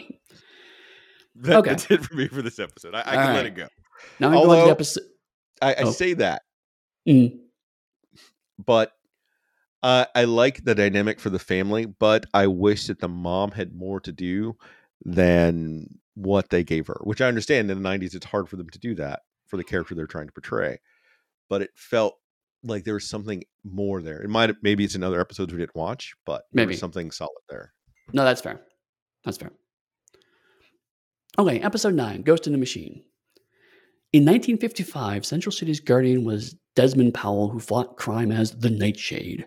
That, 1.36 1.56
okay. 1.56 1.70
That's 1.70 1.90
it 1.90 2.04
for 2.04 2.14
me 2.16 2.28
for 2.28 2.42
this 2.42 2.58
episode. 2.58 2.94
I, 2.94 3.00
I 3.00 3.02
can 3.02 3.16
right. 3.16 3.34
let 3.36 3.46
it 3.46 3.54
go. 3.54 3.66
Now 4.18 4.26
I'm 4.26 4.34
going 4.34 4.58
to 4.58 4.64
the 4.66 4.70
episode. 4.70 5.04
I, 5.62 5.72
I 5.72 5.82
oh. 5.84 5.90
say 5.90 6.12
that, 6.12 6.42
mm. 7.08 7.38
but 8.58 8.92
uh, 9.82 10.04
I 10.14 10.24
like 10.24 10.62
the 10.62 10.74
dynamic 10.74 11.18
for 11.18 11.30
the 11.30 11.38
family. 11.38 11.86
But 11.86 12.26
I 12.34 12.46
wish 12.46 12.88
that 12.88 13.00
the 13.00 13.08
mom 13.08 13.52
had 13.52 13.74
more 13.74 14.00
to 14.00 14.12
do 14.12 14.54
than 15.02 15.86
what 16.14 16.50
they 16.50 16.62
gave 16.62 16.88
her. 16.88 17.00
Which 17.04 17.22
I 17.22 17.28
understand 17.28 17.70
in 17.70 17.82
the 17.82 17.88
'90s, 17.88 18.14
it's 18.14 18.26
hard 18.26 18.46
for 18.46 18.56
them 18.56 18.68
to 18.68 18.78
do 18.78 18.94
that 18.96 19.20
for 19.50 19.56
the 19.56 19.64
character 19.64 19.94
they're 19.94 20.06
trying 20.06 20.28
to 20.28 20.32
portray. 20.32 20.78
But 21.48 21.62
it 21.62 21.70
felt 21.74 22.14
like 22.62 22.84
there 22.84 22.94
was 22.94 23.08
something 23.08 23.42
more 23.64 24.00
there. 24.00 24.22
It 24.22 24.28
might 24.28 24.54
maybe 24.62 24.84
it's 24.84 24.94
another 24.94 25.20
episodes 25.20 25.52
we 25.52 25.58
didn't 25.58 25.74
watch, 25.74 26.14
but 26.24 26.44
maybe 26.52 26.76
something 26.76 27.10
solid 27.10 27.42
there. 27.48 27.72
No, 28.12 28.24
that's 28.24 28.40
fair. 28.40 28.60
That's 29.24 29.36
fair. 29.36 29.50
Okay, 31.38 31.60
episode 31.60 31.94
nine, 31.94 32.22
Ghost 32.22 32.46
in 32.46 32.52
the 32.52 32.58
Machine. 32.58 33.02
In 34.12 34.24
1955, 34.24 35.24
Central 35.24 35.52
City's 35.52 35.80
guardian 35.80 36.24
was 36.24 36.56
Desmond 36.74 37.14
Powell, 37.14 37.48
who 37.48 37.60
fought 37.60 37.96
crime 37.96 38.32
as 38.32 38.52
the 38.52 38.70
Nightshade. 38.70 39.46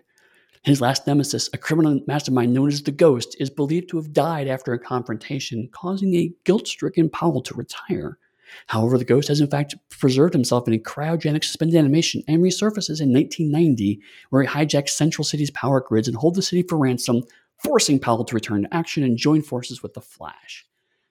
His 0.62 0.80
last 0.80 1.06
nemesis, 1.06 1.50
a 1.52 1.58
criminal 1.58 2.00
mastermind 2.06 2.54
known 2.54 2.68
as 2.68 2.82
the 2.82 2.90
Ghost, 2.90 3.36
is 3.38 3.50
believed 3.50 3.90
to 3.90 3.98
have 3.98 4.14
died 4.14 4.48
after 4.48 4.72
a 4.72 4.78
confrontation, 4.78 5.68
causing 5.72 6.14
a 6.14 6.32
guilt 6.44 6.66
stricken 6.66 7.10
Powell 7.10 7.42
to 7.42 7.54
retire. 7.54 8.18
However, 8.66 8.98
the 8.98 9.04
Ghost 9.04 9.28
has 9.28 9.40
in 9.40 9.48
fact 9.48 9.74
preserved 9.90 10.34
himself 10.34 10.66
in 10.66 10.74
a 10.74 10.78
cryogenic 10.78 11.44
suspended 11.44 11.76
animation 11.76 12.22
and 12.28 12.42
resurfaces 12.42 13.00
in 13.00 13.12
1990, 13.12 14.00
where 14.30 14.42
he 14.42 14.48
hijacks 14.48 14.90
Central 14.90 15.24
City's 15.24 15.50
power 15.50 15.80
grids 15.80 16.08
and 16.08 16.16
holds 16.16 16.36
the 16.36 16.42
city 16.42 16.62
for 16.62 16.78
ransom, 16.78 17.22
forcing 17.62 17.98
Powell 17.98 18.24
to 18.24 18.34
return 18.34 18.62
to 18.62 18.74
action 18.74 19.02
and 19.02 19.16
join 19.16 19.42
forces 19.42 19.82
with 19.82 19.94
the 19.94 20.00
Flash. 20.00 20.66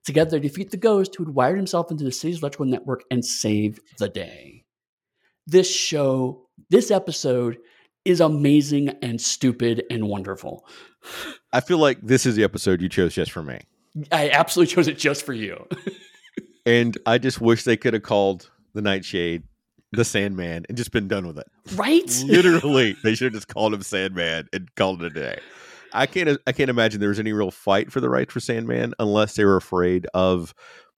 Together, 0.05 0.31
they 0.31 0.47
defeat 0.47 0.71
the 0.71 0.77
ghost 0.77 1.15
who 1.15 1.23
had 1.23 1.33
wired 1.33 1.57
himself 1.57 1.89
into 1.89 2.03
the 2.03 2.11
city's 2.11 2.39
electrical 2.39 2.65
network 2.65 3.03
and 3.09 3.23
save 3.23 3.79
the 3.97 4.09
day. 4.09 4.65
This 5.47 5.73
show, 5.73 6.47
this 6.69 6.91
episode, 6.91 7.57
is 8.05 8.19
amazing 8.19 8.89
and 9.01 9.19
stupid 9.19 9.83
and 9.89 10.07
wonderful. 10.07 10.65
I 11.53 11.61
feel 11.61 11.77
like 11.77 11.99
this 12.01 12.25
is 12.25 12.35
the 12.35 12.43
episode 12.43 12.81
you 12.81 12.89
chose 12.89 13.13
just 13.13 13.31
for 13.31 13.43
me. 13.43 13.61
I 14.11 14.29
absolutely 14.29 14.73
chose 14.73 14.87
it 14.87 14.97
just 14.97 15.25
for 15.25 15.33
you. 15.33 15.67
and 16.65 16.97
I 17.05 17.17
just 17.17 17.41
wish 17.41 17.63
they 17.63 17.77
could 17.77 17.93
have 17.93 18.03
called 18.03 18.49
the 18.73 18.81
Nightshade 18.81 19.43
the 19.91 20.03
Sandman 20.03 20.65
and 20.67 20.75
just 20.75 20.91
been 20.91 21.07
done 21.07 21.27
with 21.27 21.37
it. 21.37 21.47
Right? 21.75 22.23
Literally, 22.25 22.95
they 23.03 23.13
should 23.13 23.25
have 23.25 23.33
just 23.33 23.47
called 23.47 23.73
him 23.73 23.83
Sandman 23.83 24.49
and 24.51 24.73
called 24.75 25.03
it 25.03 25.05
a 25.05 25.09
day. 25.09 25.39
I 25.93 26.07
can't 26.07 26.39
I 26.47 26.51
can't 26.51 26.71
imagine 26.71 26.99
there 26.99 27.09
was 27.09 27.19
any 27.19 27.33
real 27.33 27.51
fight 27.51 27.91
for 27.91 28.01
the 28.01 28.09
right 28.09 28.31
for 28.31 28.39
Sandman 28.39 28.95
unless 28.99 29.35
they 29.35 29.45
were 29.45 29.55
afraid 29.55 30.07
of 30.13 30.53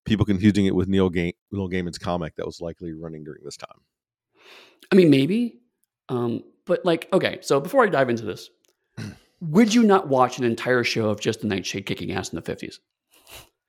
people 0.06 0.26
confusing 0.26 0.66
it 0.66 0.76
with 0.76 0.88
Neil, 0.88 1.10
Ga- 1.10 1.36
Neil 1.52 1.68
Gaiman's 1.68 1.98
comic 1.98 2.36
that 2.36 2.46
was 2.46 2.62
likely 2.62 2.94
running 2.94 3.24
during 3.24 3.44
this 3.44 3.58
time. 3.58 3.80
I 4.92 4.96
mean, 4.96 5.10
maybe, 5.10 5.62
um, 6.10 6.44
but 6.66 6.86
like, 6.86 7.08
okay. 7.12 7.40
So 7.42 7.60
before 7.60 7.84
I 7.84 7.90
dive 7.90 8.10
into 8.10 8.26
this, 8.26 8.50
would 9.42 9.74
you 9.74 9.82
not 9.82 10.10
watch 10.10 10.38
an 10.38 10.44
entire 10.44 10.84
show 10.84 11.10
of 11.10 11.20
just 11.20 11.42
the 11.42 11.48
Nightshade 11.48 11.88
kicking 11.88 12.12
ass 12.12 12.30
in 12.30 12.36
the 12.36 12.42
fifties? 12.44 12.80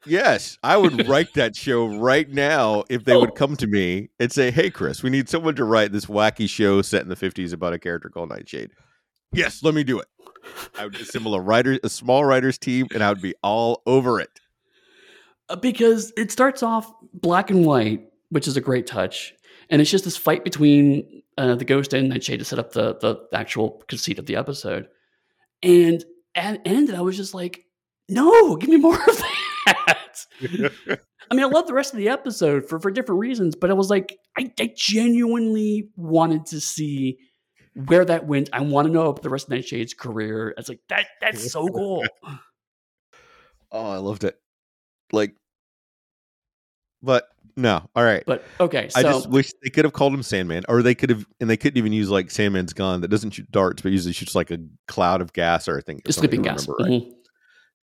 Yes, 0.06 0.58
I 0.62 0.76
would 0.76 1.08
write 1.08 1.34
that 1.34 1.56
show 1.56 1.86
right 1.86 2.28
now 2.28 2.84
if 2.90 3.04
they 3.04 3.14
oh. 3.14 3.20
would 3.20 3.34
come 3.34 3.56
to 3.56 3.66
me 3.66 4.10
and 4.18 4.30
say, 4.30 4.50
"Hey, 4.50 4.70
Chris, 4.70 5.02
we 5.02 5.10
need 5.10 5.28
someone 5.28 5.54
to 5.56 5.64
write 5.64 5.92
this 5.92 6.06
wacky 6.06 6.48
show 6.48 6.82
set 6.82 7.02
in 7.02 7.08
the 7.08 7.16
'50s 7.16 7.52
about 7.52 7.72
a 7.72 7.78
character 7.78 8.08
called 8.08 8.30
Nightshade." 8.30 8.70
yes, 9.34 9.62
let 9.62 9.74
me 9.74 9.84
do 9.84 9.98
it. 9.98 10.06
I 10.78 10.84
would 10.84 10.94
assemble 10.96 11.34
a 11.34 11.40
writer, 11.40 11.78
a 11.82 11.88
small 11.88 12.24
writers 12.24 12.58
team, 12.58 12.86
and 12.94 13.02
I 13.02 13.08
would 13.08 13.22
be 13.22 13.34
all 13.42 13.82
over 13.86 14.20
it. 14.20 14.40
Uh, 15.48 15.56
because 15.56 16.12
it 16.16 16.30
starts 16.30 16.62
off 16.62 16.92
black 17.12 17.50
and 17.50 17.64
white, 17.64 18.08
which 18.30 18.48
is 18.48 18.56
a 18.56 18.60
great 18.60 18.86
touch, 18.86 19.34
and 19.70 19.80
it's 19.80 19.90
just 19.90 20.04
this 20.04 20.16
fight 20.16 20.44
between 20.44 21.22
uh, 21.38 21.54
the 21.54 21.64
ghost 21.64 21.92
and 21.92 22.08
Nightshade 22.08 22.38
to 22.38 22.44
set 22.44 22.58
up 22.58 22.72
the 22.72 22.96
the 22.96 23.36
actual 23.36 23.82
conceit 23.88 24.18
of 24.18 24.26
the 24.26 24.36
episode. 24.36 24.88
And 25.62 26.04
at 26.34 26.62
the 26.64 26.70
end, 26.70 26.94
I 26.94 27.00
was 27.00 27.16
just 27.16 27.34
like, 27.34 27.64
no, 28.08 28.56
give 28.56 28.68
me 28.68 28.76
more 28.76 28.98
of 28.98 29.18
that. 29.18 29.53
I 29.66 31.34
mean, 31.34 31.44
I 31.44 31.48
love 31.48 31.66
the 31.66 31.74
rest 31.74 31.92
of 31.92 31.98
the 31.98 32.08
episode 32.08 32.68
for 32.68 32.78
for 32.78 32.90
different 32.90 33.20
reasons, 33.20 33.54
but 33.54 33.70
I 33.70 33.74
was 33.74 33.90
like, 33.90 34.18
I, 34.38 34.52
I 34.58 34.72
genuinely 34.76 35.88
wanted 35.96 36.46
to 36.46 36.60
see 36.60 37.18
where 37.74 38.04
that 38.04 38.26
went. 38.26 38.50
I 38.52 38.60
want 38.60 38.86
to 38.86 38.92
know 38.92 39.08
about 39.08 39.22
the 39.22 39.30
rest 39.30 39.46
of 39.48 39.52
Nightshade's 39.52 39.94
career. 39.94 40.54
It's 40.56 40.68
like 40.68 40.80
that. 40.88 41.06
That's 41.20 41.52
so 41.52 41.66
cool. 41.74 42.04
oh, 43.72 43.90
I 43.90 43.96
loved 43.96 44.24
it. 44.24 44.38
Like, 45.12 45.34
but 47.02 47.28
no, 47.56 47.88
all 47.94 48.04
right. 48.04 48.24
But 48.26 48.44
okay, 48.60 48.88
so, 48.88 49.00
I 49.00 49.02
just 49.02 49.28
wish 49.28 49.52
they 49.62 49.70
could 49.70 49.84
have 49.84 49.92
called 49.92 50.12
him 50.12 50.22
Sandman, 50.22 50.64
or 50.68 50.82
they 50.82 50.94
could 50.94 51.10
have, 51.10 51.26
and 51.40 51.48
they 51.48 51.56
couldn't 51.56 51.78
even 51.78 51.92
use 51.92 52.10
like 52.10 52.30
Sandman's 52.30 52.72
gun 52.72 53.00
that 53.02 53.08
doesn't 53.08 53.30
shoot 53.30 53.50
darts, 53.50 53.82
but 53.82 53.92
usually 53.92 54.12
shoots 54.12 54.34
like 54.34 54.50
a 54.50 54.58
cloud 54.88 55.20
of 55.20 55.32
gas 55.32 55.68
or 55.68 55.78
I 55.78 55.80
think 55.80 56.02
sleeping 56.10 56.42
gas. 56.42 56.66
Because 56.66 56.86
right? 56.86 57.02
mm-hmm. 57.02 57.10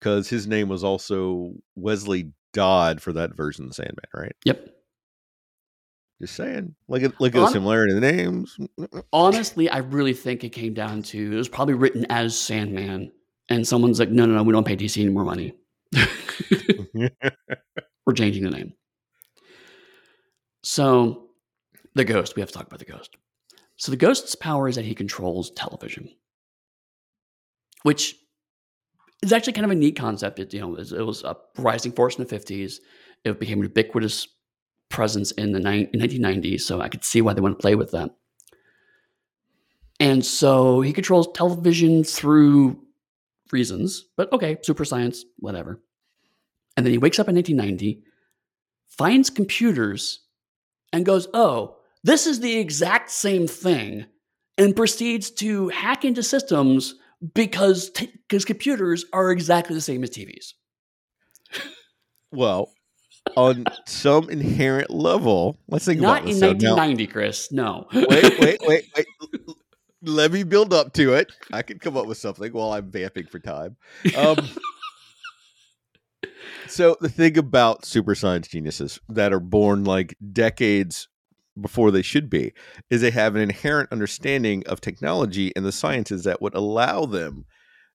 His 0.03 0.47
name 0.47 0.69
was 0.69 0.85
also 0.85 1.53
Wesley 1.77 2.33
Dodd 2.53 3.01
for 3.01 3.13
that 3.13 3.37
version 3.37 3.67
of 3.67 3.75
Sandman, 3.75 4.07
right? 4.15 4.35
Yep. 4.45 4.69
Just 6.21 6.37
saying, 6.37 6.75
look 6.87 7.03
at 7.03 7.19
look 7.19 7.35
at 7.35 7.39
Hon- 7.39 7.47
the 7.47 7.53
similarity 7.53 7.95
in 7.95 8.01
the 8.01 8.13
names. 8.13 8.59
Honestly, 9.13 9.71
I 9.71 9.79
really 9.79 10.13
think 10.13 10.45
it 10.45 10.51
came 10.51 10.75
down 10.75 11.03
to 11.05 11.33
it 11.33 11.37
was 11.37 11.49
probably 11.49 11.75
written 11.75 12.05
as 12.11 12.39
Sandman, 12.39 13.11
and 13.49 13.67
someone's 13.67 13.99
like, 13.99 14.11
"No, 14.11 14.27
no, 14.27 14.35
no, 14.35 14.43
we 14.43 14.53
don't 14.53 14.67
pay 14.67 14.77
DC 14.77 15.01
any 15.01 15.11
more 15.11 15.25
money. 15.25 15.55
We're 16.95 18.13
changing 18.15 18.45
the 18.45 18.51
name." 18.51 18.75
So, 20.63 21.31
the 21.95 22.05
ghost, 22.05 22.37
we 22.37 22.43
have 22.43 22.51
to 22.51 22.55
talk 22.55 22.67
about 22.67 22.81
the 22.81 22.85
ghost. 22.85 23.17
So, 23.77 23.91
the 23.91 23.97
ghost's 23.97 24.35
power 24.35 24.69
is 24.69 24.77
that 24.77 24.85
he 24.85 24.95
controls 24.95 25.51
television, 25.53 26.11
which 27.83 28.15
is 29.23 29.33
actually 29.33 29.53
kind 29.53 29.65
of 29.65 29.71
a 29.71 29.75
neat 29.75 29.97
concept. 29.97 30.39
It, 30.39 30.53
you 30.55 30.61
know, 30.61 30.77
it, 30.77 30.93
was 30.93 31.23
a 31.25 31.37
rising 31.59 31.93
force 31.93 32.17
in 32.19 32.25
the 32.25 32.35
50s. 32.35 32.77
It 33.25 33.39
became 33.39 33.61
a 33.61 33.65
ubiquitous 33.65 34.29
presence 34.89 35.31
in 35.33 35.53
the 35.53 35.61
ni- 35.61 35.87
1990s, 35.87 36.63
so 36.63 36.81
I 36.81 36.89
could 36.89 37.05
see 37.05 37.21
why 37.21 37.35
they 37.35 37.41
want 37.41 37.59
to 37.59 37.63
play 37.63 37.75
with 37.75 37.93
that. 37.93 38.11
And 39.99 40.25
so 40.25 40.81
he 40.81 40.93
controls 40.93 41.29
television 41.35 42.05
through 42.05 42.81
reasons, 43.53 44.07
but 44.17 44.33
okay, 44.33 44.57
super 44.63 44.85
science, 44.85 45.25
whatever. 45.39 45.81
And 46.77 46.87
then 46.87 46.93
he 46.93 46.99
wakes 46.99 47.19
up 47.19 47.29
in 47.29 47.35
1990, 47.35 48.03
finds 48.89 49.29
computers 49.29 50.21
and 50.93 51.05
goes, 51.05 51.29
oh, 51.35 51.77
this 52.03 52.27
is 52.27 52.41
the 52.41 52.57
exact 52.59 53.11
same 53.11 53.47
thing, 53.47 54.07
and 54.57 54.75
proceeds 54.75 55.31
to 55.33 55.69
hack 55.69 56.05
into 56.05 56.23
systems 56.23 56.95
because 57.35 57.91
because 57.91 58.45
computers 58.45 59.05
are 59.13 59.31
exactly 59.31 59.75
the 59.75 59.81
same 59.81 60.03
as 60.03 60.11
TVs. 60.11 60.55
well, 62.33 62.73
on 63.37 63.65
some 63.87 64.31
inherent 64.31 64.91
level, 64.91 65.59
let's 65.69 65.85
think 65.85 66.01
Not 66.01 66.23
about 66.23 66.29
this. 66.29 66.41
Not 66.41 66.51
in 66.51 66.57
1990, 66.57 67.07
now, 67.07 67.13
Chris. 67.13 67.53
No. 67.53 67.87
wait, 67.93 68.09
wait, 68.41 68.61
wait, 68.63 68.85
wait. 68.97 69.07
Let 70.03 70.33
me 70.33 70.45
build 70.45 70.73
up 70.73 70.95
to 70.95 71.13
it. 71.13 71.31
I 71.53 71.63
can 71.63 71.79
come 71.79 71.97
up 71.97 72.07
with 72.07 72.17
something 72.17 72.53
while 72.53 72.73
I'm 72.73 72.91
vamping 72.91 73.27
for 73.27 73.39
time. 73.39 73.77
Um, 74.17 74.49
so 76.69 76.97
the 77.01 77.11
thing 77.11 77.37
about 77.37 77.85
super 77.85 78.15
science 78.15 78.49
geniuses 78.49 78.99
that 79.11 79.33
are 79.33 79.41
born 79.41 79.85
like 79.85 80.17
decades 80.33 81.09
before 81.61 81.91
they 81.91 82.03
should 82.03 82.31
be 82.31 82.53
is 82.91 83.01
they 83.01 83.11
have 83.11 83.35
an 83.35 83.43
inherent 83.43 83.91
understanding 83.93 84.63
of 84.67 84.81
technology 84.81 85.53
and 85.57 85.65
the 85.65 85.73
sciences 85.73 86.25
that 86.25 86.41
would 86.41 86.55
allow 86.55 87.05
them 87.05 87.45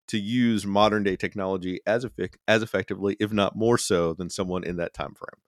to 0.08 0.20
use 0.20 0.66
modern 0.66 1.04
day 1.04 1.16
technology 1.16 1.80
as 1.86 2.06
effic- 2.06 2.38
as 2.48 2.62
effectively 2.62 3.16
if 3.20 3.32
not 3.32 3.56
more 3.56 3.78
so 3.78 4.14
than 4.14 4.30
someone 4.30 4.64
in 4.64 4.78
that 4.78 4.94
time 4.94 5.16
frame. 5.16 5.42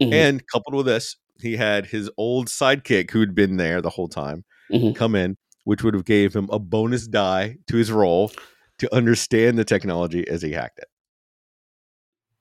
Mm-hmm. 0.00 0.12
And 0.12 0.46
coupled 0.48 0.74
with 0.74 0.86
this, 0.86 1.16
he 1.40 1.56
had 1.56 1.86
his 1.86 2.10
old 2.16 2.48
sidekick 2.48 3.10
who'd 3.10 3.34
been 3.34 3.56
there 3.56 3.80
the 3.80 3.90
whole 3.90 4.08
time 4.08 4.44
mm-hmm. 4.72 4.92
come 4.92 5.14
in, 5.14 5.36
which 5.64 5.82
would 5.82 5.94
have 5.94 6.04
gave 6.04 6.34
him 6.34 6.48
a 6.52 6.58
bonus 6.58 7.06
die 7.06 7.56
to 7.68 7.76
his 7.76 7.90
roll 7.90 8.30
to 8.78 8.94
understand 8.94 9.58
the 9.58 9.64
technology 9.64 10.26
as 10.28 10.42
he 10.42 10.52
hacked 10.52 10.78
it. 10.78 10.88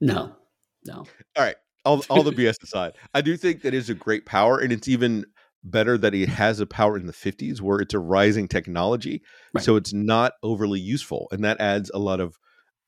No, 0.02 0.36
no. 0.86 1.06
All 1.36 1.44
right. 1.44 1.56
All, 1.86 2.04
all 2.10 2.24
the 2.24 2.32
BS 2.34 2.62
aside, 2.64 2.94
I 3.14 3.22
do 3.22 3.36
think 3.38 3.62
that 3.62 3.74
is 3.74 3.90
a 3.90 3.94
great 3.94 4.26
power, 4.26 4.60
and 4.60 4.72
it's 4.72 4.88
even 4.88 5.26
better 5.64 5.98
that 5.98 6.14
he 6.14 6.26
has 6.26 6.60
a 6.60 6.66
power 6.66 6.98
in 6.98 7.06
the 7.06 7.14
50s 7.14 7.62
where 7.62 7.80
it's 7.80 7.94
a 7.94 8.00
rising 8.00 8.48
technology. 8.48 9.22
Right. 9.54 9.64
So 9.64 9.76
it's 9.76 9.94
not 9.94 10.34
overly 10.44 10.80
useful. 10.80 11.28
And 11.32 11.44
that 11.44 11.60
adds 11.60 11.90
a 11.94 12.00
lot 12.00 12.20
of 12.20 12.38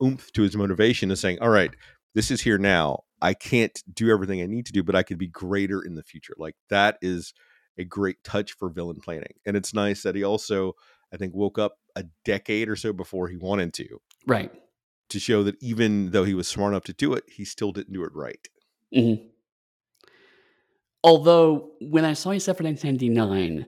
oomph 0.04 0.32
to 0.34 0.42
his 0.42 0.58
motivation 0.58 1.10
of 1.10 1.18
saying, 1.18 1.40
all 1.42 1.50
right, 1.50 1.72
this 2.16 2.32
is 2.32 2.42
here 2.42 2.58
now. 2.58 3.04
I 3.22 3.34
can't 3.34 3.82
do 3.94 4.12
everything 4.12 4.42
I 4.42 4.46
need 4.46 4.66
to 4.66 4.74
do, 4.74 4.84
but 4.84 4.96
I 4.96 5.04
could 5.04 5.18
be 5.18 5.28
greater 5.28 5.82
in 5.82 5.96
the 5.96 6.04
future. 6.04 6.34
Like 6.38 6.56
that 6.70 6.98
is 7.02 7.34
a 7.78 7.86
great 7.86 8.18
touch 8.24 8.52
for 8.52 8.70
villain 8.70 9.00
planning. 9.02 9.34
And 9.46 9.56
it's 9.56 9.74
nice 9.74 10.04
that 10.04 10.16
he 10.16 10.24
also, 10.24 10.74
I 11.14 11.18
think, 11.18 11.34
woke 11.34 11.58
up 11.58 11.76
a 11.96 12.04
decade 12.26 12.68
or 12.68 12.76
so 12.76 12.92
before 12.92 13.30
he 13.30 13.38
wanted 13.38 13.74
to. 13.76 14.00
Right 14.28 14.52
to 15.10 15.20
show 15.20 15.44
that 15.44 15.56
even 15.62 16.12
though 16.12 16.24
he 16.24 16.34
was 16.34 16.48
smart 16.48 16.74
enough 16.74 16.84
to 16.84 16.94
do 16.94 17.14
it, 17.14 17.24
he 17.28 17.46
still 17.46 17.72
didn't 17.72 17.94
do 17.94 18.04
it 18.04 18.12
right. 18.14 18.48
Mm-hmm. 18.96 19.28
Although 21.04 21.72
when 21.82 22.06
I 22.06 22.14
saw 22.14 22.32
he 22.32 22.40
set 22.40 22.58
for 22.58 22.64
1999, 22.64 23.68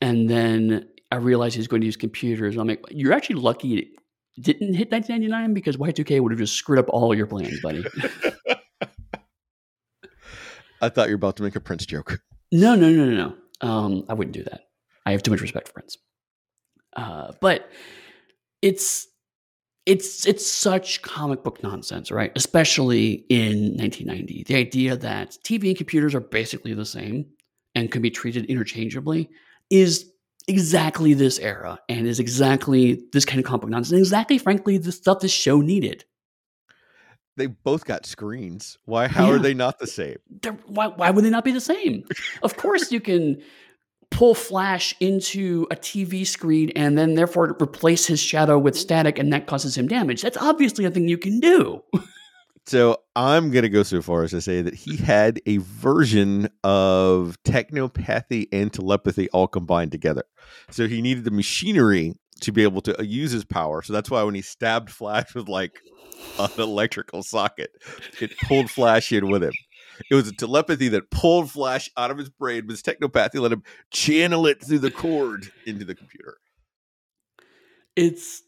and 0.00 0.28
then 0.28 0.88
I 1.12 1.16
realized 1.16 1.54
he 1.54 1.60
was 1.60 1.68
going 1.68 1.82
to 1.82 1.86
use 1.86 1.96
computers, 1.96 2.56
I'm 2.56 2.66
like, 2.66 2.84
you're 2.90 3.12
actually 3.12 3.36
lucky 3.36 3.78
it 3.78 3.88
didn't 4.40 4.74
hit 4.74 4.90
1999 4.90 5.54
because 5.54 5.76
Y2K 5.76 6.20
would 6.20 6.32
have 6.32 6.38
just 6.38 6.54
screwed 6.54 6.78
up 6.78 6.86
all 6.90 7.14
your 7.14 7.26
plans, 7.26 7.58
buddy. 7.60 7.84
I 10.82 10.88
thought 10.90 11.08
you 11.08 11.14
were 11.14 11.16
about 11.16 11.36
to 11.36 11.42
make 11.42 11.56
a 11.56 11.60
Prince 11.60 11.86
joke. 11.86 12.20
No, 12.52 12.74
no, 12.74 12.90
no, 12.90 13.06
no, 13.06 13.14
no. 13.14 13.34
Um, 13.66 14.04
I 14.08 14.14
wouldn't 14.14 14.34
do 14.34 14.42
that. 14.44 14.62
I 15.06 15.12
have 15.12 15.22
too 15.22 15.30
much 15.30 15.40
respect 15.40 15.68
for 15.68 15.74
Prince. 15.74 15.96
Uh, 16.94 17.32
but 17.40 17.70
it's 18.60 19.06
it's 19.86 20.26
it's 20.26 20.44
such 20.44 21.00
comic 21.02 21.44
book 21.44 21.62
nonsense, 21.62 22.10
right? 22.10 22.32
Especially 22.34 23.24
in 23.28 23.76
1990. 23.76 24.44
The 24.44 24.56
idea 24.56 24.96
that 24.96 25.38
TV 25.44 25.68
and 25.68 25.76
computers 25.76 26.14
are 26.14 26.20
basically 26.20 26.74
the 26.74 26.84
same 26.84 27.26
and 27.76 27.90
can 27.90 28.02
be 28.02 28.10
treated 28.10 28.46
interchangeably 28.46 29.30
is 29.70 30.10
exactly 30.48 31.14
this 31.14 31.38
era 31.38 31.78
and 31.88 32.06
is 32.06 32.18
exactly 32.18 33.02
this 33.12 33.24
kind 33.24 33.38
of 33.38 33.44
comic 33.44 33.62
book 33.62 33.70
nonsense. 33.70 33.92
And 33.92 34.00
exactly, 34.00 34.38
frankly, 34.38 34.76
the 34.76 34.92
stuff 34.92 35.20
this 35.20 35.32
show 35.32 35.60
needed. 35.60 36.04
They 37.36 37.46
both 37.46 37.84
got 37.84 38.06
screens. 38.06 38.78
Why? 38.86 39.08
How 39.08 39.26
yeah. 39.26 39.34
are 39.34 39.38
they 39.38 39.54
not 39.54 39.78
the 39.78 39.86
same? 39.86 40.16
Why, 40.66 40.88
why 40.88 41.10
would 41.10 41.24
they 41.24 41.30
not 41.30 41.44
be 41.44 41.52
the 41.52 41.60
same? 41.60 42.04
of 42.42 42.56
course, 42.56 42.90
you 42.90 43.00
can 43.00 43.40
pull 44.10 44.34
Flash 44.34 44.94
into 45.00 45.66
a 45.70 45.76
TV 45.76 46.26
screen 46.26 46.70
and 46.76 46.96
then 46.96 47.14
therefore 47.14 47.56
replace 47.60 48.06
his 48.06 48.20
shadow 48.20 48.58
with 48.58 48.76
static 48.76 49.18
and 49.18 49.32
that 49.32 49.46
causes 49.46 49.76
him 49.76 49.88
damage. 49.88 50.22
That's 50.22 50.36
obviously 50.36 50.84
a 50.84 50.90
thing 50.90 51.08
you 51.08 51.18
can 51.18 51.40
do. 51.40 51.82
so 52.66 52.98
I'm 53.14 53.50
going 53.50 53.62
to 53.62 53.68
go 53.68 53.82
so 53.82 54.02
far 54.02 54.22
as 54.22 54.30
to 54.30 54.40
say 54.40 54.62
that 54.62 54.74
he 54.74 54.96
had 54.96 55.40
a 55.46 55.58
version 55.58 56.48
of 56.64 57.36
technopathy 57.44 58.48
and 58.52 58.72
telepathy 58.72 59.28
all 59.30 59.48
combined 59.48 59.92
together. 59.92 60.24
So 60.70 60.86
he 60.86 61.02
needed 61.02 61.24
the 61.24 61.30
machinery 61.30 62.14
to 62.40 62.52
be 62.52 62.62
able 62.62 62.82
to 62.82 62.98
uh, 62.98 63.02
use 63.02 63.30
his 63.30 63.44
power. 63.44 63.82
So 63.82 63.92
that's 63.92 64.10
why 64.10 64.22
when 64.22 64.34
he 64.34 64.42
stabbed 64.42 64.90
Flash 64.90 65.34
with 65.34 65.48
like 65.48 65.80
an 66.38 66.50
electrical 66.58 67.22
socket, 67.22 67.70
it 68.20 68.36
pulled 68.40 68.70
Flash 68.70 69.12
in 69.12 69.30
with 69.30 69.42
him. 69.42 69.52
It 70.10 70.14
was 70.14 70.28
a 70.28 70.32
telepathy 70.32 70.88
that 70.88 71.10
pulled 71.10 71.50
Flash 71.50 71.90
out 71.96 72.10
of 72.10 72.18
his 72.18 72.28
brain, 72.28 72.66
but 72.66 72.72
his 72.72 72.82
technopathy 72.82 73.40
let 73.40 73.52
him 73.52 73.62
channel 73.90 74.46
it 74.46 74.62
through 74.64 74.80
the 74.80 74.90
cord 74.90 75.50
into 75.66 75.84
the 75.84 75.94
computer. 75.94 76.38
It's 77.94 78.42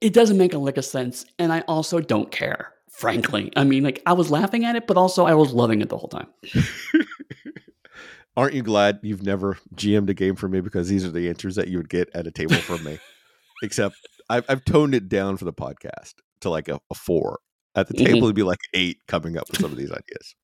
it 0.00 0.12
doesn't 0.12 0.36
make 0.36 0.52
a 0.52 0.58
lick 0.58 0.76
of 0.76 0.84
sense, 0.84 1.24
and 1.38 1.52
I 1.52 1.60
also 1.60 2.00
don't 2.00 2.30
care. 2.30 2.72
Frankly, 2.90 3.50
I 3.56 3.64
mean, 3.64 3.82
like 3.82 4.02
I 4.06 4.12
was 4.12 4.30
laughing 4.30 4.64
at 4.64 4.76
it, 4.76 4.86
but 4.86 4.96
also 4.96 5.24
I 5.24 5.34
was 5.34 5.52
loving 5.52 5.80
it 5.80 5.88
the 5.88 5.96
whole 5.96 6.08
time. 6.08 6.28
Aren't 8.36 8.54
you 8.54 8.62
glad 8.62 8.98
you've 9.02 9.22
never 9.22 9.58
GM'd 9.74 10.10
a 10.10 10.14
game 10.14 10.34
for 10.34 10.48
me 10.48 10.60
because 10.60 10.88
these 10.88 11.04
are 11.04 11.10
the 11.10 11.28
answers 11.28 11.54
that 11.54 11.68
you 11.68 11.78
would 11.78 11.88
get 11.88 12.10
at 12.14 12.26
a 12.26 12.30
table 12.30 12.56
from 12.56 12.82
me? 12.84 12.98
Except 13.62 13.94
I've, 14.28 14.44
I've 14.48 14.64
toned 14.64 14.94
it 14.94 15.08
down 15.08 15.36
for 15.36 15.44
the 15.44 15.52
podcast 15.52 16.14
to 16.40 16.50
like 16.50 16.68
a, 16.68 16.80
a 16.90 16.94
four. 16.94 17.40
At 17.76 17.88
the 17.88 17.94
table, 17.94 18.10
mm-hmm. 18.10 18.24
it'd 18.24 18.36
be 18.36 18.42
like 18.44 18.60
eight 18.72 18.98
coming 19.08 19.36
up 19.36 19.48
with 19.50 19.60
some 19.60 19.72
of 19.72 19.76
these 19.76 19.90
ideas. 19.90 20.36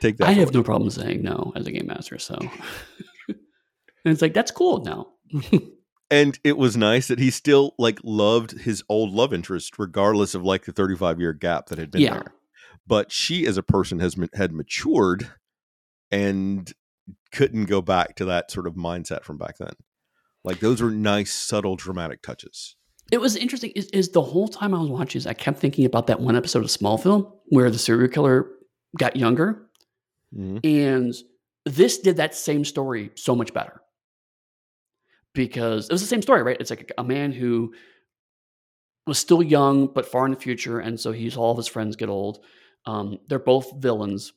Take 0.00 0.18
that. 0.18 0.28
I 0.28 0.32
have 0.32 0.52
no 0.52 0.62
problem 0.62 0.90
saying 0.90 1.22
no 1.22 1.52
as 1.56 1.66
a 1.66 1.72
game 1.72 1.86
master. 1.86 2.18
So, 2.18 2.34
and 3.28 3.38
it's 4.04 4.22
like 4.22 4.34
that's 4.34 4.50
cool 4.50 4.84
now. 4.84 5.08
and 6.10 6.38
it 6.44 6.56
was 6.56 6.76
nice 6.76 7.08
that 7.08 7.18
he 7.18 7.30
still 7.30 7.74
like 7.78 7.98
loved 8.04 8.52
his 8.60 8.82
old 8.88 9.12
love 9.12 9.32
interest 9.32 9.78
regardless 9.78 10.34
of 10.34 10.44
like 10.44 10.64
the 10.64 10.72
35 10.72 11.20
year 11.20 11.32
gap 11.32 11.66
that 11.66 11.78
had 11.78 11.90
been 11.90 12.02
yeah. 12.02 12.14
there 12.14 12.34
but 12.86 13.10
she 13.10 13.46
as 13.46 13.56
a 13.56 13.62
person 13.62 13.98
has 13.98 14.16
had 14.34 14.52
matured 14.52 15.30
and 16.10 16.72
couldn't 17.32 17.66
go 17.66 17.82
back 17.82 18.14
to 18.16 18.24
that 18.24 18.50
sort 18.50 18.66
of 18.66 18.74
mindset 18.74 19.24
from 19.24 19.36
back 19.36 19.56
then 19.58 19.74
like 20.44 20.60
those 20.60 20.80
were 20.80 20.90
nice 20.90 21.32
subtle 21.32 21.76
dramatic 21.76 22.22
touches 22.22 22.76
it 23.12 23.20
was 23.20 23.36
interesting 23.36 23.70
is, 23.72 23.86
is 23.86 24.10
the 24.10 24.22
whole 24.22 24.48
time 24.48 24.74
i 24.74 24.78
was 24.78 24.90
watching 24.90 25.26
i 25.26 25.34
kept 25.34 25.58
thinking 25.58 25.84
about 25.84 26.06
that 26.06 26.20
one 26.20 26.36
episode 26.36 26.62
of 26.62 26.70
smallville 26.70 27.32
where 27.46 27.70
the 27.70 27.78
serial 27.78 28.08
killer 28.08 28.48
got 28.96 29.16
younger 29.16 29.68
mm-hmm. 30.34 30.58
and 30.64 31.14
this 31.64 31.98
did 31.98 32.16
that 32.16 32.34
same 32.34 32.64
story 32.64 33.10
so 33.14 33.34
much 33.34 33.52
better 33.52 33.80
because 35.36 35.88
it 35.88 35.92
was 35.92 36.00
the 36.00 36.08
same 36.08 36.22
story, 36.22 36.42
right? 36.42 36.56
It's 36.58 36.70
like 36.70 36.90
a 36.96 37.04
man 37.04 37.30
who 37.30 37.74
was 39.06 39.18
still 39.18 39.42
young 39.42 39.86
but 39.86 40.06
far 40.06 40.24
in 40.24 40.32
the 40.32 40.40
future, 40.40 40.80
and 40.80 40.98
so 40.98 41.12
he's 41.12 41.36
all 41.36 41.52
of 41.52 41.58
his 41.58 41.68
friends 41.68 41.94
get 41.94 42.08
old. 42.08 42.44
Um, 42.86 43.18
they're 43.28 43.38
both 43.38 43.72
villains, 43.76 44.32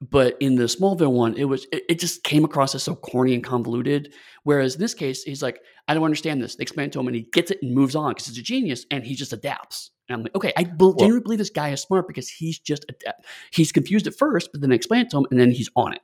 but 0.00 0.36
in 0.40 0.56
the 0.56 0.64
Smallville 0.64 1.12
one, 1.12 1.36
it 1.36 1.44
was 1.44 1.66
it, 1.72 1.84
it, 1.88 2.00
just 2.00 2.22
came 2.22 2.44
across 2.44 2.74
as 2.74 2.82
so 2.82 2.94
corny 2.94 3.34
and 3.34 3.42
convoluted. 3.42 4.12
Whereas 4.44 4.74
in 4.74 4.80
this 4.80 4.94
case, 4.94 5.22
he's 5.22 5.42
like, 5.42 5.60
I 5.88 5.94
don't 5.94 6.04
understand 6.04 6.42
this. 6.42 6.56
They 6.56 6.62
explain 6.62 6.88
it 6.88 6.92
to 6.92 7.00
him, 7.00 7.06
and 7.06 7.16
he 7.16 7.28
gets 7.32 7.50
it 7.50 7.58
and 7.62 7.74
moves 7.74 7.96
on 7.96 8.10
because 8.10 8.26
he's 8.26 8.38
a 8.38 8.42
genius, 8.42 8.84
and 8.90 9.04
he 9.04 9.14
just 9.14 9.32
adapts. 9.32 9.90
And 10.08 10.16
I'm 10.16 10.22
like, 10.22 10.34
okay, 10.34 10.52
I 10.56 10.70
well, 10.78 10.94
genuinely 10.94 11.22
believe 11.22 11.38
this 11.38 11.50
guy 11.50 11.70
is 11.70 11.82
smart 11.82 12.08
because 12.08 12.28
he's 12.28 12.58
just 12.58 12.86
adapt. 12.88 13.26
He's 13.52 13.72
confused 13.72 14.06
at 14.06 14.14
first, 14.14 14.50
but 14.52 14.60
then 14.60 14.72
I 14.72 14.74
explain 14.74 15.02
it 15.02 15.10
to 15.10 15.18
him, 15.18 15.26
and 15.30 15.38
then 15.38 15.50
he's 15.50 15.68
on 15.76 15.92
it. 15.92 16.00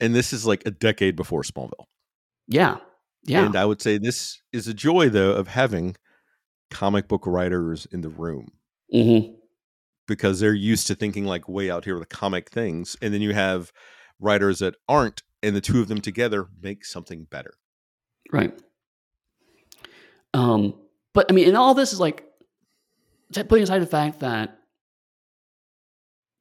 And 0.00 0.14
this 0.14 0.32
is 0.32 0.46
like 0.46 0.62
a 0.66 0.70
decade 0.70 1.14
before 1.14 1.42
Smallville. 1.42 1.86
Yeah, 2.48 2.78
yeah. 3.24 3.44
And 3.44 3.54
I 3.54 3.64
would 3.64 3.80
say 3.80 3.98
this 3.98 4.40
is 4.52 4.66
a 4.66 4.74
joy, 4.74 5.08
though, 5.08 5.32
of 5.32 5.48
having 5.48 5.96
comic 6.70 7.06
book 7.06 7.26
writers 7.26 7.86
in 7.92 8.00
the 8.00 8.08
room. 8.08 8.52
Mm-hmm. 8.92 9.34
Because 10.08 10.40
they're 10.40 10.54
used 10.54 10.88
to 10.88 10.96
thinking 10.96 11.24
like 11.24 11.48
way 11.48 11.70
out 11.70 11.84
here 11.84 11.96
with 11.96 12.08
comic 12.08 12.50
things. 12.50 12.96
And 13.00 13.14
then 13.14 13.20
you 13.20 13.32
have 13.32 13.72
writers 14.18 14.58
that 14.58 14.74
aren't, 14.88 15.22
and 15.42 15.54
the 15.54 15.60
two 15.60 15.80
of 15.80 15.86
them 15.86 16.00
together 16.00 16.48
make 16.60 16.84
something 16.84 17.24
better. 17.30 17.52
Right. 18.32 18.52
Um, 20.34 20.74
but 21.12 21.26
I 21.30 21.34
mean, 21.34 21.48
and 21.48 21.56
all 21.56 21.74
this 21.74 21.92
is 21.92 22.00
like 22.00 22.24
putting 23.32 23.62
aside 23.62 23.80
the 23.80 23.86
fact 23.86 24.20
that 24.20 24.58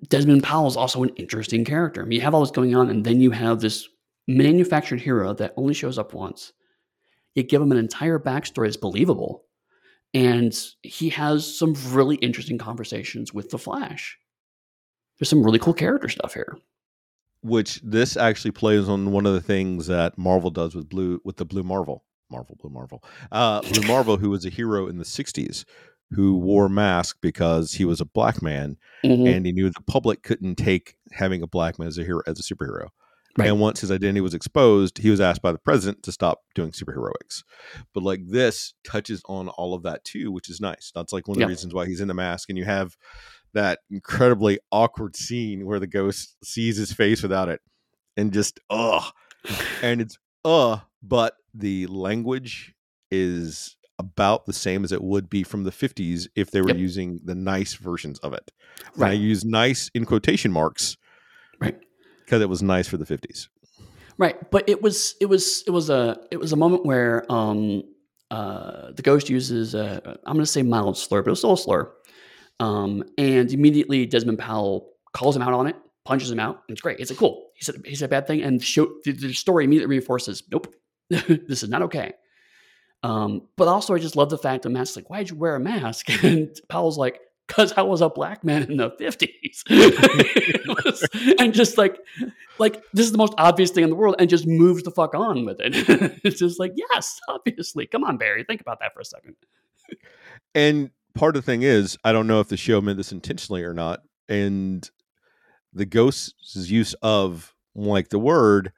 Desmond 0.07 0.43
Powell 0.43 0.67
is 0.67 0.77
also 0.77 1.03
an 1.03 1.09
interesting 1.15 1.65
character. 1.65 2.01
I 2.01 2.05
mean, 2.05 2.17
you 2.17 2.21
have 2.21 2.33
all 2.33 2.41
this 2.41 2.51
going 2.51 2.75
on, 2.75 2.89
and 2.89 3.05
then 3.05 3.19
you 3.19 3.31
have 3.31 3.59
this 3.59 3.87
manufactured 4.27 5.01
hero 5.01 5.33
that 5.33 5.53
only 5.57 5.73
shows 5.73 5.97
up 5.97 6.13
once 6.13 6.53
you 7.35 7.43
give 7.43 7.61
him 7.61 7.71
an 7.71 7.77
entire 7.77 8.19
backstory 8.19 8.67
that's 8.67 8.77
believable. 8.77 9.45
And 10.13 10.57
he 10.81 11.09
has 11.09 11.57
some 11.57 11.75
really 11.89 12.15
interesting 12.17 12.57
conversations 12.57 13.33
with 13.33 13.49
the 13.49 13.59
Flash. 13.59 14.17
There's 15.19 15.29
some 15.29 15.43
really 15.43 15.59
cool 15.59 15.73
character 15.73 16.09
stuff 16.09 16.33
here. 16.33 16.57
Which 17.41 17.79
this 17.81 18.17
actually 18.17 18.51
plays 18.51 18.89
on 18.89 19.11
one 19.11 19.25
of 19.25 19.33
the 19.33 19.41
things 19.41 19.87
that 19.87 20.17
Marvel 20.17 20.49
does 20.49 20.75
with 20.75 20.89
Blue 20.89 21.21
with 21.23 21.37
the 21.37 21.45
Blue 21.45 21.63
Marvel. 21.63 22.03
Marvel, 22.31 22.57
Blue 22.59 22.69
Marvel. 22.69 23.03
Uh, 23.31 23.61
Blue 23.61 23.81
Marvel, 23.87 24.17
who 24.17 24.29
was 24.29 24.45
a 24.45 24.49
hero 24.49 24.87
in 24.87 24.97
the 24.97 25.03
60s, 25.03 25.65
who 26.11 26.37
wore 26.37 26.65
a 26.65 26.69
mask 26.69 27.17
because 27.21 27.73
he 27.73 27.85
was 27.85 28.01
a 28.01 28.05
black 28.05 28.41
man 28.41 28.77
mm-hmm. 29.03 29.27
and 29.27 29.45
he 29.45 29.51
knew 29.51 29.69
the 29.69 29.81
public 29.81 30.23
couldn't 30.23 30.55
take 30.55 30.95
having 31.11 31.41
a 31.41 31.47
black 31.47 31.77
man 31.77 31.87
as 31.87 31.97
a 31.97 32.03
hero 32.03 32.21
as 32.27 32.39
a 32.39 32.43
superhero. 32.43 32.87
Right. 33.37 33.47
And 33.47 33.59
once 33.59 33.81
his 33.81 33.91
identity 33.91 34.21
was 34.21 34.33
exposed, 34.33 34.97
he 34.97 35.09
was 35.09 35.21
asked 35.21 35.41
by 35.41 35.51
the 35.51 35.59
president 35.59 36.03
to 36.03 36.11
stop 36.11 36.41
doing 36.55 36.71
superheroics. 36.71 37.43
But 37.93 38.03
like 38.03 38.21
this 38.27 38.73
touches 38.83 39.21
on 39.27 39.49
all 39.49 39.73
of 39.73 39.83
that 39.83 40.03
too, 40.03 40.31
which 40.31 40.49
is 40.49 40.59
nice. 40.59 40.91
That's 40.93 41.13
like 41.13 41.27
one 41.27 41.37
of 41.37 41.41
the 41.41 41.47
reasons 41.47 41.73
why 41.73 41.85
he's 41.85 42.01
in 42.01 42.07
the 42.07 42.13
mask. 42.13 42.49
And 42.49 42.57
you 42.57 42.65
have 42.65 42.97
that 43.53 43.79
incredibly 43.89 44.59
awkward 44.71 45.15
scene 45.15 45.65
where 45.65 45.79
the 45.79 45.87
ghost 45.87 46.37
sees 46.43 46.77
his 46.77 46.91
face 46.91 47.21
without 47.21 47.49
it 47.49 47.61
and 48.17 48.33
just, 48.33 48.59
ugh. 48.69 49.03
and 49.83 50.01
it's, 50.01 50.17
uh, 50.43 50.79
but 51.03 51.35
the 51.53 51.87
language 51.87 52.73
is 53.11 53.77
about 53.99 54.45
the 54.45 54.53
same 54.53 54.83
as 54.83 54.91
it 54.91 55.03
would 55.03 55.29
be 55.29 55.43
from 55.43 55.65
the 55.65 55.71
50s 55.71 56.27
if 56.35 56.49
they 56.49 56.61
were 56.61 56.69
yep. 56.69 56.77
using 56.77 57.19
the 57.23 57.35
nice 57.35 57.75
versions 57.75 58.17
of 58.19 58.33
it. 58.33 58.51
Right. 58.95 59.11
And 59.11 59.19
I 59.19 59.21
use 59.21 59.45
nice 59.45 59.91
in 59.93 60.05
quotation 60.05 60.51
marks. 60.51 60.97
Right 61.59 61.77
because 62.29 62.43
it 62.43 62.49
was 62.49 62.61
nice 62.61 62.87
for 62.87 62.97
the 62.97 63.05
50s 63.05 63.47
right 64.17 64.51
but 64.51 64.67
it 64.69 64.83
was 64.83 65.15
it 65.19 65.25
was 65.25 65.63
it 65.65 65.71
was 65.71 65.89
a 65.89 66.19
it 66.29 66.37
was 66.37 66.53
a 66.53 66.55
moment 66.55 66.85
where 66.85 67.29
um 67.31 67.81
uh 68.29 68.91
the 68.91 69.01
ghost 69.01 69.29
uses 69.29 69.73
a, 69.73 70.19
i'm 70.25 70.33
going 70.33 70.45
to 70.45 70.45
say 70.45 70.61
mild 70.61 70.95
slur 70.95 71.23
but 71.23 71.31
it's 71.31 71.39
still 71.39 71.53
a 71.53 71.57
slur 71.57 71.91
um 72.59 73.03
and 73.17 73.51
immediately 73.51 74.05
desmond 74.05 74.37
powell 74.37 74.91
calls 75.13 75.35
him 75.35 75.41
out 75.41 75.53
on 75.53 75.65
it 75.65 75.75
punches 76.05 76.29
him 76.29 76.39
out 76.39 76.61
and 76.67 76.75
it's 76.75 76.81
great 76.81 76.99
it's 76.99 77.09
like 77.09 77.17
cool 77.17 77.49
he 77.55 77.63
said 77.63 77.75
he 77.83 77.95
said 77.95 78.05
a 78.05 78.09
bad 78.09 78.27
thing 78.27 78.43
and 78.43 78.63
show, 78.63 78.87
the, 79.05 79.11
the 79.11 79.33
story 79.33 79.63
immediately 79.63 79.89
reinforces 79.89 80.43
nope 80.51 80.71
this 81.09 81.63
is 81.63 81.69
not 81.69 81.81
okay 81.81 82.13
um, 83.03 83.43
but 83.55 83.67
also, 83.67 83.93
I 83.95 83.99
just 83.99 84.15
love 84.15 84.29
the 84.29 84.37
fact 84.37 84.63
that 84.63 84.69
Matt's 84.69 84.95
like, 84.95 85.09
"Why'd 85.09 85.29
you 85.29 85.35
wear 85.35 85.55
a 85.55 85.59
mask?" 85.59 86.07
And 86.23 86.49
Powell's 86.67 86.97
like, 86.97 87.19
because 87.49 87.73
I 87.73 87.81
was 87.81 88.01
a 88.01 88.09
black 88.09 88.43
man 88.43 88.63
in 88.63 88.77
the 88.77 88.91
50s. 88.91 89.63
and 91.39 91.51
just 91.53 91.77
like, 91.79 91.97
like, 92.59 92.83
this 92.93 93.07
is 93.07 93.11
the 93.11 93.17
most 93.17 93.33
obvious 93.39 93.71
thing 93.71 93.83
in 93.83 93.89
the 93.89 93.95
world 93.95 94.15
and 94.19 94.29
just 94.29 94.45
moves 94.45 94.83
the 94.83 94.91
fuck 94.91 95.15
on 95.15 95.45
with 95.45 95.59
it. 95.59 95.73
it's 96.23 96.37
just 96.37 96.59
like, 96.59 96.73
yes, 96.75 97.19
obviously. 97.27 97.87
Come 97.87 98.03
on, 98.03 98.17
Barry. 98.17 98.43
Think 98.43 98.61
about 98.61 98.79
that 98.81 98.93
for 98.93 98.99
a 98.99 99.05
second. 99.05 99.35
and 100.53 100.91
part 101.15 101.35
of 101.35 101.43
the 101.43 101.51
thing 101.51 101.63
is, 101.63 101.97
I 102.03 102.11
don't 102.11 102.27
know 102.27 102.39
if 102.39 102.49
the 102.49 102.57
show 102.57 102.81
meant 102.81 102.97
this 102.97 103.11
intentionally 103.11 103.63
or 103.63 103.73
not. 103.73 104.03
And 104.29 104.87
the 105.73 105.87
ghost's 105.87 106.69
use 106.69 106.93
of 107.01 107.55
like 107.73 108.09
the 108.09 108.19
word 108.19 108.73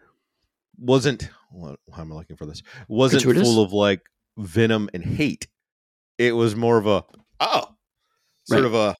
wasn't, 0.77 1.29
what, 1.51 1.79
how 1.93 2.01
am 2.01 2.11
I 2.11 2.15
looking 2.15 2.37
for 2.37 2.45
this? 2.45 2.63
Wasn't 2.87 3.23
Gratuitous? 3.23 3.47
full 3.47 3.63
of 3.63 3.73
like 3.73 4.01
venom 4.37 4.89
and 4.93 5.03
hate. 5.03 5.47
It 6.17 6.33
was 6.33 6.55
more 6.55 6.77
of 6.77 6.87
a, 6.87 7.03
oh, 7.39 7.75
sort 8.45 8.63
right. 8.63 8.65
of 8.65 8.73
a 8.73 8.95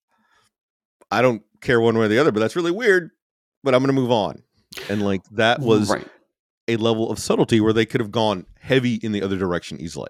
I 1.12 1.22
don't 1.22 1.43
care 1.60 1.80
one 1.80 1.97
way 1.97 2.06
or 2.06 2.08
the 2.08 2.18
other, 2.18 2.32
but 2.32 2.39
that's 2.39 2.56
really 2.56 2.72
weird. 2.72 3.12
But 3.64 3.76
I'm 3.76 3.82
going 3.84 3.93
to 3.93 4.02
move 4.02 4.12
on. 4.12 4.41
And 4.89 5.04
like 5.04 5.22
that 5.32 5.60
was 5.60 5.89
right. 5.89 6.08
a 6.68 6.78
level 6.78 7.12
of 7.12 7.20
subtlety 7.20 7.60
where 7.60 7.74
they 7.74 7.86
could 7.86 7.99
have 7.99 8.12
gone 8.12 8.45
heavy 8.60 8.95
in 8.95 9.12
the 9.12 9.22
other 9.22 9.38
direction 9.38 9.80
easily. 9.80 10.10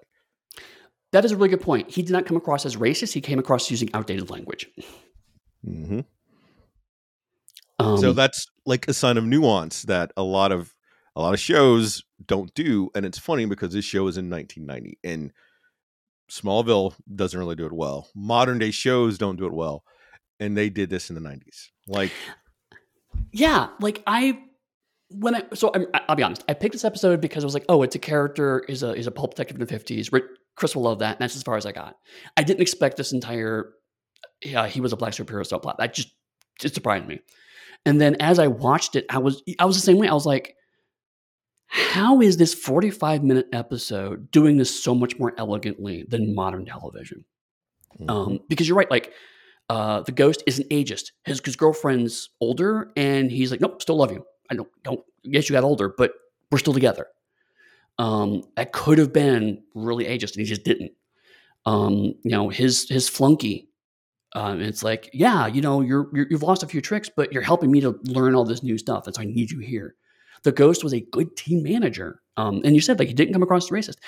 That 1.10 1.24
is 1.24 1.32
a 1.32 1.36
really 1.36 1.50
good 1.50 1.60
point. 1.60 1.90
He 1.90 2.02
did 2.02 2.12
not 2.12 2.24
come 2.24 2.36
across 2.36 2.64
as 2.64 2.76
racist. 2.76 3.12
He 3.12 3.20
came 3.20 3.38
across 3.38 3.70
using 3.70 3.90
outdated 3.92 4.30
language. 4.30 4.68
Mm-hmm. 5.66 6.00
Um, 7.78 7.98
so 7.98 8.12
that's 8.12 8.46
like 8.64 8.88
a 8.88 8.94
sign 8.94 9.18
of 9.18 9.24
nuance 9.24 9.82
that 9.82 10.12
a 10.16 10.22
lot 10.22 10.52
of 10.52 10.72
a 11.14 11.20
lot 11.20 11.34
of 11.34 11.40
shows 11.40 12.02
don't 12.26 12.52
do, 12.54 12.90
and 12.94 13.04
it's 13.04 13.18
funny 13.18 13.44
because 13.44 13.72
this 13.72 13.84
show 13.84 14.06
is 14.08 14.16
in 14.16 14.30
1990, 14.30 14.98
and 15.04 15.32
Smallville 16.30 16.94
doesn't 17.14 17.38
really 17.38 17.56
do 17.56 17.66
it 17.66 17.72
well. 17.72 18.08
Modern 18.14 18.58
day 18.58 18.70
shows 18.70 19.18
don't 19.18 19.36
do 19.36 19.46
it 19.46 19.52
well, 19.52 19.84
and 20.40 20.56
they 20.56 20.70
did 20.70 20.88
this 20.90 21.10
in 21.10 21.14
the 21.14 21.20
'90s. 21.20 21.68
Like, 21.86 22.12
yeah, 23.32 23.68
like 23.80 24.02
I 24.06 24.38
when 25.10 25.34
I 25.34 25.42
so 25.54 25.70
i 25.74 26.00
will 26.08 26.16
be 26.16 26.22
honest, 26.22 26.44
I 26.48 26.54
picked 26.54 26.72
this 26.72 26.84
episode 26.84 27.20
because 27.20 27.44
I 27.44 27.46
was 27.46 27.54
like, 27.54 27.66
oh, 27.68 27.82
it's 27.82 27.94
a 27.94 27.98
character 27.98 28.60
is 28.68 28.82
a 28.82 28.94
is 28.94 29.06
a 29.06 29.10
pulp 29.10 29.34
detective 29.34 29.60
in 29.60 29.66
the 29.66 29.72
'50s. 29.72 30.10
Chris 30.56 30.76
will 30.76 30.82
love 30.82 31.00
that, 31.00 31.12
and 31.12 31.20
that's 31.20 31.36
as 31.36 31.42
far 31.42 31.56
as 31.56 31.66
I 31.66 31.72
got. 31.72 31.96
I 32.36 32.42
didn't 32.42 32.60
expect 32.60 32.96
this 32.96 33.12
entire. 33.12 33.72
Yeah, 34.42 34.66
he 34.66 34.80
was 34.80 34.92
a 34.92 34.96
black 34.96 35.12
superhero 35.12 35.46
subplot. 35.46 35.76
That 35.78 35.94
just 35.94 36.08
it 36.62 36.74
surprised 36.74 37.06
me. 37.06 37.20
And 37.84 38.00
then 38.00 38.16
as 38.20 38.38
I 38.38 38.46
watched 38.46 38.96
it, 38.96 39.06
I 39.10 39.18
was 39.18 39.42
I 39.58 39.64
was 39.64 39.76
the 39.76 39.82
same 39.82 39.98
way. 39.98 40.08
I 40.08 40.14
was 40.14 40.26
like, 40.26 40.56
how 41.72 42.20
is 42.20 42.36
this 42.36 42.52
45 42.52 43.24
minute 43.24 43.48
episode 43.50 44.30
doing 44.30 44.58
this 44.58 44.82
so 44.82 44.94
much 44.94 45.18
more 45.18 45.32
elegantly 45.38 46.04
than 46.06 46.34
modern 46.34 46.66
television? 46.66 47.24
Mm-hmm. 47.98 48.10
Um, 48.10 48.40
because 48.46 48.68
you're 48.68 48.76
right, 48.76 48.90
like 48.90 49.10
uh, 49.70 50.02
the 50.02 50.12
ghost 50.12 50.42
is 50.46 50.58
an 50.58 50.66
ageist. 50.70 51.12
His, 51.24 51.40
his 51.42 51.56
girlfriend's 51.56 52.28
older, 52.42 52.92
and 52.94 53.30
he's 53.30 53.50
like, 53.50 53.62
nope, 53.62 53.80
still 53.80 53.96
love 53.96 54.12
you. 54.12 54.22
I 54.50 54.54
don't, 54.54 54.68
don't. 54.82 55.00
Yes, 55.22 55.48
you 55.48 55.54
got 55.54 55.64
older, 55.64 55.94
but 55.96 56.12
we're 56.50 56.58
still 56.58 56.74
together. 56.74 57.06
Um, 57.98 58.42
that 58.56 58.72
could 58.72 58.98
have 58.98 59.14
been 59.14 59.62
really 59.74 60.04
ageist, 60.04 60.32
and 60.32 60.40
he 60.40 60.44
just 60.44 60.64
didn't. 60.64 60.92
Um, 61.64 61.94
you 62.22 62.32
know, 62.32 62.50
his 62.50 62.86
his 62.90 63.08
flunky. 63.08 63.70
Um, 64.34 64.60
it's 64.60 64.82
like, 64.82 65.08
yeah, 65.14 65.46
you 65.46 65.62
know, 65.62 65.80
you're, 65.80 66.10
you're 66.12 66.26
you've 66.28 66.42
lost 66.42 66.62
a 66.62 66.66
few 66.66 66.82
tricks, 66.82 67.08
but 67.14 67.32
you're 67.32 67.40
helping 67.40 67.70
me 67.70 67.80
to 67.80 67.98
learn 68.04 68.34
all 68.34 68.44
this 68.44 68.62
new 68.62 68.76
stuff, 68.76 69.06
and 69.06 69.14
so 69.14 69.22
I 69.22 69.24
need 69.24 69.50
you 69.50 69.60
here 69.60 69.94
the 70.44 70.52
Ghost 70.52 70.82
was 70.82 70.92
a 70.92 71.00
good 71.00 71.36
team 71.36 71.62
manager. 71.62 72.20
Um, 72.36 72.60
and 72.64 72.74
you 72.74 72.80
said 72.80 72.98
like 72.98 73.08
he 73.08 73.14
didn't 73.14 73.32
come 73.32 73.42
across 73.42 73.64
as 73.64 73.70
racist. 73.70 73.98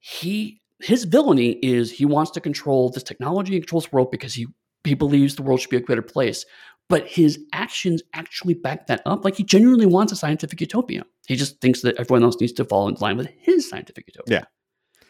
He 0.00 0.60
his 0.80 1.04
villainy 1.04 1.52
is 1.62 1.90
he 1.90 2.04
wants 2.04 2.30
to 2.32 2.40
control 2.40 2.90
this 2.90 3.02
technology 3.02 3.54
and 3.54 3.62
control 3.62 3.80
this 3.80 3.92
world 3.92 4.10
because 4.10 4.34
he 4.34 4.46
he 4.84 4.94
believes 4.94 5.36
the 5.36 5.42
world 5.42 5.60
should 5.60 5.70
be 5.70 5.76
a 5.76 5.80
better 5.80 6.02
place. 6.02 6.44
But 6.88 7.06
his 7.06 7.38
actions 7.52 8.02
actually 8.14 8.54
back 8.54 8.86
that 8.86 9.02
up. 9.04 9.24
Like 9.24 9.36
he 9.36 9.44
genuinely 9.44 9.86
wants 9.86 10.12
a 10.12 10.16
scientific 10.16 10.60
utopia. 10.60 11.04
He 11.26 11.36
just 11.36 11.60
thinks 11.60 11.82
that 11.82 11.96
everyone 11.96 12.22
else 12.22 12.40
needs 12.40 12.52
to 12.54 12.64
fall 12.64 12.88
in 12.88 12.94
line 12.94 13.18
with 13.18 13.28
his 13.38 13.68
scientific 13.68 14.06
utopia. 14.06 14.38
Yeah. 14.38 14.44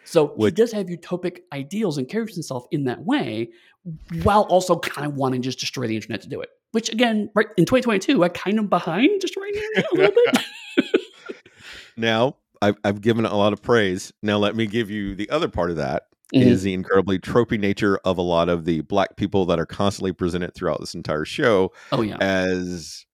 So 0.04 0.28
which, 0.28 0.52
he 0.52 0.62
does 0.62 0.72
have 0.72 0.86
utopic 0.86 1.40
ideals 1.52 1.98
and 1.98 2.08
carries 2.08 2.34
himself 2.34 2.64
in 2.70 2.84
that 2.84 3.04
way, 3.04 3.50
while 4.22 4.42
also 4.44 4.78
kind 4.78 5.06
of 5.06 5.14
wanting 5.14 5.42
to 5.42 5.48
just 5.48 5.60
destroy 5.60 5.86
the 5.86 5.94
internet 5.94 6.22
to 6.22 6.28
do 6.28 6.40
it. 6.40 6.48
Which 6.72 6.90
again, 6.90 7.30
right 7.34 7.46
in 7.56 7.64
2022, 7.64 8.22
I 8.22 8.28
kind 8.28 8.58
of 8.58 8.68
behind 8.68 9.20
just 9.20 9.36
right 9.36 9.54
now 9.54 9.82
a 9.92 9.94
little 9.94 10.14
bit. 10.14 10.94
now, 11.96 12.36
I've, 12.60 12.76
I've 12.84 13.00
given 13.00 13.24
a 13.24 13.36
lot 13.36 13.52
of 13.52 13.62
praise. 13.62 14.12
Now, 14.22 14.38
let 14.38 14.54
me 14.54 14.66
give 14.66 14.90
you 14.90 15.14
the 15.14 15.30
other 15.30 15.48
part 15.48 15.70
of 15.70 15.76
that. 15.76 16.04
Mm-hmm. 16.34 16.46
Is 16.46 16.62
the 16.62 16.74
incredibly 16.74 17.18
tropey 17.18 17.58
nature 17.58 17.98
of 18.04 18.18
a 18.18 18.22
lot 18.22 18.50
of 18.50 18.66
the 18.66 18.82
black 18.82 19.16
people 19.16 19.46
that 19.46 19.58
are 19.58 19.64
constantly 19.64 20.12
presented 20.12 20.54
throughout 20.54 20.78
this 20.78 20.92
entire 20.92 21.24
show. 21.24 21.72
Oh 21.90 22.02
yeah, 22.02 22.18
as 22.20 23.06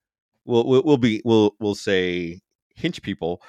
we'll 0.43 0.65
we'll, 0.67 0.83
we'll 0.83 0.97
be 0.97 1.21
we'll 1.23 1.55
we'll 1.61 1.75
say 1.75 2.41
hinch 2.75 3.01
people 3.01 3.41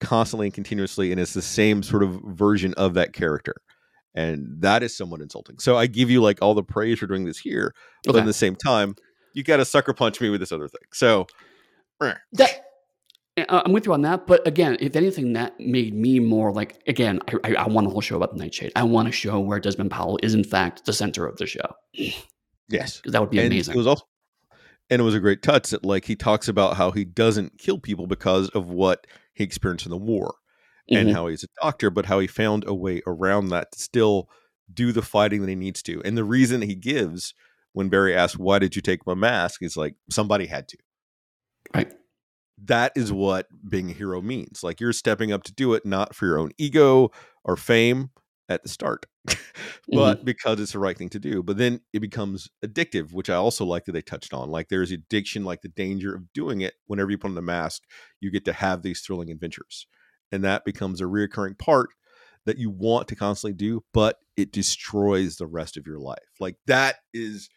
constantly 0.00 0.46
and 0.46 0.54
continuously, 0.54 1.10
and 1.12 1.20
it's 1.20 1.34
the 1.34 1.42
same 1.42 1.82
sort 1.82 2.02
of 2.02 2.20
version 2.24 2.74
of 2.74 2.94
that 2.94 3.12
character. 3.12 3.54
And 4.14 4.46
that 4.60 4.82
is 4.82 4.96
somewhat 4.96 5.20
insulting. 5.20 5.58
So 5.58 5.76
I 5.76 5.86
give 5.86 6.10
you 6.10 6.20
like 6.20 6.38
all 6.42 6.54
the 6.54 6.64
praise 6.64 6.98
for 6.98 7.06
doing 7.06 7.24
this 7.24 7.38
here, 7.38 7.74
but 8.04 8.10
okay. 8.10 8.20
at 8.20 8.26
the 8.26 8.32
same 8.32 8.56
time, 8.56 8.96
you 9.34 9.42
got 9.42 9.58
to 9.58 9.64
sucker 9.64 9.92
punch 9.92 10.20
me 10.20 10.30
with 10.30 10.40
this 10.40 10.52
other 10.52 10.68
thing. 10.68 10.82
So 10.92 11.26
that 12.32 12.70
I'm 13.48 13.72
with 13.72 13.86
you 13.86 13.92
on 13.92 14.02
that, 14.02 14.26
but 14.26 14.46
again, 14.46 14.76
if 14.80 14.96
anything, 14.96 15.32
that 15.34 15.58
made 15.58 15.94
me 15.94 16.18
more 16.18 16.52
like 16.52 16.80
again. 16.86 17.20
I, 17.44 17.54
I, 17.54 17.68
want 17.68 17.86
a 17.86 17.90
whole 17.90 18.00
show 18.00 18.16
about 18.16 18.32
the 18.32 18.38
Nightshade. 18.38 18.72
I 18.76 18.82
want 18.82 19.08
a 19.08 19.12
show 19.12 19.38
where 19.40 19.60
Desmond 19.60 19.90
Powell 19.90 20.18
is 20.22 20.34
in 20.34 20.44
fact 20.44 20.84
the 20.84 20.92
center 20.92 21.26
of 21.26 21.36
the 21.36 21.46
show. 21.46 21.74
Yes, 22.68 22.98
because 22.98 23.12
that 23.12 23.20
would 23.20 23.30
be 23.30 23.38
and 23.38 23.46
amazing. 23.46 23.74
It 23.74 23.78
was 23.78 23.86
also, 23.86 24.04
and 24.90 25.00
it 25.00 25.04
was 25.04 25.14
a 25.14 25.20
great 25.20 25.42
touch 25.42 25.70
that 25.70 25.84
like 25.84 26.04
he 26.04 26.16
talks 26.16 26.48
about 26.48 26.76
how 26.76 26.90
he 26.90 27.04
doesn't 27.04 27.58
kill 27.58 27.78
people 27.78 28.06
because 28.06 28.48
of 28.50 28.68
what 28.68 29.06
he 29.34 29.44
experienced 29.44 29.86
in 29.86 29.90
the 29.90 29.96
war, 29.96 30.34
mm-hmm. 30.90 30.96
and 30.96 31.16
how 31.16 31.28
he's 31.28 31.44
a 31.44 31.48
doctor, 31.62 31.88
but 31.90 32.06
how 32.06 32.18
he 32.18 32.26
found 32.26 32.64
a 32.66 32.74
way 32.74 33.00
around 33.06 33.48
that 33.48 33.72
to 33.72 33.78
still 33.78 34.28
do 34.72 34.92
the 34.92 35.02
fighting 35.02 35.40
that 35.40 35.48
he 35.48 35.56
needs 35.56 35.82
to. 35.82 36.02
And 36.04 36.16
the 36.16 36.24
reason 36.24 36.62
he 36.62 36.74
gives 36.74 37.34
when 37.72 37.88
Barry 37.88 38.14
asks, 38.14 38.38
"Why 38.38 38.58
did 38.58 38.76
you 38.76 38.82
take 38.82 39.06
my 39.06 39.14
mask?" 39.14 39.60
He's 39.60 39.76
like, 39.76 39.94
"Somebody 40.10 40.46
had 40.46 40.68
to." 40.68 40.78
Right 41.74 41.92
that 42.64 42.92
is 42.94 43.12
what 43.12 43.46
being 43.68 43.90
a 43.90 43.94
hero 43.94 44.20
means. 44.20 44.62
Like 44.62 44.80
you're 44.80 44.92
stepping 44.92 45.32
up 45.32 45.42
to 45.44 45.52
do 45.52 45.74
it 45.74 45.86
not 45.86 46.14
for 46.14 46.26
your 46.26 46.38
own 46.38 46.50
ego 46.58 47.10
or 47.44 47.56
fame 47.56 48.10
at 48.48 48.62
the 48.62 48.68
start, 48.68 49.06
but 49.24 49.36
mm-hmm. 49.88 50.24
because 50.24 50.60
it's 50.60 50.72
the 50.72 50.78
right 50.78 50.96
thing 50.96 51.08
to 51.10 51.18
do. 51.18 51.42
But 51.42 51.56
then 51.56 51.80
it 51.92 52.00
becomes 52.00 52.48
addictive, 52.64 53.12
which 53.12 53.30
I 53.30 53.36
also 53.36 53.64
like 53.64 53.84
that 53.84 53.92
they 53.92 54.02
touched 54.02 54.34
on. 54.34 54.50
Like 54.50 54.68
there's 54.68 54.90
addiction, 54.90 55.44
like 55.44 55.62
the 55.62 55.68
danger 55.68 56.14
of 56.14 56.32
doing 56.32 56.60
it. 56.60 56.74
Whenever 56.86 57.10
you 57.10 57.18
put 57.18 57.28
on 57.28 57.34
the 57.34 57.42
mask, 57.42 57.82
you 58.20 58.30
get 58.30 58.44
to 58.46 58.52
have 58.52 58.82
these 58.82 59.00
thrilling 59.00 59.30
adventures. 59.30 59.86
And 60.32 60.44
that 60.44 60.64
becomes 60.64 61.00
a 61.00 61.04
reoccurring 61.04 61.58
part 61.58 61.90
that 62.46 62.58
you 62.58 62.70
want 62.70 63.08
to 63.08 63.16
constantly 63.16 63.54
do, 63.54 63.84
but 63.92 64.16
it 64.36 64.52
destroys 64.52 65.36
the 65.36 65.46
rest 65.46 65.76
of 65.76 65.86
your 65.86 65.98
life. 65.98 66.18
Like 66.40 66.56
that 66.66 66.96
is 67.12 67.48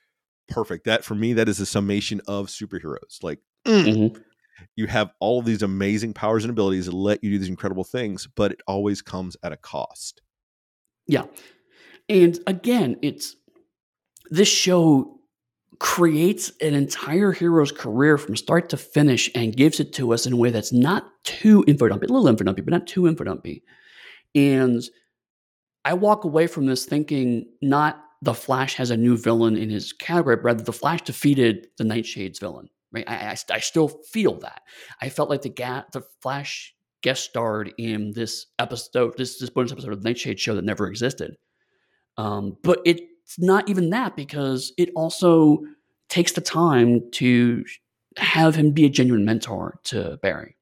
perfect. 0.47 0.85
That 0.85 1.03
for 1.03 1.15
me, 1.15 1.33
that 1.33 1.49
is 1.49 1.59
a 1.59 1.65
summation 1.65 2.21
of 2.27 2.47
superheroes. 2.47 3.21
Like, 3.21 3.39
mm, 3.65 3.85
mm-hmm 3.85 4.21
you 4.75 4.87
have 4.87 5.11
all 5.19 5.39
of 5.39 5.45
these 5.45 5.61
amazing 5.61 6.13
powers 6.13 6.43
and 6.43 6.51
abilities 6.51 6.85
that 6.85 6.93
let 6.93 7.23
you 7.23 7.31
do 7.31 7.39
these 7.39 7.49
incredible 7.49 7.83
things, 7.83 8.27
but 8.35 8.51
it 8.51 8.61
always 8.67 9.01
comes 9.01 9.37
at 9.43 9.51
a 9.51 9.57
cost. 9.57 10.21
Yeah. 11.07 11.25
And 12.09 12.39
again, 12.47 12.97
it's 13.01 13.35
this 14.29 14.47
show 14.47 15.19
creates 15.79 16.51
an 16.61 16.73
entire 16.73 17.31
hero's 17.31 17.71
career 17.71 18.17
from 18.17 18.35
start 18.35 18.69
to 18.69 18.77
finish 18.77 19.29
and 19.35 19.55
gives 19.55 19.79
it 19.79 19.93
to 19.93 20.13
us 20.13 20.25
in 20.25 20.33
a 20.33 20.37
way 20.37 20.49
that's 20.49 20.71
not 20.71 21.05
too 21.23 21.63
info 21.67 21.87
dumpy, 21.87 22.05
a 22.05 22.09
little 22.09 22.27
info 22.27 22.43
dumpy, 22.43 22.61
but 22.61 22.71
not 22.71 22.87
too 22.87 23.07
info 23.07 23.23
dumpy. 23.23 23.63
And 24.35 24.81
I 25.85 25.93
walk 25.93 26.23
away 26.23 26.47
from 26.47 26.65
this 26.65 26.85
thinking 26.85 27.45
not 27.61 28.02
the 28.23 28.33
Flash 28.33 28.75
has 28.75 28.89
a 28.89 28.97
new 28.97 29.17
villain 29.17 29.57
in 29.57 29.69
his 29.69 29.93
category, 29.93 30.37
rather 30.37 30.63
the 30.63 30.73
Flash 30.73 31.01
defeated 31.01 31.67
the 31.77 31.83
Nightshade's 31.83 32.39
villain 32.39 32.69
right? 32.93 33.03
I, 33.07 33.15
I, 33.15 33.37
I 33.49 33.59
still 33.59 33.89
feel 33.89 34.39
that. 34.39 34.61
I 35.01 35.09
felt 35.09 35.29
like 35.29 35.41
the 35.41 35.49
ga- 35.49 35.85
the 35.91 36.03
Flash 36.21 36.73
guest 37.01 37.25
starred 37.25 37.73
in 37.77 38.13
this 38.13 38.45
episode, 38.59 39.17
this 39.17 39.39
this 39.39 39.49
bonus 39.49 39.73
episode 39.73 39.91
of 39.91 40.01
the 40.01 40.09
Nightshade 40.09 40.39
show 40.39 40.55
that 40.55 40.63
never 40.63 40.87
existed. 40.87 41.35
Um, 42.17 42.57
but 42.63 42.79
it's 42.85 43.01
not 43.39 43.67
even 43.67 43.89
that 43.89 44.15
because 44.15 44.71
it 44.77 44.91
also 44.95 45.59
takes 46.07 46.31
the 46.31 46.41
time 46.41 47.09
to 47.11 47.65
have 48.17 48.55
him 48.55 48.71
be 48.71 48.85
a 48.85 48.89
genuine 48.89 49.25
mentor 49.25 49.79
to 49.85 50.19
Barry. 50.21 50.55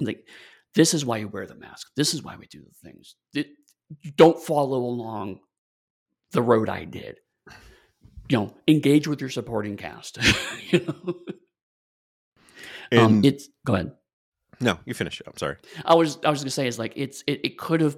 Like, 0.00 0.26
this 0.74 0.94
is 0.94 1.04
why 1.04 1.18
you 1.18 1.28
wear 1.28 1.46
the 1.46 1.54
mask. 1.54 1.88
This 1.94 2.14
is 2.14 2.22
why 2.22 2.36
we 2.36 2.46
do 2.46 2.62
the 2.62 2.88
things. 2.88 3.16
It, 3.34 3.48
don't 4.16 4.40
follow 4.40 4.78
along 4.78 5.40
the 6.32 6.42
road 6.42 6.68
I 6.68 6.84
did. 6.84 7.18
You 8.28 8.38
know, 8.38 8.54
engage 8.68 9.08
with 9.08 9.20
your 9.20 9.30
supporting 9.30 9.76
cast. 9.76 10.18
you 10.70 10.86
know? 10.86 11.14
um, 13.02 13.24
it's 13.24 13.48
go 13.66 13.74
ahead. 13.74 13.92
No, 14.60 14.78
you 14.84 14.94
finish 14.94 15.20
it. 15.20 15.26
I'm 15.26 15.36
sorry. 15.36 15.56
I 15.84 15.94
was 15.94 16.18
I 16.24 16.30
was 16.30 16.40
gonna 16.40 16.50
say 16.50 16.66
is 16.66 16.78
like 16.78 16.92
it's 16.96 17.24
it, 17.26 17.40
it 17.44 17.58
could 17.58 17.80
have 17.80 17.96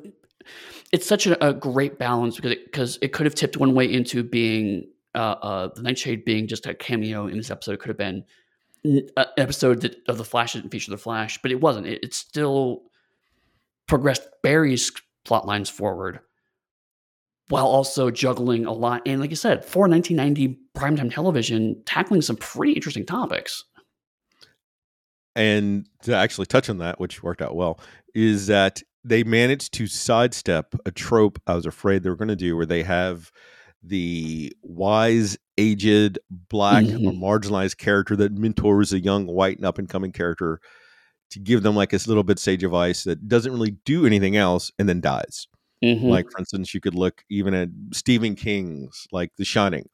it's 0.92 1.06
such 1.06 1.26
a, 1.26 1.46
a 1.46 1.52
great 1.52 1.98
balance 1.98 2.36
because 2.36 2.52
it, 2.52 2.64
because 2.64 2.98
it 3.02 3.12
could 3.12 3.26
have 3.26 3.34
tipped 3.34 3.56
one 3.56 3.74
way 3.74 3.92
into 3.92 4.22
being 4.22 4.88
uh, 5.14 5.18
uh, 5.42 5.68
the 5.74 5.82
Nightshade 5.82 6.24
being 6.24 6.46
just 6.46 6.66
a 6.66 6.74
cameo 6.74 7.26
in 7.26 7.36
this 7.36 7.50
episode. 7.50 7.72
It 7.72 7.80
could 7.80 7.88
have 7.88 7.98
been 7.98 8.24
an 8.84 9.08
episode 9.36 9.82
that, 9.82 9.96
of 10.08 10.18
the 10.18 10.24
Flash 10.24 10.54
didn't 10.54 10.70
feature 10.70 10.90
the 10.90 10.98
Flash, 10.98 11.40
but 11.42 11.50
it 11.50 11.60
wasn't. 11.60 11.86
It, 11.86 12.02
it 12.02 12.14
still 12.14 12.82
progressed 13.86 14.26
Barry's 14.42 14.90
plot 15.24 15.46
lines 15.46 15.68
forward 15.68 16.20
while 17.48 17.66
also 17.66 18.10
juggling 18.10 18.64
a 18.64 18.72
lot. 18.72 19.02
And 19.06 19.20
like 19.20 19.30
you 19.30 19.36
said, 19.36 19.64
for 19.64 19.88
1990 19.88 20.58
primetime 20.76 21.12
television, 21.12 21.82
tackling 21.84 22.22
some 22.22 22.36
pretty 22.36 22.72
interesting 22.72 23.04
topics 23.04 23.64
and 25.34 25.86
to 26.02 26.14
actually 26.14 26.46
touch 26.46 26.68
on 26.68 26.78
that, 26.78 27.00
which 27.00 27.22
worked 27.22 27.42
out 27.42 27.56
well, 27.56 27.80
is 28.14 28.46
that 28.48 28.82
they 29.04 29.24
managed 29.24 29.72
to 29.74 29.86
sidestep 29.86 30.74
a 30.86 30.90
trope 30.90 31.40
I 31.46 31.54
was 31.54 31.66
afraid 31.66 32.02
they 32.02 32.10
were 32.10 32.16
going 32.16 32.28
to 32.28 32.36
do, 32.36 32.56
where 32.56 32.66
they 32.66 32.82
have 32.82 33.32
the 33.82 34.52
wise, 34.62 35.36
aged, 35.58 36.18
black, 36.30 36.84
mm-hmm. 36.84 37.06
or 37.06 37.12
marginalized 37.12 37.78
character 37.78 38.14
that 38.16 38.32
mentors 38.32 38.92
a 38.92 39.00
young, 39.00 39.26
white, 39.26 39.56
and 39.56 39.66
up 39.66 39.78
and 39.78 39.88
coming 39.88 40.12
character 40.12 40.60
to 41.30 41.40
give 41.40 41.62
them 41.62 41.74
like 41.74 41.90
this 41.90 42.06
little 42.06 42.22
bit 42.22 42.38
sage 42.38 42.62
advice 42.62 43.04
that 43.04 43.26
doesn't 43.26 43.52
really 43.52 43.76
do 43.84 44.06
anything 44.06 44.36
else 44.36 44.70
and 44.78 44.88
then 44.88 45.00
dies. 45.00 45.48
Mm-hmm. 45.82 46.06
Like, 46.06 46.30
for 46.30 46.38
instance, 46.38 46.74
you 46.74 46.80
could 46.80 46.94
look 46.94 47.24
even 47.28 47.54
at 47.54 47.68
Stephen 47.92 48.34
King's 48.34 49.06
like 49.10 49.32
The 49.36 49.44
Shining, 49.44 49.88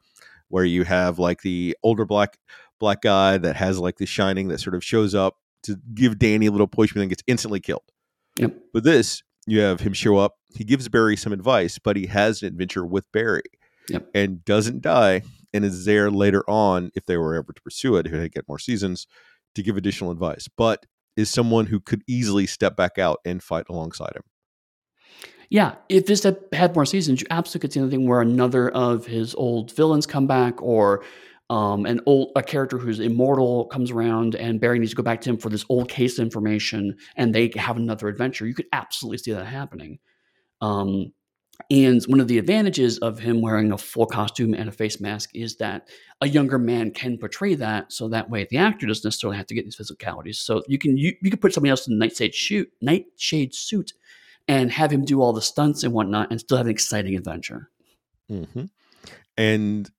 where 0.49 0.65
you 0.65 0.85
have 0.85 1.19
like 1.19 1.43
the 1.43 1.77
older 1.83 2.05
black 2.05 2.39
black 2.79 3.03
guy 3.03 3.39
that 3.39 3.57
has 3.57 3.79
like 3.79 3.97
the 3.97 4.07
shining 4.07 4.49
that 4.49 4.61
sort 4.61 4.75
of 4.75 4.85
shows 4.85 5.15
up 5.15 5.37
to 5.65 5.79
give 5.95 6.19
Danny 6.19 6.47
a 6.47 6.53
little 6.53 6.69
push, 6.69 6.93
but 6.93 7.01
then 7.01 7.09
gets 7.09 7.25
instantly 7.27 7.61
killed. 7.61 7.83
Yep. 8.37 8.55
But 8.73 8.85
this, 8.85 9.23
you 9.47 9.61
have 9.61 9.81
him 9.81 9.93
show 9.93 10.17
up. 10.17 10.37
He 10.55 10.65
gives 10.65 10.89
Barry 10.89 11.17
some 11.17 11.33
advice, 11.33 11.79
but 11.79 11.97
he 11.97 12.07
has 12.07 12.43
an 12.43 12.49
adventure 12.49 12.87
with 12.87 13.11
Barry, 13.13 13.43
yep. 13.89 14.07
and 14.15 14.45
doesn't 14.45 14.83
die, 14.83 15.23
and 15.53 15.65
is 15.65 15.85
there 15.85 16.11
later 16.11 16.49
on 16.49 16.91
if 16.95 17.07
they 17.07 17.17
were 17.17 17.35
ever 17.35 17.53
to 17.53 17.63
pursue 17.63 17.97
it, 17.97 18.07
who 18.07 18.29
get 18.29 18.49
more 18.49 18.59
seasons, 18.59 19.07
to 19.55 19.63
give 19.63 19.77
additional 19.77 20.11
advice. 20.11 20.49
But 20.57 20.87
is 21.17 21.29
someone 21.29 21.67
who 21.67 21.81
could 21.81 22.03
easily 22.07 22.47
step 22.47 22.77
back 22.77 22.97
out 22.97 23.19
and 23.25 23.43
fight 23.43 23.67
alongside 23.69 24.13
him. 24.15 24.23
Yeah, 25.51 25.77
if 25.89 26.07
this 26.07 26.25
had, 26.25 26.39
had 26.53 26.75
more 26.75 26.85
seasons, 26.85 27.21
you 27.21 27.27
absolutely 27.31 27.67
could 27.67 27.73
see 27.73 27.81
anything 27.81 28.07
where 28.07 28.21
another 28.21 28.69
of 28.69 29.07
his 29.07 29.35
old 29.35 29.73
villains 29.73 30.07
come 30.07 30.27
back, 30.27 30.61
or 30.63 31.03
um, 31.51 31.87
an 31.87 32.01
old 32.05 32.33
a 32.37 32.43
character 32.43 32.77
who's 32.77 33.01
immortal 33.01 33.67
comes 33.67 33.91
around 33.91 34.35
and 34.35 34.61
Barry 34.61 34.79
needs 34.79 34.91
to 34.91 34.97
go 34.97 35.03
back 35.03 35.23
to 35.23 35.31
him 35.31 35.39
for 35.39 35.49
this 35.49 35.65
old 35.69 35.89
case 35.89 36.19
information 36.19 36.97
and 37.17 37.35
they 37.35 37.51
have 37.57 37.79
another 37.79 38.09
adventure. 38.09 38.47
You 38.47 38.55
could 38.55 38.67
absolutely 38.73 39.19
see 39.19 39.33
that 39.33 39.47
happening. 39.47 39.99
Um, 40.61 41.13
and 41.71 42.03
one 42.05 42.21
of 42.21 42.29
the 42.29 42.39
advantages 42.39 42.99
of 42.99 43.19
him 43.19 43.41
wearing 43.41 43.73
a 43.73 43.79
full 43.79 44.07
costume 44.07 44.55
and 44.55 44.69
a 44.69 44.73
face 44.73 45.01
mask 45.01 45.31
is 45.35 45.57
that 45.57 45.89
a 46.21 46.29
younger 46.29 46.59
man 46.59 46.93
can 46.93 47.19
portray 47.19 47.55
that, 47.57 47.93
so 47.93 48.09
that 48.09 48.31
way 48.31 48.47
the 48.51 48.59
actor 48.59 48.87
doesn't 48.87 49.05
necessarily 49.05 49.37
have 49.39 49.47
to 49.47 49.55
get 49.55 49.65
these 49.65 49.77
physicalities. 49.77 50.37
So 50.37 50.63
you 50.69 50.79
can 50.79 50.97
you, 50.97 51.15
you 51.21 51.31
can 51.31 51.41
put 51.41 51.53
somebody 51.53 51.71
else 51.71 51.89
in 51.89 51.95
the 51.95 52.05
nightshade 52.05 52.35
suit, 52.35 52.71
nightshade 52.81 53.55
suit, 53.55 53.93
and 54.49 54.73
have 54.73 54.91
him 54.91 55.05
do 55.05 55.21
all 55.21 55.33
the 55.33 55.43
stunts 55.43 55.85
and 55.85 55.93
whatnot, 55.93 56.31
and 56.31 56.41
still 56.41 56.57
have 56.57 56.67
an 56.67 56.73
exciting 56.73 57.17
adventure. 57.17 57.71
Mm-hmm. 58.31 58.65
And 59.37 59.91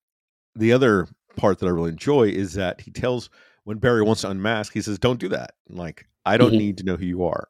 the 0.55 0.73
other 0.73 1.07
part 1.37 1.59
that 1.59 1.67
I 1.67 1.69
really 1.69 1.91
enjoy 1.91 2.29
is 2.29 2.53
that 2.53 2.81
he 2.81 2.91
tells 2.91 3.29
when 3.63 3.77
Barry 3.77 4.01
wants 4.01 4.21
to 4.21 4.29
unmask, 4.29 4.73
he 4.73 4.81
says, 4.81 4.99
"Don't 4.99 5.19
do 5.19 5.29
that." 5.29 5.51
Like 5.69 6.07
I 6.25 6.37
don't 6.37 6.49
mm-hmm. 6.49 6.57
need 6.57 6.77
to 6.79 6.85
know 6.85 6.97
who 6.97 7.05
you 7.05 7.23
are, 7.23 7.47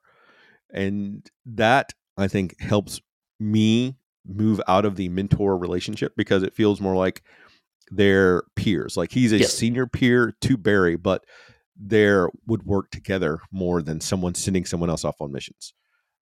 and 0.72 1.28
that 1.45 1.93
I 2.18 2.28
think 2.28 2.60
helps 2.60 3.02
me 3.39 3.95
move 4.28 4.62
out 4.68 4.86
of 4.86 4.95
the 4.95 5.10
mentor 5.10 5.58
relationship 5.58 6.14
because 6.16 6.43
it 6.43 6.54
feels 6.54 6.82
more 6.82 6.95
like 6.95 7.24
they're 7.89 8.43
peers. 8.56 8.97
Like 8.97 9.12
he's 9.12 9.32
a 9.32 9.39
yes. 9.39 9.54
senior 9.54 9.88
peer 9.88 10.36
to 10.41 10.58
Barry, 10.58 10.95
but 10.95 11.26
they 11.80 12.14
would 12.45 12.64
work 12.64 12.91
together 12.91 13.39
more 13.52 13.82
than 13.82 14.02
someone 14.02 14.36
sending 14.36 14.66
someone 14.66 14.89
else 14.89 15.06
off 15.06 15.22
on 15.22 15.32
missions. 15.32 15.74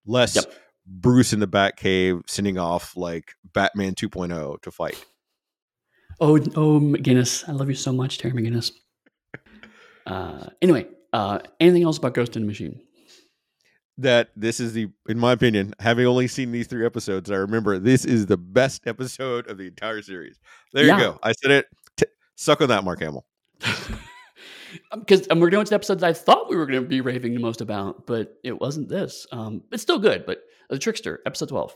Less 0.05 0.35
yep. 0.35 0.45
Bruce 0.87 1.33
in 1.33 1.39
the 1.39 1.47
Batcave 1.47 2.21
sending 2.27 2.57
off 2.57 2.95
like 2.95 3.33
Batman 3.53 3.93
2.0 3.93 4.61
to 4.61 4.71
fight. 4.71 5.03
Oh, 6.19 6.37
oh, 6.55 6.79
McGinnis, 6.79 7.47
I 7.47 7.51
love 7.51 7.69
you 7.69 7.75
so 7.75 7.91
much, 7.91 8.17
Terry 8.17 8.33
McGinnis. 8.33 8.71
Uh, 10.07 10.47
anyway, 10.61 10.87
uh, 11.11 11.37
anything 11.59 11.83
else 11.83 11.97
about 11.97 12.13
Ghost 12.13 12.37
in 12.37 12.43
the 12.43 12.47
Machine? 12.47 12.79
That 13.97 14.29
this 14.37 14.61
is 14.61 14.71
the, 14.71 14.87
in 15.09 15.19
my 15.19 15.33
opinion, 15.33 15.73
having 15.81 16.05
only 16.05 16.29
seen 16.29 16.53
these 16.53 16.67
three 16.67 16.85
episodes, 16.85 17.29
I 17.29 17.35
remember 17.35 17.77
this 17.77 18.05
is 18.05 18.25
the 18.25 18.37
best 18.37 18.87
episode 18.87 19.49
of 19.49 19.57
the 19.57 19.67
entire 19.67 20.01
series. 20.01 20.39
There 20.71 20.85
yeah. 20.85 20.95
you 20.95 21.03
go. 21.03 21.19
I 21.23 21.33
said 21.33 21.51
it. 21.51 21.65
T- 21.97 22.05
suck 22.37 22.61
on 22.61 22.69
that, 22.69 22.85
Mark 22.85 23.01
Hamill. 23.01 23.25
because 24.93 25.27
um, 25.29 25.39
we're 25.39 25.49
going 25.49 25.65
to 25.65 25.75
episodes 25.75 26.03
I 26.03 26.13
thought 26.13 26.49
we 26.49 26.55
were 26.55 26.65
going 26.65 26.81
to 26.81 26.87
be 26.87 27.01
raving 27.01 27.33
the 27.33 27.41
most 27.41 27.61
about, 27.61 28.05
but 28.07 28.37
it 28.43 28.59
wasn't 28.59 28.89
this. 28.89 29.27
Um, 29.31 29.63
it's 29.71 29.83
still 29.83 29.99
good, 29.99 30.25
but 30.25 30.43
The 30.69 30.79
Trickster, 30.79 31.21
episode 31.25 31.49
12. 31.49 31.75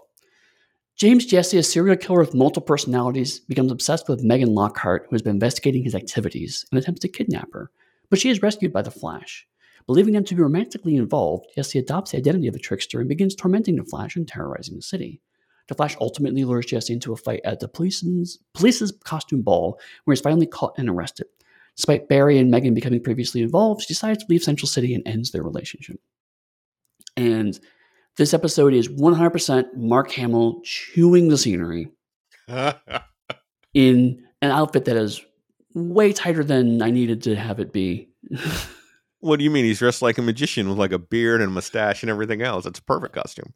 James 0.95 1.25
Jesse, 1.25 1.57
a 1.57 1.63
serial 1.63 1.95
killer 1.95 2.19
with 2.19 2.35
multiple 2.35 2.65
personalities, 2.65 3.39
becomes 3.39 3.71
obsessed 3.71 4.07
with 4.07 4.23
Megan 4.23 4.53
Lockhart, 4.53 5.07
who 5.09 5.15
has 5.15 5.21
been 5.21 5.35
investigating 5.35 5.83
his 5.83 5.95
activities 5.95 6.65
and 6.71 6.79
attempts 6.79 6.99
to 7.01 7.07
kidnap 7.07 7.51
her. 7.53 7.71
But 8.09 8.19
she 8.19 8.29
is 8.29 8.41
rescued 8.41 8.73
by 8.73 8.81
the 8.81 8.91
Flash. 8.91 9.47
Believing 9.87 10.13
them 10.13 10.23
to 10.25 10.35
be 10.35 10.41
romantically 10.41 10.95
involved, 10.95 11.47
Jesse 11.55 11.79
adopts 11.79 12.11
the 12.11 12.17
identity 12.17 12.47
of 12.47 12.53
the 12.53 12.59
trickster 12.59 12.99
and 12.99 13.09
begins 13.09 13.35
tormenting 13.35 13.77
the 13.77 13.83
Flash 13.83 14.15
and 14.15 14.27
terrorizing 14.27 14.75
the 14.75 14.81
city. 14.81 15.21
The 15.67 15.75
Flash 15.75 15.95
ultimately 15.99 16.43
lures 16.43 16.65
Jesse 16.65 16.93
into 16.93 17.13
a 17.13 17.17
fight 17.17 17.41
at 17.45 17.61
the 17.61 17.67
police's, 17.67 18.37
police's 18.53 18.91
costume 19.03 19.41
ball, 19.41 19.79
where 20.03 20.13
he's 20.13 20.21
finally 20.21 20.45
caught 20.45 20.77
and 20.77 20.89
arrested. 20.89 21.27
Despite 21.77 22.09
Barry 22.09 22.37
and 22.37 22.51
Megan 22.51 22.73
becoming 22.73 23.01
previously 23.01 23.41
involved, 23.41 23.81
she 23.81 23.93
decides 23.93 24.19
to 24.19 24.25
leave 24.29 24.43
Central 24.43 24.67
City 24.67 24.93
and 24.93 25.07
ends 25.07 25.31
their 25.31 25.43
relationship. 25.43 25.99
And 27.17 27.59
this 28.17 28.33
episode 28.33 28.73
is 28.73 28.87
100% 28.87 29.75
Mark 29.75 30.11
Hamill 30.11 30.61
chewing 30.63 31.29
the 31.29 31.37
scenery 31.37 31.87
in 33.73 34.23
an 34.41 34.51
outfit 34.51 34.85
that 34.85 34.97
is 34.97 35.21
way 35.73 36.13
tighter 36.13 36.43
than 36.43 36.81
I 36.81 36.91
needed 36.91 37.23
to 37.23 37.35
have 37.35 37.59
it 37.59 37.71
be. 37.71 38.09
what 39.19 39.37
do 39.37 39.43
you 39.43 39.51
mean? 39.51 39.65
He's 39.65 39.79
dressed 39.79 40.01
like 40.01 40.17
a 40.17 40.21
magician 40.21 40.67
with 40.67 40.77
like 40.77 40.91
a 40.91 40.99
beard 40.99 41.41
and 41.41 41.49
a 41.49 41.53
mustache 41.53 42.03
and 42.03 42.09
everything 42.09 42.41
else. 42.41 42.65
It's 42.65 42.79
a 42.79 42.83
perfect 42.83 43.13
costume. 43.13 43.53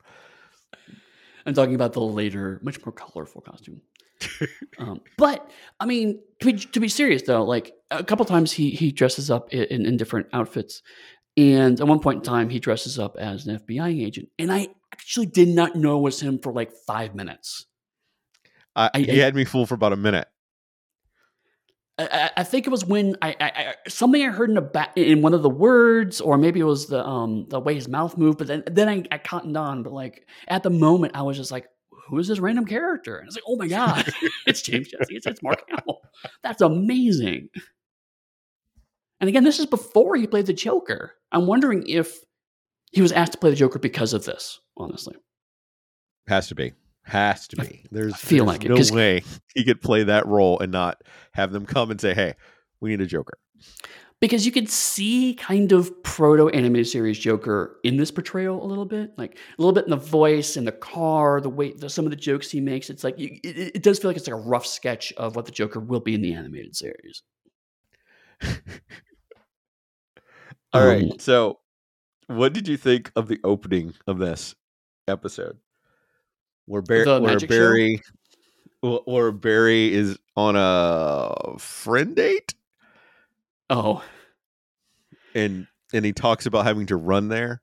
I'm 1.46 1.54
talking 1.54 1.76
about 1.76 1.94
the 1.94 2.02
later, 2.02 2.60
much 2.64 2.84
more 2.84 2.92
colorful 2.94 3.42
costume. 3.42 3.82
um, 4.80 5.02
but 5.18 5.50
I 5.80 5.86
mean, 5.86 6.22
to 6.40 6.46
be, 6.46 6.54
to 6.54 6.80
be 6.80 6.88
serious 6.88 7.24
though, 7.24 7.44
like 7.44 7.74
a 7.92 8.04
couple 8.04 8.26
times 8.26 8.52
he 8.52 8.72
he 8.72 8.92
dresses 8.92 9.30
up 9.30 9.54
in, 9.54 9.86
in 9.86 9.98
different 9.98 10.28
outfits, 10.34 10.82
and 11.38 11.80
at 11.80 11.88
one 11.88 12.00
point 12.00 12.18
in 12.18 12.24
time 12.24 12.50
he 12.50 12.60
dresses 12.60 12.98
up 12.98 13.18
as 13.18 13.46
an 13.46 13.60
FBI 13.60 14.04
agent, 14.04 14.30
and 14.40 14.52
I 14.52 14.70
actually 14.94 15.28
did 15.28 15.50
not 15.50 15.76
know 15.76 15.98
it 15.98 16.02
was 16.02 16.22
him 16.22 16.40
for 16.40 16.54
like 16.54 16.72
five 16.88 17.16
minutes. 17.16 17.66
Uh, 18.76 18.90
I, 18.94 19.00
he 19.00 19.22
I, 19.22 19.26
had 19.26 19.36
me 19.36 19.46
fooled 19.46 19.70
for 19.70 19.76
about 19.76 19.94
a 19.94 19.98
minute. 19.98 20.28
I, 21.98 22.32
I, 22.38 22.44
think 22.44 22.68
it 22.68 22.70
was 22.70 22.86
when 22.86 23.16
I, 23.22 23.36
I, 23.40 23.76
something 23.88 24.22
I 24.22 24.30
heard 24.30 24.50
in 24.50 24.58
a 24.58 24.62
ba- 24.62 24.92
in 24.98 25.22
one 25.22 25.34
of 25.34 25.44
the 25.44 25.50
words, 25.50 26.20
or 26.20 26.38
maybe 26.38 26.60
it 26.60 26.66
was 26.66 26.88
the 26.88 27.06
um 27.06 27.46
the 27.50 27.60
way 27.60 27.74
his 27.74 27.88
mouth 27.88 28.18
moved. 28.18 28.38
But 28.38 28.48
then 28.48 28.64
then 28.68 28.90
I, 28.90 29.04
I 29.12 29.18
cottoned 29.18 29.56
on. 29.56 29.84
But 29.84 29.94
like 29.94 30.28
at 30.48 30.64
the 30.64 30.70
moment, 30.70 31.16
I 31.16 31.22
was 31.22 31.38
just 31.38 31.52
like, 31.52 31.68
"Who 32.08 32.18
is 32.20 32.28
this 32.28 32.40
random 32.40 32.66
character?" 32.66 33.18
And 33.18 33.28
it's 33.28 33.36
like, 33.36 33.44
"Oh 33.48 33.56
my 33.56 33.68
god, 33.70 34.12
it's 34.46 34.62
James 34.62 34.90
Jesse. 34.90 35.16
It's, 35.16 35.26
it's 35.26 35.44
Mark 35.44 35.64
Hamill. 35.70 36.02
That's 36.44 36.62
amazing." 36.62 37.50
And 39.20 39.30
again, 39.30 39.44
this 39.44 39.60
is 39.60 39.66
before 39.66 40.16
he 40.16 40.28
played 40.28 40.46
the 40.46 40.54
Joker. 40.54 41.14
I'm 41.32 41.48
wondering 41.48 41.88
if 41.88 42.20
he 42.92 43.02
was 43.02 43.12
asked 43.12 43.32
to 43.34 43.38
play 43.38 43.50
the 43.50 43.56
Joker 43.56 43.80
because 43.80 44.14
of 44.14 44.26
this. 44.26 44.60
Honestly, 44.78 45.16
has 46.28 46.48
to 46.50 46.56
be. 46.56 46.74
Has 47.04 47.48
to 47.50 47.56
be. 47.58 47.86
There's, 47.92 48.14
I 48.14 48.18
feel 48.18 48.46
there's 48.46 48.60
like 48.60 48.68
no 48.68 48.76
it, 48.76 48.92
way 48.92 49.24
he 49.54 49.64
could 49.64 49.80
play 49.80 50.04
that 50.04 50.26
role 50.26 50.60
and 50.60 50.72
not 50.72 51.04
have 51.34 51.52
them 51.52 51.66
come 51.66 51.92
and 51.92 52.02
say, 52.02 52.14
"Hey, 52.14 52.34
we 52.80 52.90
need 52.90 53.02
a 53.02 53.06
Joker." 53.06 53.38
Because 54.22 54.46
you 54.46 54.52
could 54.52 54.70
see 54.70 55.36
kind 55.36 55.72
of 55.72 55.92
proto 56.04 56.48
animated 56.50 56.88
series 56.88 57.20
Joker 57.20 57.80
in 57.84 57.98
this 57.98 58.12
portrayal 58.12 58.64
a 58.64 58.66
little 58.66 58.86
bit, 58.86 59.12
like 59.18 59.34
a 59.36 59.62
little 59.62 59.74
bit 59.74 59.84
in 59.84 59.92
the 59.92 59.98
voice 59.98 60.56
and 60.56 60.66
the 60.66 60.72
car, 60.72 61.42
the 61.42 61.50
way, 61.50 61.74
the, 61.74 61.90
some 61.90 62.06
of 62.06 62.12
the 62.12 62.18
jokes 62.18 62.50
he 62.50 62.62
makes. 62.62 62.90
It's 62.90 63.04
like 63.04 63.20
it, 63.20 63.42
it 63.44 63.84
does 63.84 64.00
feel 64.00 64.10
like 64.10 64.18
it's 64.18 64.28
like 64.28 64.38
a 64.38 64.40
rough 64.42 64.66
sketch 64.66 65.12
of 65.14 65.36
what 65.36 65.46
the 65.46 65.52
Joker 65.52 65.80
will 65.80 66.00
be 66.00 66.16
in 66.16 66.22
the 66.22 66.34
animated 66.34 66.76
series. 66.76 67.24
All 70.74 70.82
um, 70.82 70.88
right. 70.88 71.22
So, 71.22 71.60
what 72.28 72.54
did 72.54 72.68
you 72.68 72.78
think 72.78 73.12
of 73.16 73.28
the 73.28 73.40
opening 73.44 73.94
of 74.08 74.18
this 74.18 74.56
episode? 75.08 75.58
where, 76.66 76.82
Bar- 76.82 77.22
where 77.22 77.40
Barry 77.40 78.02
show? 78.84 79.04
where 79.06 79.32
Barry 79.32 79.94
is 79.94 80.18
on 80.36 80.56
a 80.58 81.58
friend 81.58 82.16
date. 82.16 82.54
Oh, 83.70 84.04
and 85.34 85.68
and 85.94 86.06
he 86.06 86.14
talks 86.14 86.46
about 86.46 86.66
having 86.66 86.86
to 86.88 86.96
run 86.96 87.30
there, 87.30 87.62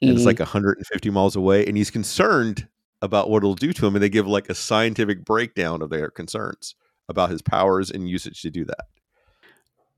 and 0.00 0.10
mm-hmm. 0.10 0.16
it's 0.16 0.26
like 0.26 0.38
150 0.38 1.10
miles 1.10 1.36
away, 1.36 1.66
and 1.66 1.76
he's 1.76 1.90
concerned 1.90 2.68
about 3.02 3.28
what 3.28 3.38
it'll 3.38 3.54
do 3.54 3.72
to 3.72 3.86
him, 3.86 3.94
and 3.94 4.02
they 4.02 4.08
give 4.08 4.26
like 4.26 4.48
a 4.48 4.54
scientific 4.54 5.24
breakdown 5.24 5.82
of 5.82 5.90
their 5.90 6.10
concerns 6.10 6.74
about 7.08 7.30
his 7.30 7.42
powers 7.42 7.90
and 7.90 8.08
usage 8.08 8.40
to 8.42 8.50
do 8.50 8.64
that. 8.64 8.86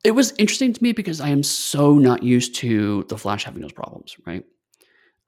It 0.05 0.11
was 0.13 0.33
interesting 0.39 0.73
to 0.73 0.83
me 0.83 0.93
because 0.93 1.21
I 1.21 1.29
am 1.29 1.43
so 1.43 1.95
not 1.95 2.23
used 2.23 2.55
to 2.57 3.05
the 3.05 3.19
Flash 3.19 3.45
having 3.45 3.63
those 3.63 3.73
problems, 3.73 4.17
right? 4.27 4.45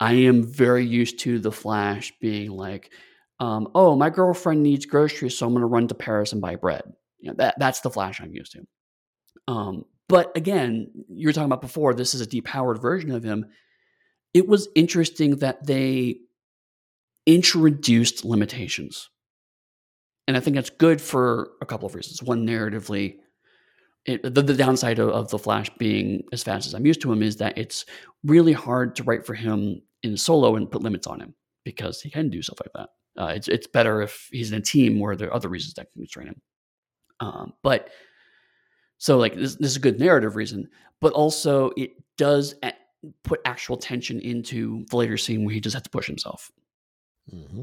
I 0.00 0.12
am 0.12 0.44
very 0.44 0.86
used 0.86 1.18
to 1.20 1.38
the 1.38 1.50
Flash 1.52 2.12
being 2.20 2.50
like, 2.50 2.92
um, 3.40 3.68
"Oh, 3.74 3.96
my 3.96 4.10
girlfriend 4.10 4.62
needs 4.62 4.86
groceries, 4.86 5.36
so 5.36 5.46
I'm 5.46 5.52
going 5.52 5.62
to 5.62 5.66
run 5.66 5.88
to 5.88 5.94
Paris 5.94 6.32
and 6.32 6.40
buy 6.40 6.56
bread." 6.56 6.82
You 7.18 7.30
know, 7.30 7.36
that 7.38 7.58
that's 7.58 7.80
the 7.80 7.90
Flash 7.90 8.20
I'm 8.20 8.32
used 8.32 8.52
to. 8.52 8.66
Um, 9.46 9.84
but 10.08 10.34
again, 10.36 10.90
you 11.08 11.28
were 11.28 11.32
talking 11.32 11.46
about 11.46 11.60
before. 11.60 11.94
This 11.94 12.14
is 12.14 12.20
a 12.20 12.26
depowered 12.26 12.80
version 12.80 13.12
of 13.12 13.22
him. 13.22 13.46
It 14.34 14.48
was 14.48 14.68
interesting 14.74 15.36
that 15.36 15.66
they 15.66 16.18
introduced 17.26 18.24
limitations, 18.24 19.10
and 20.26 20.36
I 20.36 20.40
think 20.40 20.56
that's 20.56 20.70
good 20.70 21.00
for 21.00 21.50
a 21.60 21.66
couple 21.66 21.86
of 21.86 21.94
reasons. 21.94 22.22
One, 22.22 22.46
narratively, 22.46 23.16
it, 24.06 24.22
the, 24.22 24.42
the, 24.42 24.54
downside 24.54 24.98
of, 24.98 25.10
of, 25.10 25.30
the 25.30 25.38
Flash 25.38 25.70
being 25.78 26.22
as 26.32 26.42
fast 26.42 26.66
as 26.66 26.74
I'm 26.74 26.86
used 26.86 27.02
to 27.02 27.12
him 27.12 27.22
is 27.22 27.36
that 27.36 27.58
it's 27.58 27.84
really 28.24 28.52
hard 28.52 28.96
to 28.96 29.02
write 29.02 29.26
for 29.26 29.34
him 29.34 29.82
in 30.02 30.16
solo 30.16 30.56
and 30.56 30.70
put 30.70 30.82
limits 30.82 31.06
on 31.06 31.20
him 31.20 31.34
because 31.64 32.00
he 32.00 32.10
can 32.10 32.30
do 32.30 32.40
stuff 32.40 32.58
like 32.60 32.72
that. 32.74 33.22
Uh, 33.22 33.32
it's 33.34 33.48
it's 33.48 33.66
better 33.66 34.00
if 34.00 34.28
he's 34.30 34.52
in 34.52 34.58
a 34.58 34.62
team 34.62 35.00
where 35.00 35.16
there 35.16 35.28
are 35.28 35.34
other 35.34 35.48
reasons 35.48 35.74
that 35.74 35.90
can 35.92 36.02
constrain 36.02 36.28
him. 36.28 36.42
Um, 37.20 37.52
but 37.62 37.90
so 38.98 39.16
like 39.16 39.34
this, 39.34 39.56
this 39.56 39.70
is 39.70 39.76
a 39.76 39.80
good 39.80 39.98
narrative 39.98 40.36
reason, 40.36 40.68
but 41.00 41.12
also 41.12 41.70
it 41.76 41.92
does 42.16 42.54
put 43.22 43.40
actual 43.44 43.76
tension 43.76 44.20
into 44.20 44.84
the 44.90 44.96
later 44.96 45.16
scene 45.16 45.44
where 45.44 45.54
he 45.54 45.60
just 45.60 45.74
has 45.74 45.82
to 45.82 45.90
push 45.90 46.06
himself. 46.06 46.50
Mm-hmm. 47.32 47.62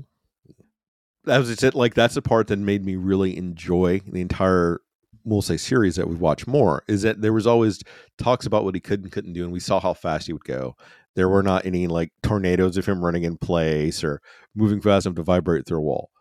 That 1.26 1.38
was 1.40 1.64
it. 1.64 1.76
Like 1.76 1.94
that's 1.94 2.16
the 2.16 2.22
part 2.22 2.48
that 2.48 2.60
made 2.60 2.86
me 2.86 2.96
really 2.96 3.36
enjoy 3.38 4.02
the 4.08 4.22
entire 4.22 4.82
we'll 5.28 5.42
say 5.42 5.58
series 5.58 5.96
that 5.96 6.08
we 6.08 6.16
watch 6.16 6.46
more 6.46 6.84
is 6.88 7.02
that 7.02 7.20
there 7.20 7.34
was 7.34 7.48
always 7.48 7.82
talks 8.20 8.46
about 8.46 8.64
what 8.64 8.76
he 8.76 8.80
could 8.80 9.02
and 9.02 9.12
couldn't 9.12 9.34
do 9.34 9.44
and 9.44 9.52
we 9.52 9.60
saw 9.60 9.80
how 9.80 9.92
fast 9.92 10.28
he 10.28 10.34
would 10.34 10.44
go 10.44 10.76
there 11.16 11.30
were 11.30 11.44
not 11.44 11.66
any 11.66 11.88
like 11.88 12.12
tornadoes 12.22 12.78
of 12.78 12.86
him 12.86 13.04
running 13.04 13.24
in 13.24 13.38
place 13.38 14.04
or 14.04 14.22
moving 14.54 14.82
fast 14.82 15.06
enough 15.06 15.16
to 15.16 15.24
vibrate 15.24 15.66
through 15.66 15.80
a 15.80 15.82
wall. 15.82 16.12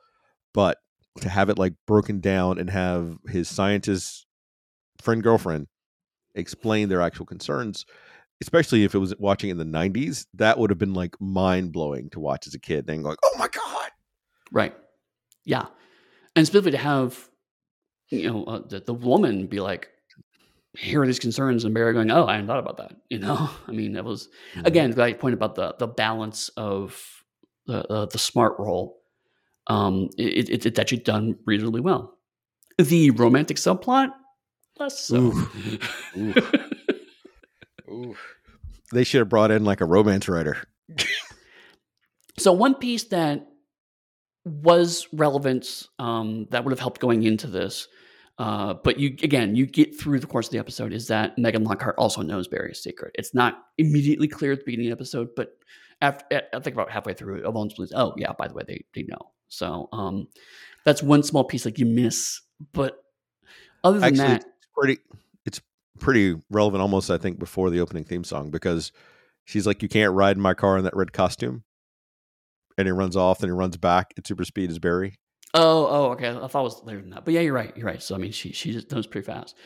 But 0.53 0.79
to 1.21 1.29
have 1.29 1.51
it 1.51 1.59
like 1.59 1.75
broken 1.87 2.21
down 2.21 2.59
and 2.59 2.71
have 2.71 3.19
his 3.29 3.49
scientist 3.49 4.27
friend 5.05 5.23
girlfriend 5.23 5.69
explain 6.35 6.89
their 6.89 7.01
actual 7.01 7.27
concerns, 7.27 7.87
especially 8.41 8.85
if 8.85 8.95
it 8.95 8.99
was 8.99 9.15
watching 9.19 9.51
in 9.51 9.59
the 9.59 9.65
90s, 9.65 10.27
that 10.35 10.59
would 10.59 10.71
have 10.71 10.79
been 10.79 10.95
like 10.95 11.21
mind 11.21 11.73
blowing 11.73 12.11
to 12.11 12.21
watch 12.21 12.47
as 12.47 12.55
a 12.55 12.59
kid 12.59 12.89
and 12.89 13.05
like, 13.05 13.19
oh 13.25 13.39
my 13.39 13.49
God. 13.49 13.91
Right. 14.51 14.75
Yeah. 15.45 15.67
And 16.35 16.47
specifically 16.47 16.73
to 16.73 16.79
have, 16.79 17.29
you 18.09 18.31
know, 18.31 18.45
uh, 18.45 18.63
the, 18.67 18.81
the 18.81 18.95
woman 18.95 19.47
be 19.47 19.61
like, 19.61 19.91
hear 20.77 21.07
these 21.07 21.19
concerns 21.19 21.65
and 21.65 21.73
Barry 21.73 21.93
going, 21.93 22.11
"Oh, 22.11 22.27
I 22.27 22.33
hadn't 22.33 22.49
thought 22.49 22.59
about 22.59 22.77
that." 22.79 22.97
You 23.09 23.19
know, 23.21 23.51
I 23.69 23.73
mean, 23.73 23.93
that 23.93 24.05
was 24.05 24.29
mm-hmm. 24.55 24.67
again 24.67 24.91
the 24.91 25.15
point 25.15 25.35
about 25.35 25.55
the 25.55 25.75
the 25.79 25.87
balance 25.87 26.49
of 26.57 27.01
the 27.67 27.87
uh, 27.91 28.07
the 28.07 28.19
smart 28.19 28.55
role. 28.59 29.01
Um, 29.67 30.11
it, 30.19 30.51
it, 30.51 30.67
it's 30.67 30.79
actually 30.79 30.99
done 30.99 31.37
reasonably 31.47 31.81
well. 31.81 32.19
The 32.79 33.11
romantic 33.13 33.57
subplot, 33.57 34.11
less 34.79 35.01
so. 35.01 35.17
Oof. 35.17 36.17
Oof. 36.17 36.55
Oof. 37.91 38.35
They 38.93 39.05
should 39.05 39.21
have 39.21 39.29
brought 39.29 39.51
in 39.51 39.65
like 39.65 39.81
a 39.81 39.87
romance 39.87 40.29
writer. 40.29 40.65
so 42.39 42.53
one 42.53 42.75
piece 42.75 43.05
that 43.05 43.47
was 44.45 45.09
relevant 45.13 45.89
um, 45.99 46.47
that 46.51 46.65
would 46.65 46.73
have 46.73 46.81
helped 46.81 47.01
going 47.01 47.23
into 47.23 47.47
this 47.47 47.89
uh, 48.39 48.75
but 48.83 48.99
you 48.99 49.11
again, 49.23 49.55
you 49.55 49.65
get 49.67 49.99
through 49.99 50.19
the 50.19 50.27
course 50.27 50.49
of 50.49 50.53
the 50.53 50.59
episode 50.59 50.93
is 50.93 51.07
that 51.07 51.39
Megan 51.39 51.63
Lockhart 51.63 51.95
also 51.99 52.21
knows 52.21 52.49
Barry's 52.49 52.83
secret. 52.83 53.13
It's 53.15 53.33
not 53.33 53.59
immediately 53.79 54.27
clear 54.27 54.53
at 54.53 54.59
the 54.59 54.65
beginning 54.65 54.91
of 54.91 54.99
the 54.99 55.03
episode, 55.03 55.29
but 55.37 55.51
after 56.03 56.43
I 56.53 56.59
think 56.59 56.75
about 56.75 56.91
halfway 56.91 57.15
through 57.15 57.49
Alone 57.49 57.71
Blues. 57.77 57.93
Oh 57.95 58.13
yeah, 58.17 58.33
by 58.37 58.49
the 58.49 58.55
way, 58.55 58.65
they 58.67 58.85
they 58.93 59.05
know. 59.05 59.31
So 59.49 59.89
um, 59.93 60.29
that's 60.85 61.03
one 61.03 61.23
small 61.23 61.45
piece 61.45 61.65
like 61.65 61.79
you 61.79 61.87
miss. 61.87 62.41
But 62.73 62.97
other 63.85 64.01
than 64.01 64.21
Actually, 64.21 64.29
that, 64.29 64.37
it's 64.39 64.47
pretty 64.77 64.99
it's 65.47 65.61
pretty 65.99 66.41
relevant 66.51 66.83
almost 66.83 67.11
I 67.11 67.19
think 67.19 67.39
before 67.39 67.71
the 67.71 67.81
opening 67.81 68.05
theme 68.05 68.25
song 68.25 68.51
because 68.51 68.93
she's 69.45 69.67
like, 69.67 69.83
"You 69.83 69.89
can't 69.89 70.13
ride 70.13 70.37
in 70.37 70.43
my 70.43 70.55
car 70.55 70.79
in 70.79 70.85
that 70.85 70.97
red 70.97 71.13
costume," 71.13 71.65
and 72.77 72.87
he 72.87 72.93
runs 72.93 73.17
off, 73.17 73.41
and 73.43 73.51
he 73.51 73.57
runs 73.57 73.77
back 73.77 74.15
at 74.17 74.27
super 74.27 74.45
speed 74.45 74.71
as 74.71 74.79
Barry. 74.79 75.19
Oh, 75.55 75.87
oh, 75.89 76.11
okay. 76.13 76.31
I 76.31 76.47
thought 76.49 76.61
it 76.61 76.65
was 76.65 76.83
later 76.83 77.01
than 77.01 77.11
that, 77.11 77.25
but 77.25 77.33
yeah, 77.33 77.41
you're 77.41 77.55
right. 77.55 77.75
You're 77.77 77.87
right. 77.87 78.03
So 78.03 78.15
I 78.15 78.19
mean, 78.19 78.33
she 78.33 78.53
she 78.53 78.73
just 78.73 78.91
knows 78.91 79.07
pretty 79.07 79.27
fast. 79.27 79.57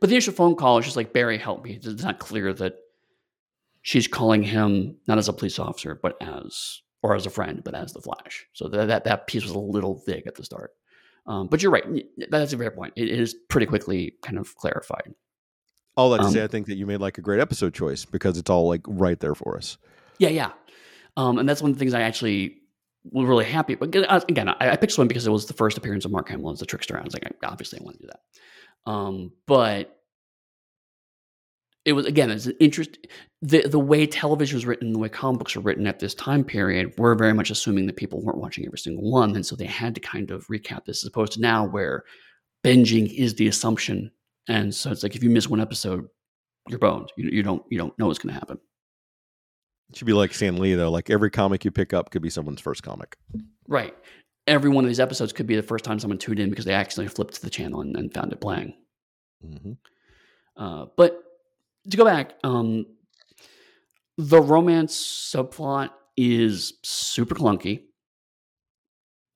But 0.00 0.10
the 0.10 0.16
initial 0.16 0.34
phone 0.34 0.56
call 0.56 0.78
is 0.78 0.84
just 0.84 0.96
like 0.96 1.12
Barry, 1.12 1.38
help 1.38 1.64
me. 1.64 1.78
It's 1.82 2.02
not 2.02 2.18
clear 2.18 2.52
that 2.54 2.74
she's 3.82 4.08
calling 4.08 4.42
him 4.42 4.96
not 5.06 5.18
as 5.18 5.28
a 5.28 5.32
police 5.32 5.58
officer, 5.58 5.98
but 6.00 6.20
as 6.20 6.82
or 7.02 7.14
as 7.14 7.24
a 7.24 7.30
friend, 7.30 7.62
but 7.64 7.74
as 7.74 7.92
the 7.92 8.00
Flash. 8.00 8.46
So 8.52 8.68
that 8.68 8.86
that, 8.86 9.04
that 9.04 9.26
piece 9.28 9.44
was 9.44 9.52
a 9.52 9.58
little 9.58 10.02
vague 10.06 10.26
at 10.26 10.34
the 10.34 10.44
start. 10.44 10.72
Um, 11.26 11.48
but 11.48 11.62
you're 11.62 11.72
right. 11.72 11.84
That's 12.30 12.52
a 12.52 12.58
fair 12.58 12.70
point. 12.70 12.92
It 12.96 13.08
is 13.08 13.34
pretty 13.48 13.66
quickly 13.66 14.14
kind 14.22 14.38
of 14.38 14.54
clarified. 14.56 15.14
All 15.96 16.10
that 16.10 16.18
to 16.18 16.24
um, 16.24 16.32
say, 16.32 16.44
I 16.44 16.46
think 16.46 16.66
that 16.66 16.76
you 16.76 16.86
made 16.86 17.00
like 17.00 17.18
a 17.18 17.22
great 17.22 17.40
episode 17.40 17.74
choice 17.74 18.04
because 18.04 18.38
it's 18.38 18.50
all 18.50 18.68
like 18.68 18.82
right 18.86 19.18
there 19.18 19.34
for 19.34 19.56
us. 19.56 19.78
Yeah, 20.18 20.28
yeah. 20.28 20.52
Um, 21.16 21.38
and 21.38 21.48
that's 21.48 21.62
one 21.62 21.70
of 21.70 21.76
the 21.76 21.78
things 21.78 21.94
I 21.94 22.02
actually 22.02 22.58
was 23.10 23.26
really 23.26 23.44
happy. 23.44 23.74
But 23.74 23.94
again, 24.28 24.48
I, 24.48 24.56
I 24.60 24.76
picked 24.76 24.92
this 24.92 24.98
one 24.98 25.08
because 25.08 25.26
it 25.26 25.30
was 25.30 25.46
the 25.46 25.54
first 25.54 25.78
appearance 25.78 26.04
of 26.04 26.10
Mark 26.10 26.28
Hamill 26.28 26.50
as 26.50 26.60
the 26.60 26.66
trickster. 26.66 26.98
I 26.98 27.02
was 27.02 27.14
like, 27.14 27.34
obviously, 27.42 27.80
I 27.80 27.84
want 27.84 27.96
to 27.96 28.02
do 28.02 28.08
that. 28.08 28.90
Um, 28.90 29.32
but 29.46 29.98
it 31.86 31.92
was 31.92 32.04
again, 32.04 32.30
it's 32.32 32.46
an 32.46 32.56
interest. 32.58 32.98
The 33.42 33.66
the 33.68 33.78
way 33.78 34.06
television 34.06 34.56
was 34.56 34.66
written, 34.66 34.92
the 34.92 34.98
way 34.98 35.08
comic 35.08 35.38
books 35.38 35.54
were 35.54 35.62
written 35.62 35.86
at 35.86 36.00
this 36.00 36.14
time 36.14 36.42
period, 36.42 36.92
we're 36.98 37.14
very 37.14 37.32
much 37.32 37.50
assuming 37.50 37.86
that 37.86 37.96
people 37.96 38.22
weren't 38.22 38.40
watching 38.40 38.66
every 38.66 38.78
single 38.78 39.08
one, 39.08 39.36
and 39.36 39.46
so 39.46 39.54
they 39.54 39.66
had 39.66 39.94
to 39.94 40.00
kind 40.00 40.32
of 40.32 40.44
recap 40.48 40.84
this, 40.84 41.04
as 41.04 41.08
opposed 41.08 41.32
to 41.34 41.40
now 41.40 41.64
where 41.64 42.02
binging 42.64 43.14
is 43.16 43.36
the 43.36 43.46
assumption, 43.46 44.10
and 44.48 44.74
so 44.74 44.90
it's 44.90 45.04
like 45.04 45.14
if 45.14 45.22
you 45.22 45.30
miss 45.30 45.48
one 45.48 45.60
episode, 45.60 46.08
you're 46.68 46.80
boned. 46.80 47.12
You, 47.16 47.30
you 47.30 47.42
don't 47.44 47.62
you 47.70 47.78
don't 47.78 47.96
know 48.00 48.08
what's 48.08 48.18
going 48.18 48.34
to 48.34 48.38
happen. 48.40 48.58
It 49.90 49.96
should 49.96 50.08
be 50.08 50.12
like 50.12 50.34
Stan 50.34 50.56
Lee 50.56 50.74
though. 50.74 50.90
Like 50.90 51.08
every 51.08 51.30
comic 51.30 51.64
you 51.64 51.70
pick 51.70 51.94
up 51.94 52.10
could 52.10 52.22
be 52.22 52.30
someone's 52.30 52.60
first 52.60 52.82
comic. 52.82 53.16
Right. 53.68 53.94
Every 54.48 54.70
one 54.70 54.84
of 54.84 54.88
these 54.88 55.00
episodes 55.00 55.32
could 55.32 55.46
be 55.46 55.54
the 55.54 55.62
first 55.62 55.84
time 55.84 56.00
someone 56.00 56.18
tuned 56.18 56.40
in 56.40 56.50
because 56.50 56.64
they 56.64 56.74
accidentally 56.74 57.14
flipped 57.14 57.34
to 57.34 57.42
the 57.42 57.50
channel 57.50 57.80
and, 57.80 57.96
and 57.96 58.12
found 58.12 58.32
it 58.32 58.40
playing. 58.40 58.74
Mm-hmm. 59.44 59.72
Uh, 60.56 60.86
but 60.96 61.22
to 61.90 61.96
go 61.96 62.04
back, 62.04 62.34
um, 62.44 62.86
the 64.18 64.40
romance 64.40 64.96
subplot 65.34 65.90
is 66.16 66.74
super 66.82 67.34
clunky. 67.34 67.82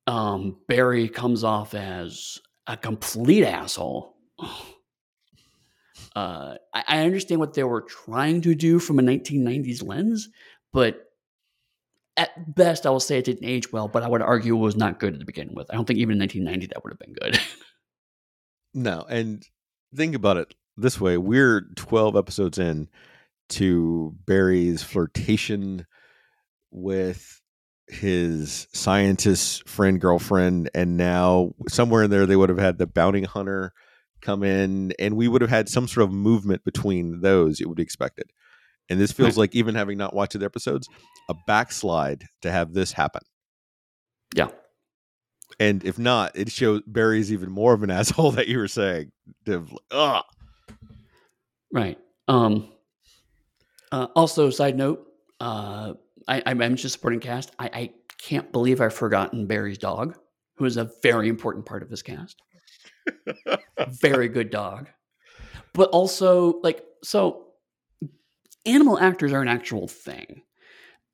Um, 0.06 0.56
Barry 0.66 1.08
comes 1.08 1.44
off 1.44 1.74
as 1.74 2.38
a 2.66 2.76
complete 2.76 3.44
asshole. 3.44 4.16
Uh, 6.16 6.56
I, 6.74 6.82
I 6.88 6.98
understand 7.04 7.40
what 7.40 7.54
they 7.54 7.62
were 7.62 7.82
trying 7.82 8.40
to 8.40 8.52
do 8.56 8.80
from 8.80 8.98
a 8.98 9.02
1990s 9.02 9.86
lens, 9.86 10.28
but 10.72 11.04
at 12.16 12.54
best, 12.54 12.84
I 12.84 12.90
will 12.90 12.98
say 12.98 13.18
it 13.18 13.26
didn't 13.26 13.44
age 13.44 13.72
well, 13.72 13.86
but 13.86 14.02
I 14.02 14.08
would 14.08 14.20
argue 14.20 14.56
it 14.56 14.58
was 14.58 14.76
not 14.76 14.98
good 14.98 15.20
to 15.20 15.24
begin 15.24 15.54
with. 15.54 15.70
I 15.70 15.74
don't 15.74 15.84
think 15.84 16.00
even 16.00 16.14
in 16.14 16.18
1990 16.18 16.66
that 16.66 16.82
would 16.82 16.92
have 16.92 16.98
been 16.98 17.12
good. 17.12 17.40
no, 18.74 19.06
and 19.08 19.46
think 19.94 20.16
about 20.16 20.36
it 20.36 20.52
this 20.80 21.00
way: 21.00 21.16
we're 21.16 21.62
12 21.76 22.16
episodes 22.16 22.58
in 22.58 22.88
to 23.50 24.14
Barry's 24.26 24.82
flirtation 24.82 25.86
with 26.70 27.40
his 27.88 28.68
scientist 28.72 29.68
friend 29.68 30.00
girlfriend, 30.00 30.70
and 30.74 30.96
now 30.96 31.54
somewhere 31.68 32.04
in 32.04 32.10
there 32.10 32.26
they 32.26 32.36
would 32.36 32.48
have 32.48 32.58
had 32.58 32.78
the 32.78 32.86
bounty 32.86 33.22
hunter 33.22 33.72
come 34.20 34.42
in, 34.42 34.92
and 34.98 35.16
we 35.16 35.28
would 35.28 35.40
have 35.40 35.50
had 35.50 35.68
some 35.68 35.88
sort 35.88 36.04
of 36.04 36.12
movement 36.12 36.64
between 36.64 37.20
those. 37.20 37.60
It 37.60 37.66
would 37.66 37.76
be 37.76 37.82
expected, 37.82 38.30
and 38.88 39.00
this 39.00 39.12
feels 39.12 39.30
right. 39.30 39.38
like 39.38 39.54
even 39.54 39.74
having 39.74 39.98
not 39.98 40.14
watched 40.14 40.38
the 40.38 40.44
episodes, 40.44 40.88
a 41.28 41.34
backslide 41.46 42.24
to 42.42 42.50
have 42.50 42.72
this 42.72 42.92
happen. 42.92 43.22
Yeah, 44.34 44.48
and 45.58 45.84
if 45.84 45.98
not, 45.98 46.32
it 46.36 46.50
shows 46.52 46.82
Barry's 46.86 47.32
even 47.32 47.50
more 47.50 47.74
of 47.74 47.82
an 47.82 47.90
asshole 47.90 48.32
that 48.32 48.48
you 48.48 48.58
were 48.58 48.68
saying. 48.68 49.10
Ugh. 49.48 50.24
Right. 51.72 51.98
Um. 52.28 52.72
Uh, 53.92 54.06
also, 54.14 54.50
side 54.50 54.76
note, 54.76 55.04
uh, 55.40 55.94
I, 56.28 56.42
I 56.46 56.54
mentioned 56.54 56.92
supporting 56.92 57.18
cast. 57.18 57.50
I, 57.58 57.70
I 57.72 57.90
can't 58.18 58.52
believe 58.52 58.80
I've 58.80 58.94
forgotten 58.94 59.46
Barry's 59.46 59.78
dog, 59.78 60.16
who 60.56 60.64
is 60.64 60.76
a 60.76 60.90
very 61.02 61.28
important 61.28 61.66
part 61.66 61.82
of 61.82 61.90
this 61.90 62.02
cast 62.02 62.40
very 63.88 64.28
good 64.28 64.50
dog. 64.50 64.88
But 65.72 65.90
also, 65.90 66.60
like, 66.62 66.84
so 67.02 67.46
animal 68.66 68.98
actors 68.98 69.32
are 69.32 69.42
an 69.42 69.48
actual 69.48 69.88
thing. 69.88 70.42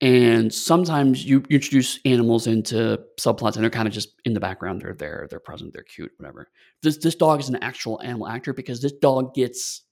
And 0.03 0.53
sometimes 0.53 1.24
you, 1.24 1.42
introduce 1.49 1.99
animals 2.05 2.47
into 2.47 3.01
subplots 3.18 3.55
and 3.55 3.62
they're 3.62 3.70
kind 3.70 3.88
of 3.88 3.94
just 3.94 4.11
in 4.24 4.34
the 4.34 4.40
background. 4.40 4.82
They're 4.82 4.94
there, 4.94 5.26
they're 5.30 5.40
present, 5.40 5.72
they're 5.72 5.82
cute, 5.82 6.12
whatever. 6.18 6.51
This 6.82 6.99
this 6.99 7.14
dog 7.14 7.40
is 7.40 7.49
an 7.49 7.57
actual 7.62 8.01
animal 8.03 8.28
actor 8.28 8.53
because 8.53 8.82
this 8.82 8.92
dog 8.92 9.34
gets 9.34 9.82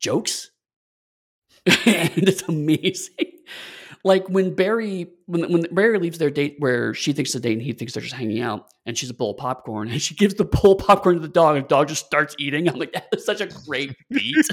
jokes. 0.00 0.50
and 1.66 2.28
it's 2.28 2.42
amazing 2.42 3.36
like 4.06 4.28
when 4.28 4.54
Barry 4.54 5.08
when 5.26 5.50
when 5.52 5.66
Barry 5.72 5.98
leaves 5.98 6.18
their 6.18 6.30
date 6.30 6.54
where 6.60 6.94
she 6.94 7.12
thinks 7.12 7.32
the 7.32 7.40
date 7.40 7.54
and 7.54 7.62
he 7.62 7.72
thinks 7.72 7.92
they're 7.92 8.02
just 8.02 8.14
hanging 8.14 8.40
out 8.40 8.68
and 8.86 8.96
she's 8.96 9.10
a 9.10 9.14
bowl 9.14 9.32
of 9.32 9.36
popcorn 9.36 9.88
and 9.90 10.00
she 10.00 10.14
gives 10.14 10.34
the 10.34 10.44
bowl 10.44 10.72
of 10.72 10.78
popcorn 10.78 11.16
to 11.16 11.20
the 11.20 11.28
dog 11.28 11.56
and 11.56 11.64
the 11.64 11.68
dog 11.68 11.88
just 11.88 12.06
starts 12.06 12.34
eating. 12.38 12.68
I'm 12.68 12.78
like, 12.78 12.92
that 12.94 13.08
is 13.12 13.26
such 13.26 13.40
a 13.40 13.46
great 13.46 13.94
beat. 14.08 14.46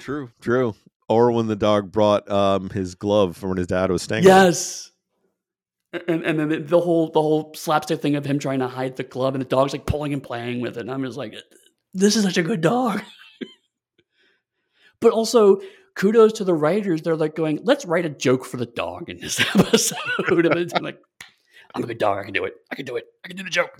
true, 0.00 0.30
true. 0.40 0.74
Or 1.08 1.32
when 1.32 1.46
the 1.46 1.56
dog 1.56 1.92
brought 1.92 2.30
um, 2.30 2.70
his 2.70 2.94
glove 2.94 3.36
from 3.36 3.50
when 3.50 3.58
his 3.58 3.66
dad 3.66 3.90
was 3.90 4.02
staying. 4.02 4.24
Yes. 4.24 4.90
And 5.92 6.24
and 6.24 6.38
then 6.38 6.66
the 6.66 6.80
whole 6.80 7.10
the 7.10 7.20
whole 7.20 7.52
slapstick 7.54 8.00
thing 8.00 8.16
of 8.16 8.24
him 8.24 8.38
trying 8.38 8.60
to 8.60 8.68
hide 8.68 8.96
the 8.96 9.02
glove 9.02 9.34
and 9.34 9.42
the 9.42 9.48
dog's 9.48 9.74
like 9.74 9.84
pulling 9.84 10.14
and 10.14 10.22
playing 10.22 10.62
with 10.62 10.78
it. 10.78 10.80
And 10.80 10.90
I'm 10.90 11.04
just 11.04 11.18
like, 11.18 11.34
this 11.92 12.16
is 12.16 12.24
such 12.24 12.38
a 12.38 12.42
good 12.42 12.62
dog. 12.62 13.02
but 15.00 15.12
also 15.12 15.60
kudos 15.94 16.32
to 16.34 16.44
the 16.44 16.54
writers. 16.54 17.02
They're 17.02 17.16
like 17.16 17.36
going, 17.36 17.60
let's 17.62 17.84
write 17.84 18.06
a 18.06 18.10
joke 18.10 18.44
for 18.44 18.56
the 18.56 18.66
dog 18.66 19.10
in 19.10 19.18
this 19.18 19.38
episode. 19.54 19.98
and 20.28 20.72
I'm 20.74 20.82
like, 20.82 20.98
I'm 21.74 21.84
a 21.84 21.86
good 21.86 21.98
dog. 21.98 22.18
I 22.18 22.24
can 22.24 22.32
do 22.32 22.44
it. 22.44 22.54
I 22.70 22.74
can 22.74 22.86
do 22.86 22.96
it. 22.96 23.04
I 23.24 23.28
can 23.28 23.36
do 23.36 23.44
the 23.44 23.50
joke. 23.50 23.78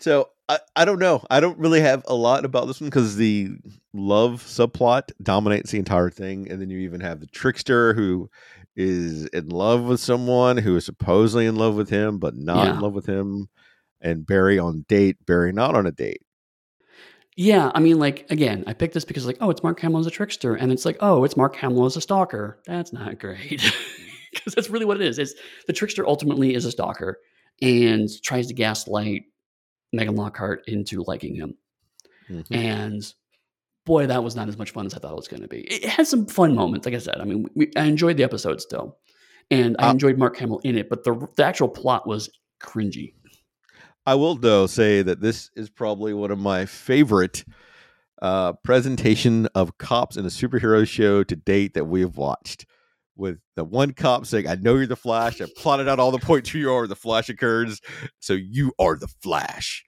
So 0.00 0.28
I, 0.48 0.58
I 0.76 0.84
don't 0.84 0.98
know. 0.98 1.24
I 1.30 1.40
don't 1.40 1.58
really 1.58 1.80
have 1.80 2.02
a 2.06 2.14
lot 2.14 2.44
about 2.44 2.66
this 2.66 2.80
one 2.80 2.88
because 2.88 3.16
the 3.16 3.50
love 3.92 4.42
subplot 4.42 5.10
dominates 5.22 5.70
the 5.70 5.78
entire 5.78 6.10
thing. 6.10 6.50
And 6.50 6.60
then 6.60 6.70
you 6.70 6.78
even 6.80 7.00
have 7.00 7.20
the 7.20 7.26
trickster 7.26 7.94
who 7.94 8.30
is 8.76 9.26
in 9.26 9.48
love 9.48 9.82
with 9.82 10.00
someone 10.00 10.56
who 10.56 10.76
is 10.76 10.86
supposedly 10.86 11.46
in 11.46 11.56
love 11.56 11.74
with 11.74 11.90
him, 11.90 12.18
but 12.18 12.36
not 12.36 12.66
yeah. 12.66 12.74
in 12.74 12.80
love 12.80 12.94
with 12.94 13.06
him. 13.06 13.48
And 14.00 14.26
Barry 14.26 14.58
on 14.58 14.84
date, 14.88 15.16
Barry 15.26 15.52
not 15.52 15.74
on 15.74 15.86
a 15.86 15.92
date. 15.92 16.22
Yeah, 17.36 17.70
I 17.74 17.80
mean, 17.80 17.98
like 17.98 18.26
again, 18.30 18.64
I 18.66 18.72
picked 18.72 18.94
this 18.94 19.04
because 19.04 19.26
like, 19.26 19.38
oh, 19.40 19.50
it's 19.50 19.62
Mark 19.62 19.78
Hamill 19.80 20.00
as 20.00 20.08
a 20.08 20.10
trickster, 20.10 20.56
and 20.56 20.72
it's 20.72 20.84
like, 20.84 20.96
oh, 20.98 21.22
it's 21.22 21.36
Mark 21.36 21.54
Hamill 21.54 21.84
as 21.84 21.96
a 21.96 22.00
stalker. 22.00 22.58
That's 22.66 22.92
not 22.92 23.20
great 23.20 23.62
because 24.32 24.54
that's 24.54 24.70
really 24.70 24.84
what 24.84 25.00
it 25.00 25.06
is. 25.06 25.20
It's 25.20 25.34
the 25.68 25.72
trickster 25.72 26.04
ultimately 26.06 26.54
is 26.54 26.64
a 26.64 26.72
stalker 26.72 27.18
and 27.62 28.08
tries 28.22 28.48
to 28.48 28.54
gaslight 28.54 29.22
Megan 29.92 30.16
Lockhart 30.16 30.64
into 30.66 31.02
liking 31.06 31.34
him. 31.34 31.54
Mm-hmm. 32.30 32.54
And 32.54 33.14
boy, 33.84 34.06
that 34.06 34.22
was 34.22 34.36
not 34.36 34.48
as 34.48 34.58
much 34.58 34.70
fun 34.70 34.86
as 34.86 34.94
I 34.94 34.98
thought 34.98 35.12
it 35.12 35.16
was 35.16 35.28
going 35.28 35.42
to 35.42 35.48
be. 35.48 35.60
It 35.60 35.84
had 35.84 36.06
some 36.06 36.26
fun 36.26 36.54
moments, 36.54 36.86
like 36.86 36.94
I 36.94 36.98
said. 36.98 37.16
I 37.20 37.24
mean, 37.24 37.46
we, 37.54 37.70
I 37.76 37.84
enjoyed 37.84 38.16
the 38.16 38.24
episode 38.24 38.60
still, 38.60 38.98
and 39.50 39.76
I 39.78 39.88
uh, 39.88 39.92
enjoyed 39.92 40.18
Mark 40.18 40.36
Hamill 40.36 40.60
in 40.64 40.76
it, 40.76 40.88
but 40.88 41.04
the 41.04 41.26
the 41.36 41.44
actual 41.44 41.68
plot 41.68 42.06
was 42.06 42.30
cringy. 42.60 43.14
I 44.06 44.14
will 44.14 44.36
though 44.36 44.66
say 44.66 45.02
that 45.02 45.20
this 45.20 45.50
is 45.54 45.70
probably 45.70 46.14
one 46.14 46.30
of 46.30 46.38
my 46.38 46.66
favorite 46.66 47.44
uh, 48.22 48.54
presentation 48.64 49.46
of 49.54 49.78
cops 49.78 50.16
in 50.16 50.24
a 50.24 50.30
superhero 50.30 50.86
show 50.86 51.22
to 51.24 51.36
date 51.36 51.74
that 51.74 51.84
we 51.84 52.00
have 52.00 52.16
watched. 52.16 52.66
With 53.18 53.38
the 53.56 53.64
one 53.64 53.92
cop 53.92 54.24
saying, 54.24 54.48
"I 54.48 54.54
know 54.54 54.76
you're 54.76 54.86
the 54.86 54.96
Flash. 54.96 55.40
I 55.40 55.46
plotted 55.56 55.88
out 55.88 55.98
all 55.98 56.12
the 56.12 56.18
points 56.18 56.50
who 56.50 56.58
you 56.58 56.72
are. 56.72 56.86
The 56.86 56.96
Flash 56.96 57.28
occurs, 57.28 57.80
so 58.20 58.32
you 58.32 58.72
are 58.78 58.96
the 58.96 59.08
Flash." 59.22 59.84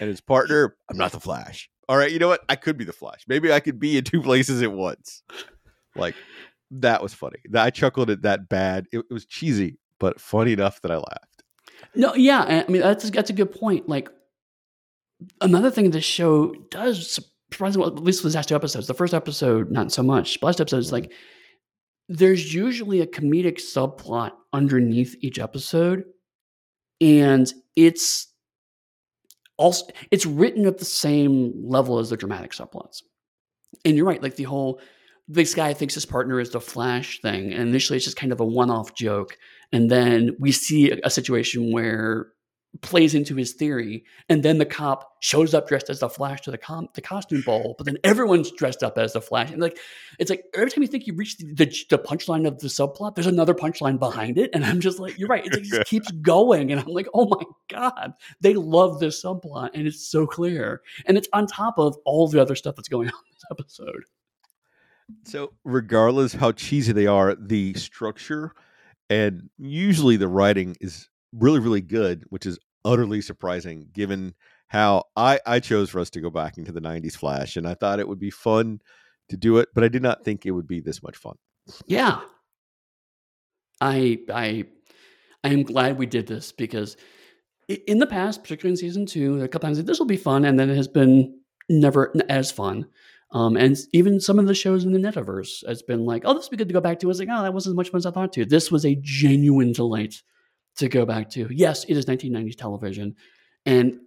And 0.00 0.08
his 0.08 0.20
partner, 0.20 0.76
"I'm 0.90 0.96
not 0.96 1.12
the 1.12 1.20
Flash." 1.20 1.70
All 1.88 1.96
right, 1.96 2.10
you 2.10 2.18
know 2.18 2.28
what? 2.28 2.42
I 2.48 2.56
could 2.56 2.76
be 2.76 2.84
the 2.84 2.92
Flash. 2.92 3.24
Maybe 3.28 3.52
I 3.52 3.60
could 3.60 3.78
be 3.78 3.96
in 3.96 4.04
two 4.04 4.20
places 4.22 4.62
at 4.62 4.72
once. 4.72 5.22
Like 5.96 6.14
that 6.70 7.02
was 7.02 7.14
funny. 7.14 7.38
I 7.54 7.70
chuckled 7.70 8.10
at 8.10 8.22
that 8.22 8.48
bad. 8.48 8.86
It, 8.92 8.98
it 8.98 9.12
was 9.12 9.26
cheesy, 9.26 9.78
but 10.00 10.20
funny 10.20 10.52
enough 10.52 10.80
that 10.82 10.90
I 10.90 10.96
laughed. 10.96 11.44
No, 11.94 12.14
yeah, 12.14 12.64
I 12.66 12.70
mean 12.70 12.82
that's 12.82 13.08
that's 13.10 13.30
a 13.30 13.34
good 13.34 13.52
point. 13.52 13.88
Like 13.88 14.08
another 15.40 15.70
thing 15.70 15.90
this 15.90 16.04
show 16.04 16.54
does 16.70 17.20
surprisingly, 17.50 17.86
well, 17.86 17.96
at 17.96 18.02
least 18.02 18.22
the 18.22 18.30
last 18.30 18.48
two 18.48 18.54
episodes. 18.54 18.86
The 18.86 18.94
first 18.94 19.14
episode, 19.14 19.70
not 19.70 19.92
so 19.92 20.02
much. 20.02 20.40
The 20.40 20.46
last 20.46 20.60
episode 20.60 20.78
is 20.78 20.92
like 20.92 21.12
there's 22.08 22.52
usually 22.54 23.00
a 23.00 23.06
comedic 23.06 23.58
subplot 23.58 24.32
underneath 24.52 25.16
each 25.20 25.38
episode, 25.38 26.04
and 27.00 27.52
it's 27.76 28.28
also 29.56 29.86
it's 30.10 30.26
written 30.26 30.66
at 30.66 30.78
the 30.78 30.84
same 30.84 31.52
level 31.64 31.98
as 31.98 32.10
the 32.10 32.16
dramatic 32.16 32.52
subplots. 32.52 33.02
And 33.84 33.96
you're 33.96 34.06
right, 34.06 34.22
like 34.22 34.36
the 34.36 34.44
whole 34.44 34.80
this 35.26 35.54
guy 35.54 35.72
thinks 35.72 35.94
his 35.94 36.04
partner 36.04 36.38
is 36.38 36.50
the 36.50 36.60
Flash 36.60 37.20
thing, 37.22 37.52
and 37.52 37.68
initially 37.68 37.96
it's 37.96 38.04
just 38.04 38.18
kind 38.18 38.32
of 38.32 38.40
a 38.40 38.44
one-off 38.44 38.94
joke, 38.94 39.38
and 39.72 39.90
then 39.90 40.36
we 40.38 40.52
see 40.52 40.90
a, 40.90 40.98
a 41.04 41.10
situation 41.10 41.72
where 41.72 42.28
plays 42.82 43.14
into 43.14 43.34
his 43.34 43.52
theory, 43.52 44.04
and 44.28 44.42
then 44.42 44.58
the 44.58 44.66
cop 44.66 45.16
shows 45.20 45.54
up 45.54 45.68
dressed 45.68 45.90
as 45.90 46.00
the 46.00 46.08
Flash 46.08 46.40
to 46.42 46.50
the 46.50 46.58
com- 46.58 46.88
the 46.94 47.00
costume 47.00 47.42
ball, 47.42 47.74
but 47.78 47.84
then 47.84 47.98
everyone's 48.04 48.50
dressed 48.50 48.82
up 48.82 48.98
as 48.98 49.12
the 49.12 49.20
Flash, 49.20 49.50
and 49.50 49.60
like 49.60 49.78
it's 50.18 50.30
like 50.30 50.44
every 50.54 50.70
time 50.70 50.82
you 50.82 50.88
think 50.88 51.06
you 51.06 51.14
reach 51.14 51.36
the, 51.38 51.46
the, 51.52 51.76
the 51.90 51.98
punchline 51.98 52.46
of 52.46 52.58
the 52.58 52.68
subplot, 52.68 53.14
there's 53.14 53.26
another 53.26 53.54
punchline 53.54 53.98
behind 53.98 54.38
it, 54.38 54.50
and 54.52 54.64
I'm 54.64 54.80
just 54.80 54.98
like, 54.98 55.18
you're 55.18 55.28
right, 55.28 55.46
it 55.46 55.62
just 55.62 55.84
keeps 55.86 56.10
going, 56.10 56.72
and 56.72 56.80
I'm 56.80 56.88
like, 56.88 57.08
oh 57.14 57.26
my 57.26 57.44
god, 57.68 58.14
they 58.40 58.54
love 58.54 59.00
this 59.00 59.22
subplot, 59.22 59.70
and 59.74 59.86
it's 59.86 60.06
so 60.06 60.26
clear, 60.26 60.82
and 61.06 61.16
it's 61.16 61.28
on 61.32 61.46
top 61.46 61.78
of 61.78 61.96
all 62.04 62.28
the 62.28 62.40
other 62.40 62.54
stuff 62.54 62.76
that's 62.76 62.88
going 62.88 63.08
on 63.08 63.14
in 63.14 63.34
this 63.34 63.44
episode. 63.50 64.04
So, 65.24 65.52
regardless 65.64 66.32
how 66.32 66.52
cheesy 66.52 66.92
they 66.92 67.06
are, 67.06 67.34
the 67.34 67.74
structure 67.74 68.52
and 69.10 69.50
usually 69.58 70.16
the 70.16 70.28
writing 70.28 70.76
is 70.80 71.08
really 71.36 71.60
really 71.60 71.80
good 71.80 72.24
which 72.28 72.46
is 72.46 72.58
utterly 72.84 73.20
surprising 73.20 73.88
given 73.92 74.34
how 74.68 75.04
I 75.16 75.40
I 75.46 75.60
chose 75.60 75.90
for 75.90 76.00
us 76.00 76.10
to 76.10 76.20
go 76.20 76.30
back 76.30 76.58
into 76.58 76.72
the 76.72 76.80
90s 76.80 77.16
flash 77.16 77.56
and 77.56 77.66
I 77.66 77.74
thought 77.74 78.00
it 78.00 78.08
would 78.08 78.18
be 78.18 78.30
fun 78.30 78.80
to 79.28 79.36
do 79.36 79.58
it 79.58 79.68
but 79.74 79.84
I 79.84 79.88
did 79.88 80.02
not 80.02 80.24
think 80.24 80.46
it 80.46 80.52
would 80.52 80.66
be 80.66 80.80
this 80.80 81.02
much 81.02 81.16
fun. 81.16 81.36
Yeah. 81.86 82.20
I 83.80 84.20
I 84.32 84.64
I 85.42 85.48
am 85.48 85.62
glad 85.62 85.98
we 85.98 86.06
did 86.06 86.26
this 86.26 86.52
because 86.52 86.96
in 87.68 87.98
the 87.98 88.06
past, 88.06 88.42
particularly 88.42 88.72
in 88.72 88.76
season 88.76 89.06
two, 89.06 89.42
a 89.42 89.48
couple 89.48 89.68
times 89.68 89.82
this 89.82 89.98
will 89.98 90.06
be 90.06 90.16
fun, 90.16 90.44
and 90.44 90.58
then 90.58 90.70
it 90.70 90.76
has 90.76 90.88
been 90.88 91.38
never 91.68 92.14
as 92.28 92.50
fun. 92.50 92.86
Um, 93.32 93.56
and 93.56 93.76
even 93.92 94.20
some 94.20 94.38
of 94.38 94.46
the 94.46 94.54
shows 94.54 94.84
in 94.84 94.92
the 94.92 94.98
Netaverse 94.98 95.66
has 95.66 95.82
been 95.82 96.04
like, 96.04 96.22
oh, 96.24 96.34
this 96.34 96.44
would 96.44 96.52
be 96.52 96.56
good 96.56 96.68
to 96.68 96.74
go 96.74 96.80
back 96.80 97.00
to. 97.00 97.06
I 97.06 97.08
was 97.08 97.18
like, 97.18 97.28
oh, 97.30 97.42
that 97.42 97.54
wasn't 97.54 97.72
as 97.72 97.76
much 97.76 97.88
fun 97.90 97.98
as 97.98 98.06
I 98.06 98.10
thought 98.10 98.32
to. 98.34 98.44
This 98.44 98.70
was 98.70 98.84
a 98.84 98.96
genuine 99.00 99.72
delight 99.72 100.22
to 100.76 100.88
go 100.88 101.04
back 101.06 101.30
to. 101.30 101.48
Yes, 101.50 101.84
it 101.84 101.96
is 101.96 102.06
1990s 102.06 102.56
television, 102.56 103.16
and 103.66 104.00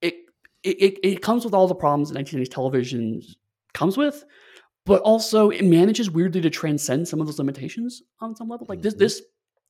it 0.00 0.14
it 0.62 0.98
it 1.02 1.22
comes 1.22 1.44
with 1.44 1.54
all 1.54 1.68
the 1.68 1.74
problems 1.74 2.10
that 2.10 2.18
1990s 2.18 2.50
television 2.50 3.22
comes 3.74 3.96
with, 3.96 4.24
but 4.86 5.00
also 5.02 5.50
it 5.50 5.64
manages 5.64 6.10
weirdly 6.10 6.40
to 6.40 6.50
transcend 6.50 7.08
some 7.08 7.20
of 7.20 7.26
those 7.26 7.38
limitations 7.38 8.02
on 8.20 8.34
some 8.34 8.48
level. 8.48 8.66
Like 8.68 8.82
this 8.82 8.94
mm-hmm. 8.94 9.02
this 9.04 9.22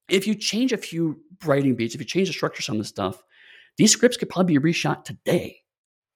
if 0.09 0.27
you 0.27 0.35
change 0.35 0.73
a 0.73 0.79
few 0.79 1.21
writing 1.45 1.75
beats, 1.75 1.95
if 1.95 2.01
you 2.01 2.07
change 2.07 2.29
the 2.29 2.35
structure 2.35 2.61
of 2.61 2.65
some 2.65 2.77
of 2.77 2.83
the 2.83 2.89
stuff, 2.89 3.23
these 3.77 3.93
scripts 3.93 4.17
could 4.17 4.31
probably 4.31 4.59
be 4.59 4.73
reshot 4.73 5.05
today 5.05 5.59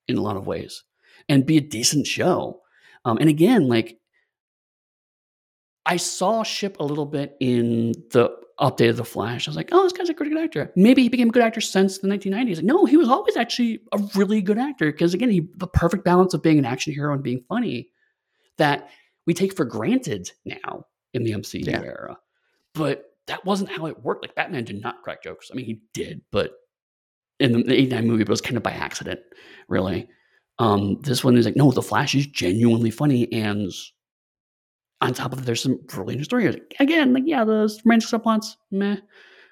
in 0.08 0.16
a 0.16 0.22
lot 0.22 0.36
of 0.36 0.46
ways 0.46 0.84
and 1.28 1.46
be 1.46 1.56
a 1.56 1.60
decent 1.60 2.06
show. 2.06 2.60
Um, 3.04 3.18
and 3.18 3.28
again, 3.28 3.68
like 3.68 3.98
I 5.84 5.96
saw 5.96 6.42
Shipp 6.42 6.78
a 6.80 6.84
little 6.84 7.06
bit 7.06 7.36
in 7.40 7.92
the 8.10 8.30
update 8.62 8.90
of 8.90 8.96
The 8.96 9.04
Flash. 9.04 9.46
I 9.46 9.50
was 9.50 9.56
like, 9.56 9.70
oh, 9.72 9.82
this 9.82 9.92
guy's 9.92 10.08
a 10.08 10.14
pretty 10.14 10.30
good 10.30 10.42
actor. 10.42 10.72
Maybe 10.76 11.02
he 11.02 11.08
became 11.08 11.28
a 11.28 11.32
good 11.32 11.42
actor 11.42 11.60
since 11.60 11.98
the 11.98 12.08
1990s. 12.08 12.56
Like, 12.56 12.64
no, 12.64 12.86
he 12.86 12.96
was 12.96 13.08
always 13.08 13.36
actually 13.36 13.80
a 13.92 13.98
really 14.14 14.40
good 14.40 14.58
actor 14.58 14.90
because, 14.90 15.12
again, 15.12 15.30
he 15.30 15.48
the 15.56 15.66
perfect 15.66 16.04
balance 16.04 16.32
of 16.32 16.42
being 16.42 16.58
an 16.58 16.64
action 16.64 16.92
hero 16.92 17.12
and 17.12 17.22
being 17.22 17.44
funny 17.48 17.90
that 18.58 18.88
we 19.26 19.34
take 19.34 19.54
for 19.54 19.64
granted 19.64 20.30
now 20.44 20.86
in 21.12 21.24
the 21.24 21.32
MCU 21.32 21.66
yeah. 21.66 21.82
era. 21.82 22.18
But 22.74 23.04
that 23.26 23.44
wasn't 23.44 23.70
how 23.70 23.86
it 23.86 24.02
worked. 24.02 24.22
Like, 24.22 24.34
Batman 24.34 24.64
did 24.64 24.80
not 24.80 25.02
crack 25.02 25.22
jokes. 25.22 25.50
I 25.52 25.56
mean, 25.56 25.66
he 25.66 25.80
did, 25.92 26.22
but 26.30 26.52
in 27.40 27.52
the 27.52 27.74
89 27.74 28.06
movie, 28.06 28.24
but 28.24 28.30
it 28.30 28.30
was 28.30 28.40
kind 28.40 28.56
of 28.56 28.62
by 28.62 28.72
accident, 28.72 29.20
really. 29.68 30.08
Um, 30.58 31.00
this 31.02 31.24
one 31.24 31.36
is 31.36 31.44
like, 31.44 31.56
no, 31.56 31.72
The 31.72 31.82
Flash 31.82 32.14
is 32.14 32.26
genuinely 32.26 32.90
funny 32.90 33.30
and 33.32 33.72
on 35.02 35.12
top 35.12 35.32
of 35.32 35.40
it, 35.40 35.44
there's 35.44 35.62
some 35.62 35.80
really 35.96 36.14
interesting 36.14 36.24
stories. 36.40 36.56
Again, 36.78 37.12
like 37.12 37.24
yeah, 37.26 37.44
the 37.44 37.68
romantic 37.84 38.08
subplots, 38.08 38.54
meh, 38.70 38.96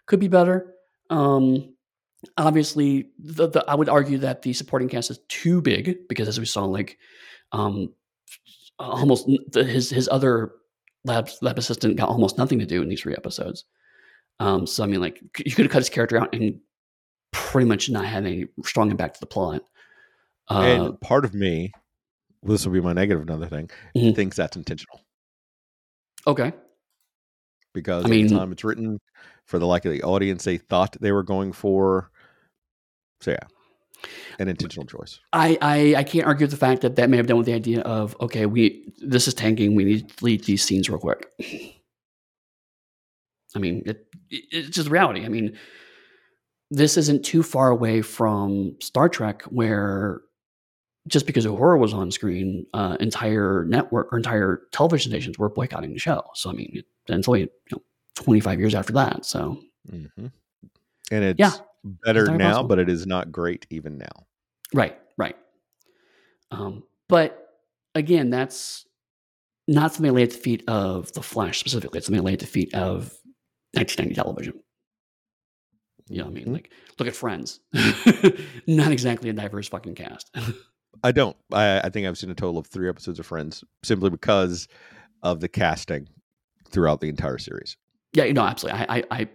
could 0.06 0.20
be 0.20 0.28
better. 0.28 0.72
Um, 1.10 1.74
obviously, 2.36 3.10
the, 3.18 3.48
the, 3.48 3.64
I 3.66 3.74
would 3.74 3.88
argue 3.88 4.18
that 4.18 4.42
the 4.42 4.52
supporting 4.52 4.88
cast 4.88 5.10
is 5.10 5.18
too 5.28 5.60
big 5.60 6.08
because, 6.08 6.28
as 6.28 6.38
we 6.38 6.46
saw, 6.46 6.64
like 6.64 6.98
um, 7.50 7.92
almost 8.78 9.26
the, 9.50 9.64
his 9.64 9.90
his 9.90 10.08
other 10.08 10.52
lab 11.04 11.28
lab 11.42 11.58
assistant 11.58 11.96
got 11.96 12.08
almost 12.08 12.38
nothing 12.38 12.60
to 12.60 12.66
do 12.66 12.80
in 12.80 12.88
these 12.88 13.02
three 13.02 13.16
episodes. 13.16 13.64
Um, 14.38 14.66
so 14.68 14.84
I 14.84 14.86
mean, 14.86 15.00
like 15.00 15.20
you 15.44 15.52
could 15.52 15.64
have 15.64 15.72
cut 15.72 15.80
his 15.80 15.90
character 15.90 16.16
out 16.16 16.32
and 16.32 16.60
pretty 17.32 17.66
much 17.66 17.90
not 17.90 18.04
had 18.04 18.24
any 18.24 18.46
strong 18.64 18.90
impact 18.92 19.14
to 19.14 19.20
the 19.20 19.26
plot. 19.26 19.62
Uh, 20.48 20.62
and 20.62 21.00
part 21.00 21.24
of 21.24 21.34
me, 21.34 21.72
this 22.44 22.64
will 22.64 22.72
be 22.72 22.80
my 22.80 22.92
negative 22.92 23.22
another 23.22 23.46
thing, 23.46 23.68
mm-hmm. 23.96 24.14
thinks 24.14 24.36
that's 24.36 24.56
intentional. 24.56 25.00
Okay. 26.26 26.52
Because 27.72 28.04
I 28.04 28.08
mean, 28.08 28.26
the 28.26 28.36
time 28.36 28.52
it's 28.52 28.64
written 28.64 28.98
for 29.46 29.58
the 29.58 29.66
like 29.66 29.84
of 29.84 29.92
the 29.92 30.02
audience 30.02 30.44
they 30.44 30.58
thought 30.58 30.96
they 31.00 31.12
were 31.12 31.22
going 31.22 31.52
for. 31.52 32.10
So 33.20 33.32
yeah, 33.32 33.46
an 34.38 34.48
intentional 34.48 34.86
choice. 34.86 35.20
I, 35.32 35.56
I 35.60 35.94
I 35.98 36.04
can't 36.04 36.26
argue 36.26 36.44
with 36.44 36.50
the 36.50 36.56
fact 36.56 36.82
that 36.82 36.96
that 36.96 37.10
may 37.10 37.16
have 37.16 37.26
done 37.26 37.36
with 37.36 37.46
the 37.46 37.54
idea 37.54 37.80
of 37.82 38.16
okay, 38.20 38.46
we 38.46 38.92
this 38.98 39.28
is 39.28 39.34
tanking. 39.34 39.74
We 39.74 39.84
need 39.84 40.08
to 40.08 40.16
delete 40.16 40.44
these 40.44 40.62
scenes 40.62 40.88
real 40.88 40.98
quick. 40.98 41.30
I 43.54 43.58
mean, 43.58 43.82
it, 43.86 44.06
it, 44.30 44.44
it's 44.50 44.70
just 44.70 44.88
reality. 44.88 45.24
I 45.24 45.28
mean, 45.28 45.56
this 46.70 46.96
isn't 46.96 47.24
too 47.24 47.42
far 47.42 47.70
away 47.70 48.02
from 48.02 48.76
Star 48.80 49.08
Trek, 49.08 49.42
where 49.42 50.22
just 51.08 51.26
because 51.26 51.46
Uhura 51.46 51.78
was 51.78 51.94
on 51.94 52.10
screen, 52.10 52.66
uh, 52.74 52.96
entire 53.00 53.64
network 53.64 54.12
or 54.12 54.18
entire 54.18 54.62
television 54.72 55.10
stations 55.10 55.38
were 55.38 55.48
boycotting 55.48 55.92
the 55.92 55.98
show. 55.98 56.22
So 56.34 56.50
I 56.50 56.52
mean, 56.52 56.70
it, 56.74 56.84
it's 57.08 57.28
only 57.28 57.40
you 57.40 57.48
know, 57.72 57.82
25 58.16 58.60
years 58.60 58.74
after 58.74 58.92
that. 58.94 59.24
So, 59.24 59.58
mm-hmm. 59.90 60.26
and 61.10 61.24
it's 61.24 61.38
yeah, 61.38 61.52
better 61.84 62.26
now, 62.26 62.50
possible. 62.50 62.68
but 62.68 62.78
it 62.78 62.88
is 62.88 63.06
not 63.06 63.32
great 63.32 63.66
even 63.70 63.98
now. 63.98 64.26
Right, 64.74 64.98
right. 65.16 65.36
Um, 66.50 66.84
but 67.08 67.48
again, 67.94 68.30
that's 68.30 68.86
not 69.66 69.94
something 69.94 70.12
laid 70.12 70.24
at 70.24 70.30
the 70.30 70.38
feet 70.38 70.64
of 70.68 71.12
the 71.12 71.22
Flash 71.22 71.58
specifically. 71.58 71.98
It's 71.98 72.06
something 72.06 72.22
laid 72.24 72.34
at 72.34 72.40
the 72.40 72.46
feet 72.46 72.74
of 72.74 73.16
1990 73.74 74.14
television. 74.14 74.54
You 76.08 76.18
know 76.18 76.24
what 76.24 76.30
I 76.30 76.34
mean? 76.34 76.44
Mm-hmm. 76.44 76.52
Like, 76.54 76.72
look 76.98 77.08
at 77.08 77.14
Friends. 77.14 77.60
not 78.66 78.90
exactly 78.90 79.30
a 79.30 79.32
diverse 79.32 79.68
fucking 79.68 79.94
cast. 79.94 80.34
I 81.02 81.12
don't. 81.12 81.36
I, 81.52 81.80
I 81.80 81.88
think 81.88 82.06
I've 82.06 82.18
seen 82.18 82.30
a 82.30 82.34
total 82.34 82.58
of 82.58 82.66
three 82.66 82.88
episodes 82.88 83.18
of 83.18 83.26
Friends 83.26 83.64
simply 83.82 84.10
because 84.10 84.68
of 85.22 85.40
the 85.40 85.48
casting 85.48 86.08
throughout 86.70 87.00
the 87.00 87.08
entire 87.08 87.38
series. 87.38 87.76
Yeah, 88.12 88.24
you 88.24 88.32
know, 88.32 88.42
absolutely. 88.42 88.80
I, 88.80 88.96
I, 88.96 89.04
I, 89.10 89.28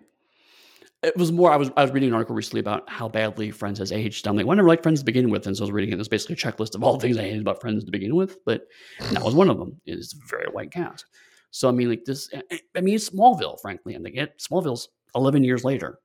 it 1.03 1.18
was 1.18 1.32
more. 1.32 1.51
I 1.51 1.56
was 1.56 1.72
I 1.78 1.84
was 1.84 1.91
reading 1.91 2.10
an 2.10 2.16
article 2.16 2.36
recently 2.36 2.60
about 2.60 2.89
how 2.89 3.08
badly 3.08 3.51
Friends 3.51 3.80
has 3.80 3.91
aged. 3.91 4.28
I'm 4.28 4.36
like, 4.36 4.45
well, 4.45 4.53
I 4.53 4.58
never 4.58 4.68
liked 4.68 4.84
Friends 4.84 4.99
to 4.99 5.06
begin 5.06 5.30
with, 5.30 5.47
and 5.47 5.56
so 5.56 5.64
I 5.64 5.66
was 5.66 5.72
reading 5.72 5.93
it. 5.93 5.99
It's 5.99 6.08
basically 6.08 6.34
a 6.34 6.38
checklist 6.38 6.76
of 6.76 6.84
all 6.84 6.97
the 6.97 6.99
things 6.99 7.18
I 7.18 7.24
hated 7.24 7.41
about 7.41 7.62
Friends 7.62 7.84
to 7.84 7.91
begin 7.91 8.16
with, 8.16 8.43
but 8.45 8.68
that 9.12 9.24
was 9.24 9.36
one 9.36 9.49
of 9.49 9.58
them. 9.58 9.80
It's 9.86 10.14
a 10.14 10.18
very 10.28 10.47
white 10.51 10.72
cast. 10.72 11.06
So 11.51 11.70
I 11.70 11.72
mean, 11.72 11.89
like 11.89 12.06
this. 12.06 12.30
I 12.76 12.82
mean, 12.82 12.95
it's 12.95 13.10
Smallville, 13.10 13.60
frankly, 13.62 13.95
and 13.95 14.06
they 14.06 14.12
get 14.12 14.39
Smallville's 14.39 14.89
11 15.16 15.43
years 15.43 15.64
later, 15.64 15.99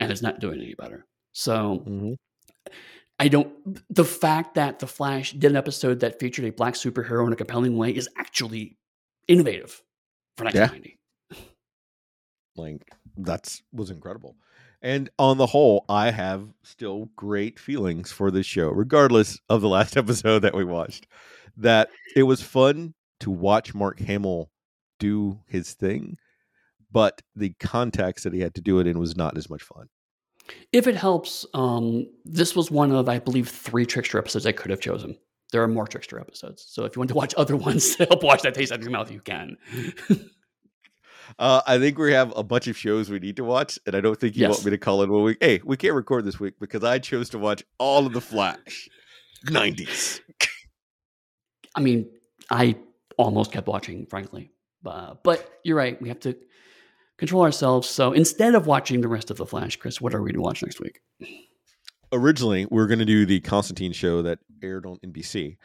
and 0.00 0.10
it's 0.10 0.22
not 0.22 0.40
doing 0.40 0.60
any 0.60 0.74
better. 0.74 1.06
So. 1.32 1.82
Mm-hmm. 1.86 2.12
I 3.18 3.28
don't. 3.28 3.52
The 3.94 4.04
fact 4.04 4.54
that 4.54 4.80
the 4.80 4.86
Flash 4.86 5.32
did 5.32 5.50
an 5.50 5.56
episode 5.56 6.00
that 6.00 6.18
featured 6.18 6.44
a 6.44 6.52
black 6.52 6.74
superhero 6.74 7.26
in 7.26 7.32
a 7.32 7.36
compelling 7.36 7.76
way 7.76 7.90
is 7.90 8.08
actually 8.18 8.76
innovative 9.28 9.82
for 10.36 10.44
1990. 10.44 10.98
Yeah. 11.30 11.38
Like 12.56 12.88
that's 13.16 13.62
was 13.72 13.90
incredible. 13.90 14.36
And 14.82 15.08
on 15.18 15.38
the 15.38 15.46
whole, 15.46 15.86
I 15.88 16.10
have 16.10 16.46
still 16.62 17.08
great 17.16 17.58
feelings 17.58 18.12
for 18.12 18.30
this 18.30 18.44
show, 18.44 18.68
regardless 18.68 19.40
of 19.48 19.62
the 19.62 19.68
last 19.68 19.96
episode 19.96 20.40
that 20.40 20.54
we 20.54 20.64
watched. 20.64 21.06
That 21.56 21.88
it 22.16 22.24
was 22.24 22.42
fun 22.42 22.94
to 23.20 23.30
watch 23.30 23.74
Mark 23.74 24.00
Hamill 24.00 24.50
do 24.98 25.40
his 25.46 25.72
thing, 25.72 26.16
but 26.90 27.22
the 27.36 27.54
context 27.60 28.24
that 28.24 28.34
he 28.34 28.40
had 28.40 28.54
to 28.56 28.60
do 28.60 28.80
it 28.80 28.86
in 28.86 28.98
was 28.98 29.16
not 29.16 29.38
as 29.38 29.48
much 29.48 29.62
fun. 29.62 29.88
If 30.72 30.86
it 30.86 30.96
helps, 30.96 31.46
um, 31.54 32.06
this 32.24 32.54
was 32.54 32.70
one 32.70 32.92
of, 32.92 33.08
I 33.08 33.18
believe, 33.18 33.48
three 33.48 33.86
Trickster 33.86 34.18
episodes 34.18 34.46
I 34.46 34.52
could 34.52 34.70
have 34.70 34.80
chosen. 34.80 35.16
There 35.52 35.62
are 35.62 35.68
more 35.68 35.86
Trickster 35.86 36.18
episodes. 36.20 36.64
So 36.68 36.84
if 36.84 36.96
you 36.96 37.00
want 37.00 37.08
to 37.10 37.14
watch 37.14 37.34
other 37.38 37.56
ones 37.56 37.96
to 37.96 38.04
help 38.06 38.22
watch 38.22 38.42
that 38.42 38.54
taste 38.54 38.72
out 38.72 38.78
of 38.78 38.84
your 38.84 38.92
mouth, 38.92 39.10
you 39.10 39.20
can. 39.20 39.56
uh, 41.38 41.62
I 41.66 41.78
think 41.78 41.98
we 41.98 42.12
have 42.12 42.32
a 42.36 42.42
bunch 42.42 42.66
of 42.66 42.76
shows 42.76 43.08
we 43.08 43.18
need 43.20 43.36
to 43.36 43.44
watch, 43.44 43.78
and 43.86 43.94
I 43.94 44.00
don't 44.00 44.18
think 44.18 44.36
you 44.36 44.42
yes. 44.42 44.50
want 44.50 44.64
me 44.64 44.70
to 44.72 44.78
call 44.78 45.02
it 45.02 45.08
one 45.08 45.22
week. 45.22 45.38
Hey, 45.40 45.60
we 45.64 45.76
can't 45.76 45.94
record 45.94 46.24
this 46.24 46.38
week 46.40 46.54
because 46.60 46.84
I 46.84 46.98
chose 46.98 47.30
to 47.30 47.38
watch 47.38 47.62
all 47.78 48.06
of 48.06 48.12
the 48.12 48.20
Flash 48.20 48.88
90s. 49.46 50.20
I 51.74 51.80
mean, 51.80 52.08
I 52.50 52.76
almost 53.16 53.52
kept 53.52 53.66
watching, 53.66 54.06
frankly, 54.06 54.50
Uh, 54.84 55.14
but 55.22 55.60
you're 55.64 55.76
right. 55.76 56.00
We 56.02 56.08
have 56.08 56.20
to 56.20 56.36
control 57.18 57.42
ourselves. 57.42 57.88
So 57.88 58.12
instead 58.12 58.54
of 58.54 58.66
watching 58.66 59.00
the 59.00 59.08
rest 59.08 59.30
of 59.30 59.36
The 59.36 59.46
Flash, 59.46 59.76
Chris, 59.76 60.00
what 60.00 60.14
are 60.14 60.22
we 60.22 60.30
going 60.30 60.42
to 60.42 60.42
watch 60.42 60.62
next 60.62 60.80
week? 60.80 61.00
Originally, 62.12 62.66
we 62.70 62.80
are 62.80 62.86
going 62.86 62.98
to 62.98 63.04
do 63.04 63.26
the 63.26 63.40
Constantine 63.40 63.92
show 63.92 64.22
that 64.22 64.38
aired 64.62 64.86
on 64.86 64.98
NBC. 65.04 65.56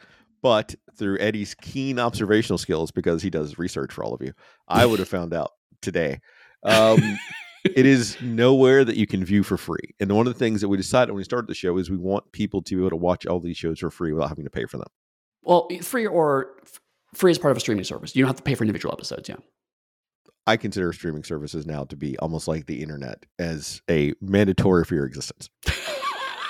But 0.42 0.74
through 0.96 1.18
Eddy's 1.18 1.54
keen 1.54 1.98
observational 1.98 2.58
skills, 2.58 2.90
because 2.90 3.22
he 3.22 3.30
does 3.30 3.58
research 3.58 3.92
for 3.92 4.04
all 4.04 4.14
of 4.14 4.22
you, 4.22 4.32
I 4.68 4.86
would 4.86 4.98
have 4.98 5.08
found 5.08 5.34
out 5.34 5.52
today. 5.82 6.20
Um, 6.62 7.18
it 7.64 7.84
is 7.84 8.16
nowhere 8.22 8.84
that 8.84 8.96
you 8.96 9.06
can 9.06 9.24
view 9.24 9.42
for 9.42 9.56
free. 9.56 9.94
And 10.00 10.10
one 10.12 10.26
of 10.26 10.32
the 10.32 10.38
things 10.38 10.62
that 10.62 10.68
we 10.68 10.76
decided 10.76 11.12
when 11.12 11.18
we 11.18 11.24
started 11.24 11.48
the 11.48 11.54
show 11.54 11.76
is 11.76 11.90
we 11.90 11.98
want 11.98 12.32
people 12.32 12.62
to 12.62 12.74
be 12.74 12.80
able 12.80 12.90
to 12.90 12.96
watch 12.96 13.26
all 13.26 13.40
these 13.40 13.56
shows 13.56 13.80
for 13.80 13.90
free 13.90 14.12
without 14.12 14.28
having 14.28 14.44
to 14.44 14.50
pay 14.50 14.64
for 14.64 14.78
them. 14.78 14.88
Well, 15.42 15.68
free 15.82 16.06
or 16.06 16.56
free 17.14 17.30
as 17.30 17.38
part 17.38 17.50
of 17.50 17.56
a 17.56 17.60
streaming 17.60 17.84
service. 17.84 18.14
You 18.14 18.22
don't 18.22 18.28
have 18.28 18.36
to 18.36 18.42
pay 18.42 18.54
for 18.54 18.64
individual 18.64 18.94
episodes. 18.94 19.28
Yeah. 19.28 19.36
I 20.46 20.56
consider 20.56 20.92
streaming 20.92 21.24
services 21.24 21.66
now 21.66 21.84
to 21.84 21.96
be 21.96 22.18
almost 22.18 22.48
like 22.48 22.66
the 22.66 22.82
internet 22.82 23.24
as 23.38 23.82
a 23.88 24.14
mandatory 24.20 24.84
for 24.84 24.94
your 24.94 25.06
existence. 25.06 25.50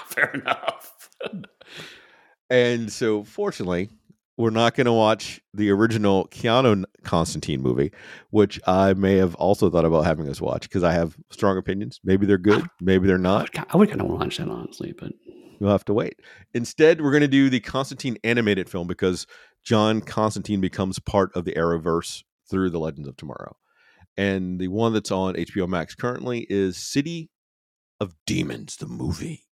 Fair 0.07 0.31
enough. 0.33 1.11
and 2.49 2.91
so, 2.91 3.25
fortunately, 3.25 3.91
we're 4.41 4.51
not 4.51 4.75
going 4.75 4.87
to 4.87 4.93
watch 4.93 5.41
the 5.53 5.71
original 5.71 6.27
Keanu 6.29 6.85
Constantine 7.05 7.61
movie, 7.61 7.93
which 8.31 8.59
I 8.67 8.95
may 8.95 9.17
have 9.17 9.35
also 9.35 9.69
thought 9.69 9.85
about 9.85 10.07
having 10.07 10.29
us 10.29 10.41
watch 10.41 10.63
because 10.63 10.83
I 10.83 10.93
have 10.93 11.17
strong 11.31 11.59
opinions. 11.59 12.01
Maybe 12.03 12.25
they're 12.27 12.39
good, 12.39 12.65
maybe 12.81 13.07
they're 13.07 13.19
not. 13.19 13.51
I 13.73 13.77
would 13.77 13.91
kind 13.91 14.01
of 14.01 14.07
want 14.07 14.21
to 14.21 14.25
watch 14.25 14.37
that 14.39 14.49
honestly, 14.49 14.95
but 14.99 15.13
you'll 15.61 15.71
have 15.71 15.85
to 15.85 15.95
wait. 15.95 16.21
Instead, 16.55 17.03
we're 17.03 17.11
going 17.11 17.21
to 17.21 17.29
do 17.29 17.51
the 17.51 17.61
Constantine 17.61 18.17
animated 18.25 18.71
film 18.71 18.87
because 18.87 19.27
John 19.63 20.01
Constantine 20.01 20.63
becomes 20.63 20.99
part 20.99 21.31
of 21.37 21.45
the 21.45 21.53
Arrowverse 21.53 22.23
through 22.51 22.71
the 22.71 22.81
Legends 22.81 23.09
of 23.09 23.17
Tomorrow. 23.19 23.57
And 24.17 24.59
the 24.59 24.69
one 24.69 24.93
that's 24.93 25.11
on 25.11 25.35
HBO 25.35 25.69
Max 25.69 25.95
currently 25.95 26.47
is 26.51 26.77
City 26.77 27.31
of 28.01 28.15
Demons, 28.27 28.77
the 28.77 28.87
movie. 28.87 29.45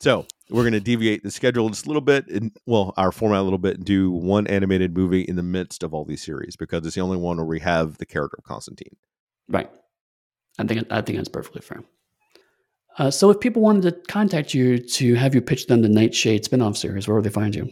So 0.00 0.26
we're 0.50 0.62
going 0.62 0.72
to 0.74 0.80
deviate 0.80 1.22
the 1.22 1.30
schedule 1.30 1.68
just 1.70 1.86
a 1.86 1.88
little 1.88 2.02
bit, 2.02 2.28
and 2.28 2.54
well, 2.66 2.92
our 2.96 3.10
format 3.10 3.40
a 3.40 3.42
little 3.42 3.58
bit, 3.58 3.76
and 3.76 3.84
do 3.84 4.10
one 4.10 4.46
animated 4.46 4.94
movie 4.94 5.22
in 5.22 5.36
the 5.36 5.42
midst 5.42 5.82
of 5.82 5.94
all 5.94 6.04
these 6.04 6.22
series 6.22 6.54
because 6.56 6.84
it's 6.84 6.96
the 6.96 7.00
only 7.00 7.16
one 7.16 7.38
where 7.38 7.46
we 7.46 7.60
have 7.60 7.96
the 7.98 8.06
character 8.06 8.36
of 8.38 8.44
Constantine. 8.44 8.96
Right. 9.48 9.70
I 10.58 10.64
think 10.64 10.86
I 10.90 11.00
think 11.00 11.16
that's 11.18 11.28
perfectly 11.28 11.62
fair. 11.62 11.82
Uh, 12.98 13.10
so, 13.10 13.30
if 13.30 13.40
people 13.40 13.62
wanted 13.62 13.82
to 13.82 13.92
contact 14.12 14.54
you 14.54 14.78
to 14.78 15.14
have 15.14 15.34
you 15.34 15.40
pitch 15.40 15.66
them 15.66 15.82
the 15.82 15.88
Nightshade 15.88 16.44
spinoff 16.44 16.76
series, 16.76 17.08
where 17.08 17.14
would 17.14 17.24
they 17.24 17.30
find 17.30 17.54
you? 17.54 17.70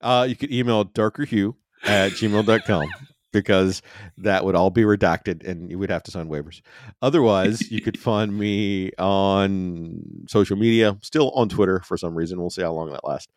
Uh, 0.00 0.26
you 0.28 0.36
could 0.36 0.52
email 0.52 0.84
darkerhue 0.84 1.54
at 1.84 2.12
gmail.com 2.12 2.88
because 3.34 3.82
that 4.16 4.46
would 4.46 4.54
all 4.54 4.70
be 4.70 4.82
redacted 4.82 5.46
and 5.46 5.70
you 5.70 5.78
would 5.78 5.90
have 5.90 6.02
to 6.04 6.10
sign 6.10 6.28
waivers. 6.28 6.62
Otherwise, 7.02 7.70
you 7.70 7.82
could 7.82 7.98
find 8.10 8.38
me 8.38 8.92
on 8.98 10.00
social 10.28 10.56
media, 10.56 10.96
still 11.02 11.30
on 11.32 11.50
Twitter 11.50 11.80
for 11.80 11.98
some 11.98 12.14
reason. 12.14 12.40
We'll 12.40 12.48
see 12.48 12.62
how 12.62 12.72
long 12.72 12.90
that 12.92 13.06
lasts, 13.06 13.32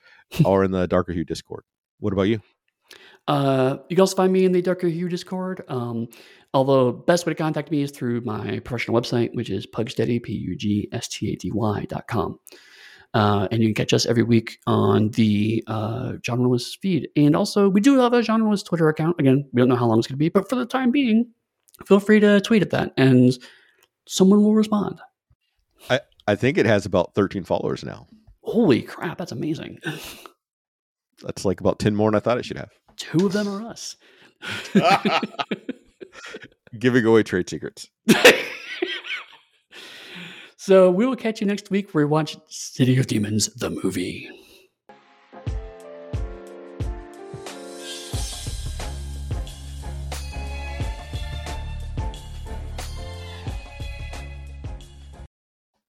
or 0.45 0.63
in 0.63 0.71
the 0.71 0.87
Darker 0.87 1.11
Hue 1.11 1.25
Discord. 1.25 1.65
What 1.99 2.13
about 2.13 2.23
you? 2.23 2.39
Uh, 3.27 3.77
you 3.89 3.97
can 3.97 4.01
also 4.01 4.15
find 4.15 4.31
me 4.31 4.45
in 4.45 4.53
the 4.53 4.61
Darker 4.61 4.87
Hue 4.87 5.09
Discord. 5.09 5.63
Um, 5.67 6.07
although 6.53 6.93
best 6.93 7.25
way 7.25 7.33
to 7.33 7.37
contact 7.37 7.71
me 7.71 7.81
is 7.81 7.91
through 7.91 8.21
my 8.21 8.59
professional 8.59 8.99
website, 8.99 9.33
which 9.33 9.49
is 9.49 9.67
pugsteady, 9.67 10.23
P-U-G-S-T-A-D-Y 10.23 11.85
dot 11.89 12.07
com. 12.07 12.39
Uh, 13.13 13.47
and 13.51 13.61
you 13.61 13.69
can 13.69 13.75
catch 13.75 13.93
us 13.93 14.05
every 14.05 14.23
week 14.23 14.59
on 14.67 15.09
the 15.11 15.63
uh, 15.67 16.13
Genre 16.25 16.47
List 16.47 16.77
feed. 16.81 17.09
And 17.15 17.35
also, 17.35 17.69
we 17.69 17.81
do 17.81 17.99
have 17.99 18.13
a 18.13 18.21
Genre 18.21 18.49
List 18.49 18.67
Twitter 18.67 18.89
account. 18.89 19.19
Again, 19.19 19.47
we 19.53 19.61
don't 19.61 19.69
know 19.69 19.75
how 19.75 19.87
long 19.87 19.99
it's 19.99 20.07
going 20.07 20.15
to 20.15 20.19
be, 20.19 20.29
but 20.29 20.49
for 20.49 20.55
the 20.55 20.65
time 20.65 20.91
being, 20.91 21.27
feel 21.85 21.99
free 21.99 22.19
to 22.19 22.41
tweet 22.41 22.61
at 22.61 22.69
that 22.71 22.93
and 22.97 23.37
someone 24.07 24.43
will 24.43 24.53
respond. 24.53 24.99
I, 25.89 26.01
I 26.27 26.35
think 26.35 26.57
it 26.57 26.65
has 26.65 26.85
about 26.85 27.15
13 27.15 27.43
followers 27.43 27.83
now. 27.83 28.07
Holy 28.43 28.81
crap, 28.81 29.17
that's 29.17 29.31
amazing. 29.31 29.79
That's 31.23 31.45
like 31.45 31.59
about 31.59 31.79
10 31.79 31.95
more 31.95 32.11
than 32.11 32.15
I 32.15 32.19
thought 32.19 32.37
it 32.37 32.45
should 32.45 32.57
have. 32.57 32.69
Two 32.95 33.25
of 33.25 33.33
them 33.33 33.47
are 33.47 33.67
us. 33.67 33.95
Giving 36.79 37.05
away 37.05 37.23
trade 37.23 37.49
secrets. 37.49 37.89
So 40.67 40.91
we 40.91 41.05
will 41.05 41.15
catch 41.15 41.39
you 41.39 41.47
next 41.47 41.71
week 41.71 41.93
where 41.93 42.05
we 42.05 42.11
watch 42.11 42.35
City 42.49 42.99
of 42.99 43.07
Demons, 43.07 43.47
the 43.53 43.69
movie. 43.69 44.29